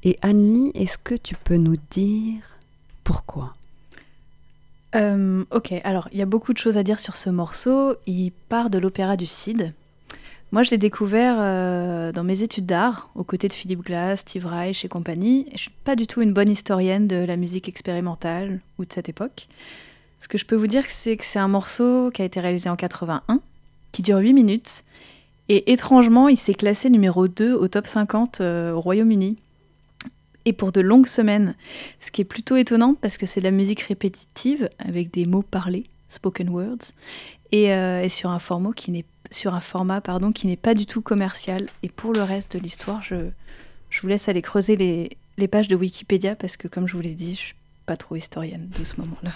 Et 0.02 0.18
Anne-Lee, 0.20 0.70
est-ce 0.74 0.98
que 0.98 1.14
tu 1.14 1.34
peux 1.34 1.56
nous 1.56 1.78
dire 1.90 2.42
pourquoi? 3.04 3.54
Euh, 4.96 5.44
ok, 5.50 5.72
alors 5.82 6.08
il 6.12 6.18
y 6.18 6.22
a 6.22 6.26
beaucoup 6.26 6.52
de 6.52 6.58
choses 6.58 6.76
à 6.76 6.82
dire 6.82 7.00
sur 7.00 7.16
ce 7.16 7.30
morceau. 7.30 7.94
Il 8.06 8.32
part 8.50 8.68
de 8.68 8.76
l'opéra 8.76 9.16
du 9.16 9.24
Cid. 9.24 9.72
Moi, 10.52 10.62
je 10.62 10.72
l'ai 10.72 10.78
découvert 10.78 11.36
euh, 11.38 12.12
dans 12.12 12.22
mes 12.22 12.42
études 12.42 12.66
d'art, 12.66 13.08
aux 13.14 13.24
côtés 13.24 13.48
de 13.48 13.54
Philippe 13.54 13.86
Glass, 13.86 14.20
Steve 14.20 14.44
Reich 14.44 14.84
et 14.84 14.88
compagnie. 14.88 15.46
Je 15.52 15.58
suis 15.58 15.72
pas 15.84 15.96
du 15.96 16.06
tout 16.06 16.20
une 16.20 16.34
bonne 16.34 16.50
historienne 16.50 17.08
de 17.08 17.24
la 17.24 17.36
musique 17.36 17.70
expérimentale 17.70 18.60
ou 18.78 18.84
de 18.84 18.92
cette 18.92 19.08
époque. 19.08 19.48
Ce 20.18 20.28
que 20.28 20.36
je 20.36 20.44
peux 20.44 20.54
vous 20.54 20.66
dire, 20.66 20.84
c'est 20.86 21.16
que 21.16 21.24
c'est 21.24 21.38
un 21.38 21.48
morceau 21.48 22.10
qui 22.10 22.20
a 22.20 22.26
été 22.26 22.40
réalisé 22.40 22.68
en 22.68 22.76
81, 22.76 23.40
qui 23.94 24.02
dure 24.02 24.18
8 24.18 24.32
minutes, 24.32 24.84
et 25.48 25.72
étrangement, 25.72 26.28
il 26.28 26.36
s'est 26.36 26.54
classé 26.54 26.90
numéro 26.90 27.28
2 27.28 27.54
au 27.54 27.68
top 27.68 27.86
50 27.86 28.40
euh, 28.40 28.72
au 28.72 28.80
Royaume-Uni, 28.80 29.36
et 30.46 30.52
pour 30.52 30.72
de 30.72 30.80
longues 30.80 31.06
semaines. 31.06 31.54
Ce 32.00 32.10
qui 32.10 32.20
est 32.20 32.24
plutôt 32.24 32.56
étonnant 32.56 32.94
parce 32.94 33.16
que 33.16 33.24
c'est 33.24 33.40
de 33.40 33.44
la 33.44 33.52
musique 33.52 33.82
répétitive, 33.82 34.68
avec 34.80 35.12
des 35.12 35.26
mots 35.26 35.42
parlés, 35.42 35.84
spoken 36.08 36.48
words, 36.48 36.92
et, 37.52 37.72
euh, 37.72 38.08
sur 38.08 38.30
un 38.30 38.40
format 38.40 38.72
qui 38.72 38.90
n'est 38.90 40.56
pas 40.56 40.74
du 40.74 40.86
tout 40.86 41.00
commercial. 41.00 41.68
Et 41.84 41.88
pour 41.88 42.12
le 42.12 42.24
reste 42.24 42.56
de 42.56 42.62
l'histoire, 42.62 43.00
je, 43.00 43.28
je 43.90 44.00
vous 44.00 44.08
laisse 44.08 44.28
aller 44.28 44.42
creuser 44.42 44.74
les, 44.74 45.16
les 45.38 45.46
pages 45.46 45.68
de 45.68 45.76
Wikipédia 45.76 46.34
parce 46.34 46.56
que 46.56 46.66
comme 46.66 46.88
je 46.88 46.96
vous 46.96 47.02
l'ai 47.02 47.14
dit, 47.14 47.36
je 47.36 47.40
suis 47.40 47.54
pas 47.86 47.96
trop 47.96 48.16
historienne 48.16 48.68
de 48.76 48.82
ce 48.82 48.96
moment-là. 49.00 49.34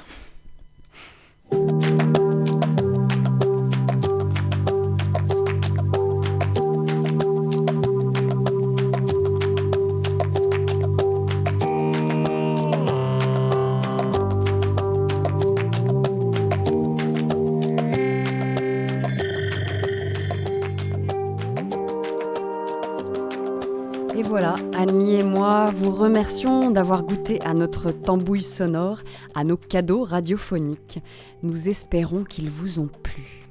vous 25.74 25.92
remercions 25.92 26.70
d'avoir 26.70 27.02
goûté 27.02 27.40
à 27.42 27.54
notre 27.54 27.90
tambouille 27.90 28.42
sonore, 28.42 29.00
à 29.34 29.44
nos 29.44 29.56
cadeaux 29.56 30.04
radiophoniques. 30.04 31.00
Nous 31.42 31.68
espérons 31.68 32.24
qu'ils 32.24 32.50
vous 32.50 32.80
ont 32.80 32.90
plu. 33.02 33.46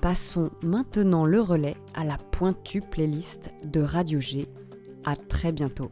Passons 0.00 0.50
maintenant 0.62 1.24
le 1.24 1.40
relais 1.40 1.76
à 1.94 2.04
la 2.04 2.18
pointue 2.18 2.80
playlist 2.80 3.50
de 3.64 3.80
Radio 3.80 4.20
G. 4.20 4.48
À 5.04 5.16
très 5.16 5.52
bientôt. 5.52 5.90